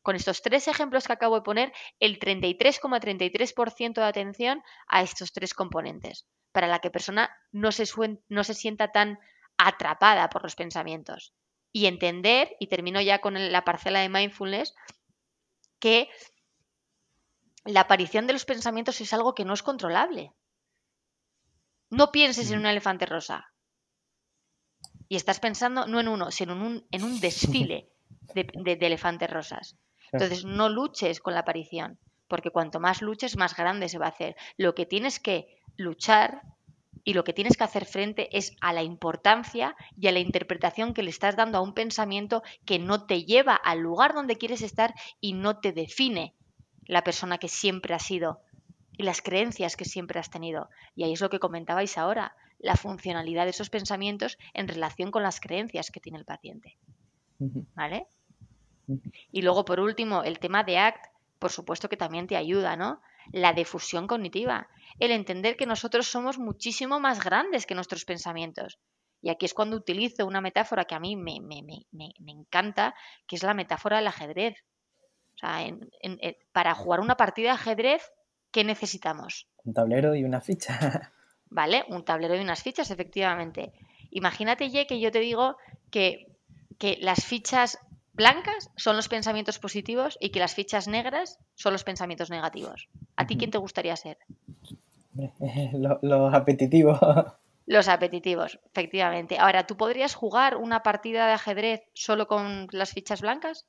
con 0.00 0.16
estos 0.16 0.40
tres 0.40 0.68
ejemplos 0.68 1.06
que 1.06 1.12
acabo 1.12 1.34
de 1.34 1.42
poner 1.42 1.70
el 2.00 2.18
33,33% 2.18 3.92
de 3.92 4.04
atención 4.04 4.62
a 4.86 5.02
estos 5.02 5.32
tres 5.32 5.52
componentes, 5.52 6.24
para 6.50 6.66
la 6.66 6.78
que 6.78 6.90
persona 6.90 7.28
no 7.52 7.72
se, 7.72 7.84
no 8.30 8.42
se 8.42 8.54
sienta 8.54 8.90
tan 8.90 9.18
atrapada 9.58 10.30
por 10.30 10.42
los 10.42 10.56
pensamientos. 10.56 11.34
Y 11.72 11.84
entender, 11.84 12.56
y 12.58 12.68
termino 12.68 12.98
ya 13.02 13.20
con 13.20 13.34
la 13.52 13.64
parcela 13.66 14.00
de 14.00 14.08
mindfulness, 14.08 14.74
que 15.78 16.08
la 17.66 17.80
aparición 17.80 18.26
de 18.26 18.32
los 18.32 18.46
pensamientos 18.46 18.98
es 19.02 19.12
algo 19.12 19.34
que 19.34 19.44
no 19.44 19.52
es 19.52 19.62
controlable. 19.62 20.32
No 21.90 22.12
pienses 22.12 22.50
en 22.50 22.60
un 22.60 22.66
elefante 22.66 23.04
rosa 23.04 23.52
y 25.08 25.16
estás 25.16 25.40
pensando 25.40 25.86
no 25.86 26.00
en 26.00 26.08
uno, 26.08 26.30
sino 26.30 26.52
en 26.52 26.62
un, 26.62 26.86
en 26.90 27.04
un 27.04 27.20
desfile 27.20 27.88
de, 28.34 28.78
elefantes 28.80 29.30
rosas. 29.30 29.76
Entonces, 30.12 30.44
no 30.44 30.68
luches 30.68 31.20
con 31.20 31.34
la 31.34 31.40
aparición, 31.40 31.98
porque 32.28 32.50
cuanto 32.50 32.80
más 32.80 33.02
luches, 33.02 33.36
más 33.36 33.56
grande 33.56 33.88
se 33.88 33.98
va 33.98 34.06
a 34.06 34.10
hacer. 34.10 34.36
Lo 34.56 34.74
que 34.74 34.86
tienes 34.86 35.18
que 35.20 35.58
luchar 35.76 36.42
y 37.04 37.14
lo 37.14 37.24
que 37.24 37.32
tienes 37.32 37.56
que 37.56 37.64
hacer 37.64 37.86
frente 37.86 38.36
es 38.36 38.56
a 38.60 38.72
la 38.72 38.82
importancia 38.82 39.76
y 39.96 40.08
a 40.08 40.12
la 40.12 40.18
interpretación 40.18 40.94
que 40.94 41.02
le 41.02 41.10
estás 41.10 41.36
dando 41.36 41.58
a 41.58 41.60
un 41.60 41.74
pensamiento 41.74 42.42
que 42.64 42.78
no 42.78 43.06
te 43.06 43.24
lleva 43.24 43.54
al 43.54 43.78
lugar 43.80 44.14
donde 44.14 44.36
quieres 44.36 44.62
estar 44.62 44.94
y 45.20 45.32
no 45.32 45.60
te 45.60 45.72
define 45.72 46.34
la 46.84 47.02
persona 47.02 47.38
que 47.38 47.48
siempre 47.48 47.94
has 47.94 48.04
sido 48.04 48.40
y 48.96 49.02
las 49.02 49.22
creencias 49.22 49.76
que 49.76 49.84
siempre 49.84 50.18
has 50.18 50.30
tenido. 50.30 50.68
Y 50.94 51.04
ahí 51.04 51.12
es 51.12 51.20
lo 51.20 51.30
que 51.30 51.38
comentabais 51.38 51.98
ahora 51.98 52.34
la 52.66 52.76
funcionalidad 52.76 53.44
de 53.44 53.50
esos 53.50 53.70
pensamientos 53.70 54.38
en 54.52 54.66
relación 54.66 55.12
con 55.12 55.22
las 55.22 55.38
creencias 55.38 55.90
que 55.92 56.00
tiene 56.00 56.18
el 56.18 56.24
paciente. 56.24 56.76
¿Vale? 57.38 58.08
Y 59.30 59.42
luego, 59.42 59.64
por 59.64 59.78
último, 59.78 60.24
el 60.24 60.40
tema 60.40 60.64
de 60.64 60.78
ACT, 60.78 61.06
por 61.38 61.52
supuesto 61.52 61.88
que 61.88 61.96
también 61.96 62.26
te 62.26 62.36
ayuda, 62.36 62.76
¿no? 62.76 63.00
La 63.30 63.52
difusión 63.52 64.08
cognitiva, 64.08 64.68
el 64.98 65.12
entender 65.12 65.56
que 65.56 65.66
nosotros 65.66 66.08
somos 66.08 66.38
muchísimo 66.38 66.98
más 66.98 67.22
grandes 67.22 67.66
que 67.66 67.76
nuestros 67.76 68.04
pensamientos. 68.04 68.80
Y 69.22 69.30
aquí 69.30 69.46
es 69.46 69.54
cuando 69.54 69.76
utilizo 69.76 70.26
una 70.26 70.40
metáfora 70.40 70.86
que 70.86 70.94
a 70.96 71.00
mí 71.00 71.14
me, 71.14 71.36
encanta, 72.26 72.94
que 73.28 73.36
es 73.36 73.42
la 73.44 73.54
metáfora 73.54 73.98
del 73.98 74.08
ajedrez. 74.08 74.56
O 75.34 75.38
sea, 75.38 75.58
para 76.52 76.74
jugar 76.74 76.98
una 76.98 77.16
partida 77.16 77.48
de 77.48 77.54
ajedrez, 77.54 78.02
¿qué 78.50 78.64
necesitamos? 78.64 79.48
Un 79.64 79.74
tablero 79.74 80.16
y 80.16 80.24
una 80.24 80.40
ficha. 80.40 81.12
¿vale? 81.56 81.86
Un 81.88 82.04
tablero 82.04 82.36
y 82.36 82.40
unas 82.40 82.62
fichas, 82.62 82.90
efectivamente. 82.90 83.72
Imagínate, 84.10 84.68
Ye, 84.68 84.86
que 84.86 85.00
yo 85.00 85.10
te 85.10 85.20
digo 85.20 85.56
que, 85.90 86.28
las 87.00 87.24
fichas 87.24 87.78
blancas 88.12 88.70
son 88.76 88.96
los 88.96 89.08
pensamientos 89.08 89.58
positivos 89.58 90.18
y 90.20 90.28
que 90.28 90.38
las 90.38 90.54
fichas 90.54 90.86
negras 90.86 91.38
son 91.54 91.72
los 91.72 91.82
pensamientos 91.82 92.28
negativos. 92.28 92.88
¿A 93.16 93.26
ti 93.26 93.38
quién 93.38 93.50
te 93.50 93.56
gustaría 93.56 93.96
ser? 93.96 94.18
Los, 96.02 96.34
apetitivos. 96.34 97.00
Los 97.66 97.88
apetitivos, 97.88 98.60
efectivamente. 98.66 99.38
Ahora, 99.38 99.66
¿tú 99.66 99.78
podrías 99.78 100.14
jugar 100.14 100.56
una 100.56 100.82
partida 100.82 101.26
de 101.26 101.32
ajedrez 101.32 101.80
solo 101.94 102.26
con 102.26 102.68
las 102.70 102.90
fichas 102.90 103.22
blancas? 103.22 103.66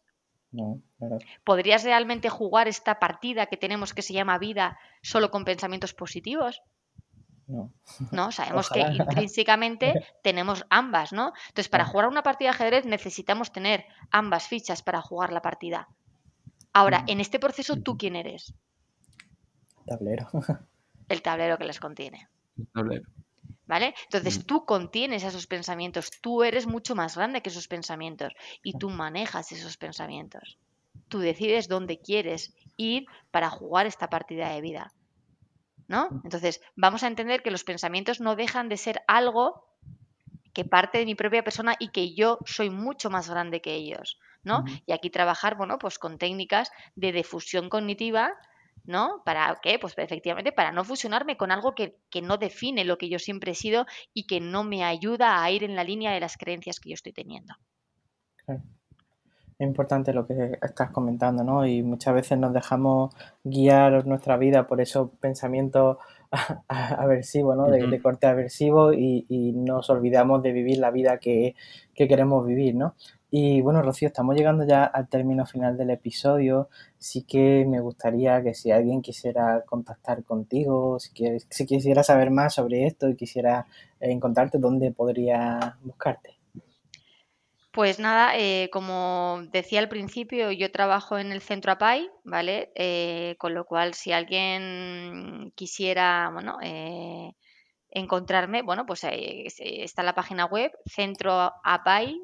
No, 0.51 0.81
claro. 0.97 1.19
¿Podrías 1.45 1.85
realmente 1.85 2.27
jugar 2.27 2.67
esta 2.67 2.99
partida 2.99 3.45
que 3.45 3.55
tenemos 3.55 3.93
que 3.93 4.01
se 4.01 4.13
llama 4.13 4.38
vida 4.38 4.77
solo 5.01 5.31
con 5.31 5.45
pensamientos 5.45 5.93
positivos? 5.93 6.61
No. 7.48 7.72
¿No? 8.12 8.32
Sabemos 8.32 8.70
que 8.70 8.82
intrínsecamente 8.82 9.93
tenemos 10.24 10.66
ambas, 10.70 11.14
¿no? 11.14 11.34
Entonces, 11.48 11.70
para 11.70 11.86
jugar 11.86 12.08
una 12.08 12.24
partida 12.24 12.50
de 12.50 12.56
ajedrez 12.56 12.86
necesitamos 12.86 13.52
tener 13.52 13.86
ambas 14.12 14.48
fichas 14.48 14.82
para 14.84 15.02
jugar 15.02 15.32
la 15.32 15.41
partida. 15.41 15.88
Ahora, 16.74 17.02
mm. 17.02 17.10
en 17.10 17.22
este 17.22 17.39
proceso, 17.39 17.78
¿tú 17.78 17.98
quién 17.98 18.16
eres? 18.16 18.54
Tablero. 19.86 20.30
El 21.10 21.22
tablero 21.22 21.58
que 21.58 21.64
les 21.64 21.80
contiene. 21.80 22.28
El 22.58 22.68
tablero. 22.68 23.10
¿Vale? 23.66 23.95
Entonces 24.04 24.39
mm. 24.39 24.41
tú 24.43 24.66
contienes 24.66 25.24
esos 25.24 25.48
pensamientos, 25.48 26.12
tú 26.22 26.43
eres 26.43 26.68
mucho 26.68 26.95
más 26.95 27.18
grande 27.18 27.41
que 27.41 27.50
esos 27.50 27.68
pensamientos 27.68 28.34
y 28.64 28.78
tú 28.78 28.89
manejas 28.89 29.52
esos 29.52 29.78
pensamientos. 29.78 30.58
Tú 31.08 31.20
decides 31.20 31.68
dónde 31.68 32.00
quieres 32.00 32.54
ir 32.76 33.06
para 33.32 33.50
jugar 33.50 33.86
esta 33.86 34.10
partida 34.10 34.50
de 34.50 34.62
vida. 34.62 34.93
¿No? 35.88 36.09
Entonces, 36.23 36.61
vamos 36.75 37.03
a 37.03 37.07
entender 37.07 37.41
que 37.41 37.51
los 37.51 37.63
pensamientos 37.63 38.19
no 38.19 38.35
dejan 38.35 38.69
de 38.69 38.77
ser 38.77 39.01
algo 39.07 39.67
que 40.53 40.65
parte 40.65 40.97
de 40.97 41.05
mi 41.05 41.15
propia 41.15 41.43
persona 41.43 41.75
y 41.79 41.89
que 41.89 42.15
yo 42.15 42.39
soy 42.45 42.69
mucho 42.69 43.09
más 43.09 43.29
grande 43.29 43.61
que 43.61 43.75
ellos, 43.75 44.19
¿no? 44.43 44.63
Y 44.88 44.91
aquí 44.91 45.09
trabajar, 45.09 45.55
bueno, 45.55 45.77
pues 45.77 45.99
con 45.99 46.17
técnicas 46.17 46.71
de 46.95 47.11
difusión 47.11 47.69
cognitiva, 47.69 48.33
¿no? 48.83 49.21
¿Para 49.23 49.59
qué? 49.61 49.77
Pues 49.77 49.93
efectivamente 49.97 50.51
para 50.51 50.71
no 50.71 50.83
fusionarme 50.83 51.38
con 51.38 51.51
algo 51.51 51.75
que, 51.75 51.99
no 52.23 52.38
define 52.38 52.85
lo 52.85 52.97
que 52.97 53.09
yo 53.09 53.19
siempre 53.19 53.51
he 53.51 53.55
sido 53.55 53.85
y 54.13 54.25
que 54.25 54.39
no 54.39 54.63
me 54.63 54.83
ayuda 54.83 55.43
a 55.43 55.51
ir 55.51 55.63
en 55.63 55.75
la 55.75 55.83
línea 55.83 56.11
de 56.11 56.19
las 56.19 56.38
creencias 56.38 56.79
que 56.79 56.89
yo 56.89 56.95
estoy 56.95 57.13
teniendo. 57.13 57.53
Es 59.60 59.66
importante 59.68 60.14
lo 60.14 60.28
que 60.28 60.60
estás 60.62 60.91
comentando, 60.91 61.43
¿no? 61.43 61.66
Y 61.66 61.82
muchas 61.82 62.14
veces 62.14 62.38
nos 62.38 62.53
dejamos 62.53 63.16
guiar 63.43 64.05
nuestra 64.05 64.38
vida 64.38 64.68
por 64.68 64.82
esos 64.82 65.10
pensamientos 65.20 65.97
aversivos, 66.68 67.58
¿no? 67.58 67.66
De, 67.66 67.99
corte 67.99 68.28
aversivo 68.28 68.93
y, 68.93 69.26
nos 69.55 69.89
olvidamos 69.89 70.43
de 70.43 70.51
vivir 70.51 70.78
la 70.78 70.91
vida 70.91 71.18
que, 71.18 71.55
queremos 71.95 72.45
vivir, 72.45 72.76
¿no? 72.76 72.93
Y 73.32 73.62
bueno, 73.62 73.82
Rocío, 73.82 74.08
estamos 74.08 74.36
llegando 74.36 74.64
ya 74.64 74.84
al 74.86 75.10
término 75.10 75.45
final 75.47 75.76
del 75.76 75.89
episodio. 75.89 76.70
Sí 76.99 77.24
que 77.24 77.66
me 77.68 77.80
gustaría 77.80 78.43
que 78.43 78.53
si 78.53 78.70
alguien 78.72 79.01
quisiera 79.01 79.64
contactar 79.66 80.24
contigo, 80.24 80.99
si, 80.99 81.12
quieres, 81.14 81.47
si 81.49 81.66
quisiera 81.66 82.03
saber 82.03 82.30
más 82.30 82.53
sobre 82.53 82.86
esto 82.86 83.10
y 83.10 83.16
quisiera 83.16 83.66
encontrarte, 83.99 84.60
¿dónde 84.60 84.91
podría 84.91 85.78
buscarte? 85.84 86.36
Pues 87.78 87.99
nada, 87.99 88.36
eh, 88.36 88.71
como 88.73 89.43
decía 89.51 89.80
al 89.82 89.88
principio, 89.88 90.51
yo 90.51 90.71
trabajo 90.71 91.19
en 91.19 91.32
el 91.32 91.41
centro 91.41 91.73
APAI, 91.73 92.09
¿vale? 92.23 92.71
Eh, 92.73 93.36
con 93.38 93.53
lo 93.53 93.65
cual, 93.65 93.93
si 93.93 94.11
alguien 94.11 95.51
quisiera, 95.53 96.32
bueno, 96.34 96.57
eh, 96.63 97.34
encontrarme, 97.89 98.63
bueno, 98.63 98.88
pues 98.88 99.01
está 99.03 100.01
la 100.01 100.15
página 100.15 100.45
web 100.45 100.71
centroapai 100.88 102.19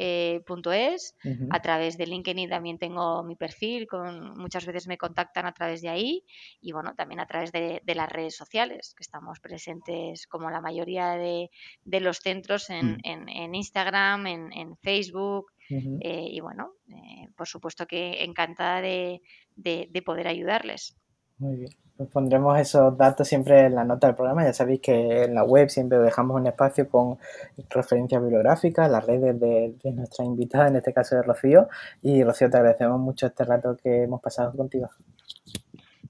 eh, 0.00 0.40
.es. 0.72 1.16
A 1.50 1.60
través 1.60 1.98
de 1.98 2.06
LinkedIn 2.06 2.48
también 2.48 2.78
tengo 2.78 3.24
mi 3.24 3.34
perfil, 3.34 3.88
con, 3.88 4.38
muchas 4.38 4.64
veces 4.64 4.86
me 4.86 4.96
contactan 4.96 5.44
a 5.44 5.52
través 5.52 5.82
de 5.82 5.88
ahí 5.88 6.24
y 6.60 6.70
bueno, 6.70 6.94
también 6.94 7.18
a 7.18 7.26
través 7.26 7.50
de, 7.50 7.82
las 7.84 8.08
redes 8.08 8.36
sociales, 8.36 8.94
que 8.96 9.02
estamos 9.02 9.40
presentes 9.40 10.28
como 10.28 10.50
la 10.50 10.60
mayoría 10.60 11.16
de, 11.16 11.50
los 12.00 12.18
centros 12.18 12.70
en, 12.70 12.98
mm. 13.02 13.54
Instagram, 13.54 14.26
en, 14.26 14.76
Facebook. 14.76 15.52
Eh, 15.70 16.28
y 16.30 16.40
bueno, 16.40 16.72
eh, 16.88 17.28
por 17.36 17.46
supuesto 17.46 17.86
que 17.86 18.22
encantada 18.22 18.80
de, 18.80 19.20
poder 20.06 20.28
ayudarles. 20.28 20.96
Muy 21.38 21.56
bien. 21.56 21.70
Pues 21.98 22.10
pondremos 22.10 22.56
esos 22.60 22.96
datos 22.96 23.26
siempre 23.26 23.66
en 23.66 23.74
la 23.74 23.82
nota 23.82 24.06
del 24.06 24.14
programa. 24.14 24.44
Ya 24.44 24.52
sabéis 24.52 24.80
que 24.80 25.24
en 25.24 25.34
la 25.34 25.42
web 25.42 25.68
siempre 25.68 25.98
dejamos 25.98 26.40
un 26.40 26.46
espacio 26.46 26.88
con 26.88 27.18
referencias 27.70 28.22
bibliográficas, 28.22 28.88
las 28.88 29.04
redes 29.04 29.38
de, 29.40 29.74
nuestra 29.92 30.24
invitada, 30.24 30.68
en 30.68 30.76
este 30.76 30.92
caso 30.92 31.16
de 31.16 31.22
Rocío. 31.22 31.68
Y 32.00 32.22
Rocío, 32.22 32.48
te 32.50 32.56
agradecemos 32.56 33.00
mucho 33.00 33.26
este 33.26 33.44
rato 33.44 33.76
que 33.76 34.04
hemos 34.04 34.20
pasado 34.20 34.52
contigo. 34.52 34.88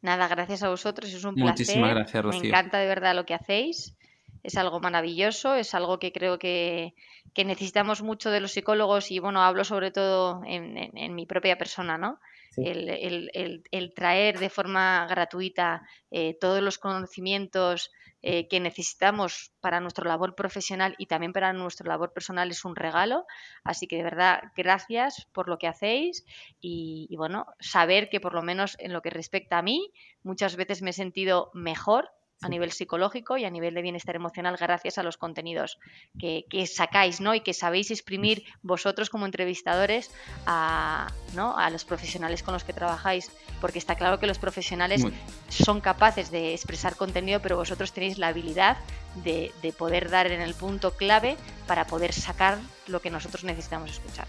Nada, 0.02 0.28
gracias 0.28 0.62
a 0.62 0.68
vosotros, 0.68 1.10
es 1.10 1.24
un 1.24 1.34
placer. 1.34 1.52
Muchísimas 1.52 1.94
gracias, 1.94 2.22
Rocío. 2.22 2.42
Me 2.42 2.48
encanta 2.48 2.78
de 2.78 2.86
verdad 2.86 3.14
lo 3.14 3.24
que 3.24 3.32
hacéis. 3.32 3.96
Es 4.42 4.58
algo 4.58 4.80
maravilloso, 4.80 5.54
es 5.54 5.74
algo 5.74 5.98
que 5.98 6.12
creo 6.12 6.38
que, 6.38 6.94
necesitamos 7.34 8.02
mucho 8.02 8.30
de 8.30 8.40
los 8.40 8.52
psicólogos 8.52 9.10
y 9.10 9.20
bueno, 9.20 9.42
hablo 9.42 9.64
sobre 9.64 9.90
todo 9.90 10.42
en, 10.44 10.76
en 10.76 11.14
mi 11.14 11.24
propia 11.24 11.56
persona, 11.56 11.96
¿no? 11.96 12.18
El, 12.64 13.92
traer 13.94 14.38
de 14.38 14.50
forma 14.50 15.06
gratuita 15.08 15.82
eh, 16.10 16.36
todos 16.40 16.62
los 16.62 16.78
conocimientos 16.78 17.90
eh, 18.20 18.48
que 18.48 18.58
necesitamos 18.58 19.52
para 19.60 19.80
nuestra 19.80 20.08
labor 20.08 20.34
profesional 20.34 20.96
y 20.98 21.06
también 21.06 21.32
para 21.32 21.52
nuestra 21.52 21.86
labor 21.86 22.12
personal 22.12 22.50
es 22.50 22.64
un 22.64 22.74
regalo. 22.74 23.26
Así 23.62 23.86
que 23.86 23.96
de 23.96 24.02
verdad, 24.02 24.42
gracias 24.56 25.28
por 25.32 25.48
lo 25.48 25.58
que 25.58 25.68
hacéis 25.68 26.24
y, 26.60 27.06
y 27.10 27.16
bueno, 27.16 27.46
saber 27.60 28.08
que 28.08 28.20
por 28.20 28.34
lo 28.34 28.42
menos 28.42 28.76
en 28.80 28.92
lo 28.92 29.02
que 29.02 29.10
respecta 29.10 29.58
a 29.58 29.62
mí, 29.62 29.92
muchas 30.22 30.56
veces 30.56 30.82
me 30.82 30.90
he 30.90 30.94
sentido 30.94 31.50
mejor 31.54 32.10
a 32.40 32.48
nivel 32.48 32.72
psicológico 32.72 33.36
y 33.36 33.44
a 33.44 33.50
nivel 33.50 33.74
de 33.74 33.82
bienestar 33.82 34.14
emocional 34.16 34.56
gracias 34.58 34.98
a 34.98 35.02
los 35.02 35.16
contenidos 35.16 35.78
que, 36.18 36.44
sacáis 36.66 37.20
¿no? 37.20 37.34
y 37.34 37.40
que 37.40 37.54
sabéis 37.54 37.90
exprimir 37.90 38.44
vosotros 38.62 39.10
como 39.10 39.26
entrevistadores 39.26 40.10
a, 40.46 41.08
¿no? 41.34 41.56
a 41.56 41.70
los 41.70 41.84
profesionales 41.84 42.42
con 42.42 42.54
los 42.54 42.64
que 42.64 42.72
trabajáis, 42.72 43.30
porque 43.60 43.78
está 43.78 43.96
claro 43.96 44.18
que 44.20 44.26
los 44.26 44.38
profesionales 44.38 45.04
son 45.48 45.80
capaces 45.80 46.30
de 46.30 46.54
expresar 46.54 46.96
contenido, 46.96 47.40
pero 47.40 47.56
vosotros 47.56 47.92
tenéis 47.92 48.18
la 48.18 48.28
habilidad 48.28 48.76
de, 49.24 49.52
poder 49.76 50.10
dar 50.10 50.26
en 50.26 50.40
el 50.40 50.54
punto 50.54 50.96
clave 50.96 51.36
para 51.66 51.86
poder 51.86 52.12
sacar 52.12 52.58
lo 52.86 53.00
que 53.00 53.10
nosotros 53.10 53.44
necesitamos 53.44 53.90
escuchar. 53.90 54.26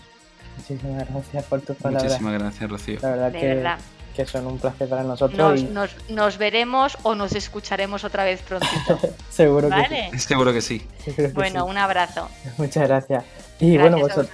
Muchísimas 0.57 1.10
gracias 1.10 1.45
por 1.45 1.62
tus 1.62 1.78
palabras. 1.78 2.03
Muchísimas 2.03 2.34
gracias, 2.34 2.70
Rocío. 2.70 2.99
La 3.01 3.10
verdad 3.12 3.32
de 3.32 3.39
que... 3.39 3.47
verdad 3.47 3.80
que 4.20 4.26
son 4.26 4.47
un 4.47 4.59
placer 4.59 4.89
para 4.89 5.03
nosotros. 5.03 5.63
Nos, 6.09 6.38
veremos 6.38 6.97
o 7.03 7.15
nos 7.15 7.34
escucharemos 7.36 8.03
otra 8.03 8.26
vez 8.26 8.41
prontito. 8.41 8.99
Seguro 9.30 9.70
que 9.70 10.11
sí. 10.11 10.17
Seguro 10.20 10.53
que 10.53 10.61
sí. 10.61 10.88
bueno, 11.34 11.65
un 11.65 11.78
abrazo. 11.78 12.28
Muchas 12.57 12.88
gracias. 12.88 13.24
Y 13.61 13.78
bueno, 13.78 13.97
vosotros, 13.99 14.30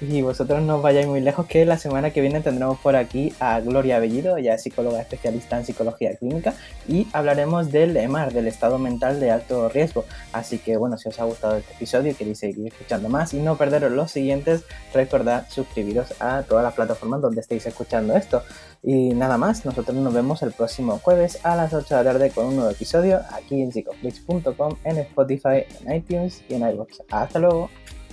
y 0.00 0.22
vosotros 0.22 0.62
no 0.62 0.80
vayáis 0.80 1.06
muy 1.06 1.20
lejos, 1.20 1.46
que 1.46 1.64
la 1.64 1.78
semana 1.78 2.10
que 2.10 2.20
viene 2.20 2.40
tendremos 2.40 2.78
por 2.78 2.96
aquí 2.96 3.32
a 3.40 3.60
Gloria 3.60 3.98
Bellido, 3.98 4.36
ella 4.36 4.54
es 4.54 4.62
psicóloga 4.62 5.00
especialista 5.00 5.58
en 5.58 5.66
psicología 5.66 6.14
clínica, 6.16 6.54
y 6.88 7.06
hablaremos 7.12 7.70
del 7.70 7.96
EMAR, 7.96 8.32
del 8.32 8.48
estado 8.48 8.78
mental 8.78 9.20
de 9.20 9.30
alto 9.30 9.68
riesgo. 9.68 10.04
Así 10.32 10.58
que 10.58 10.76
bueno, 10.76 10.96
si 10.98 11.08
os 11.08 11.20
ha 11.20 11.24
gustado 11.24 11.56
este 11.56 11.72
episodio 11.74 12.12
y 12.12 12.14
queréis 12.14 12.38
seguir 12.38 12.66
escuchando 12.66 13.08
más 13.08 13.34
y 13.34 13.38
no 13.38 13.56
perderos 13.56 13.92
los 13.92 14.10
siguientes, 14.10 14.64
recordad 14.94 15.46
suscribiros 15.50 16.14
a 16.20 16.42
todas 16.42 16.64
las 16.64 16.74
plataformas 16.74 17.20
donde 17.20 17.40
estéis 17.40 17.66
escuchando 17.66 18.16
esto. 18.16 18.42
Y 18.82 19.10
nada 19.10 19.36
más, 19.36 19.64
nosotros 19.66 19.96
nos 19.96 20.14
vemos 20.14 20.42
el 20.42 20.52
próximo 20.52 20.98
jueves 21.02 21.38
a 21.44 21.54
las 21.54 21.74
8 21.74 21.96
de 21.96 22.04
la 22.04 22.12
tarde 22.12 22.30
con 22.30 22.46
un 22.46 22.56
nuevo 22.56 22.70
episodio 22.70 23.20
aquí 23.30 23.60
en 23.60 23.72
psicoflix.com, 23.72 24.76
en 24.84 24.98
Spotify, 24.98 25.64
en 25.84 25.96
iTunes 25.96 26.42
y 26.48 26.54
en 26.54 26.62
iVoox. 26.62 27.02
Hasta 27.10 27.38
luego. 27.38 27.68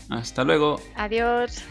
Hasta 0.10 0.44
luego. 0.44 0.80
Adiós. 0.96 1.64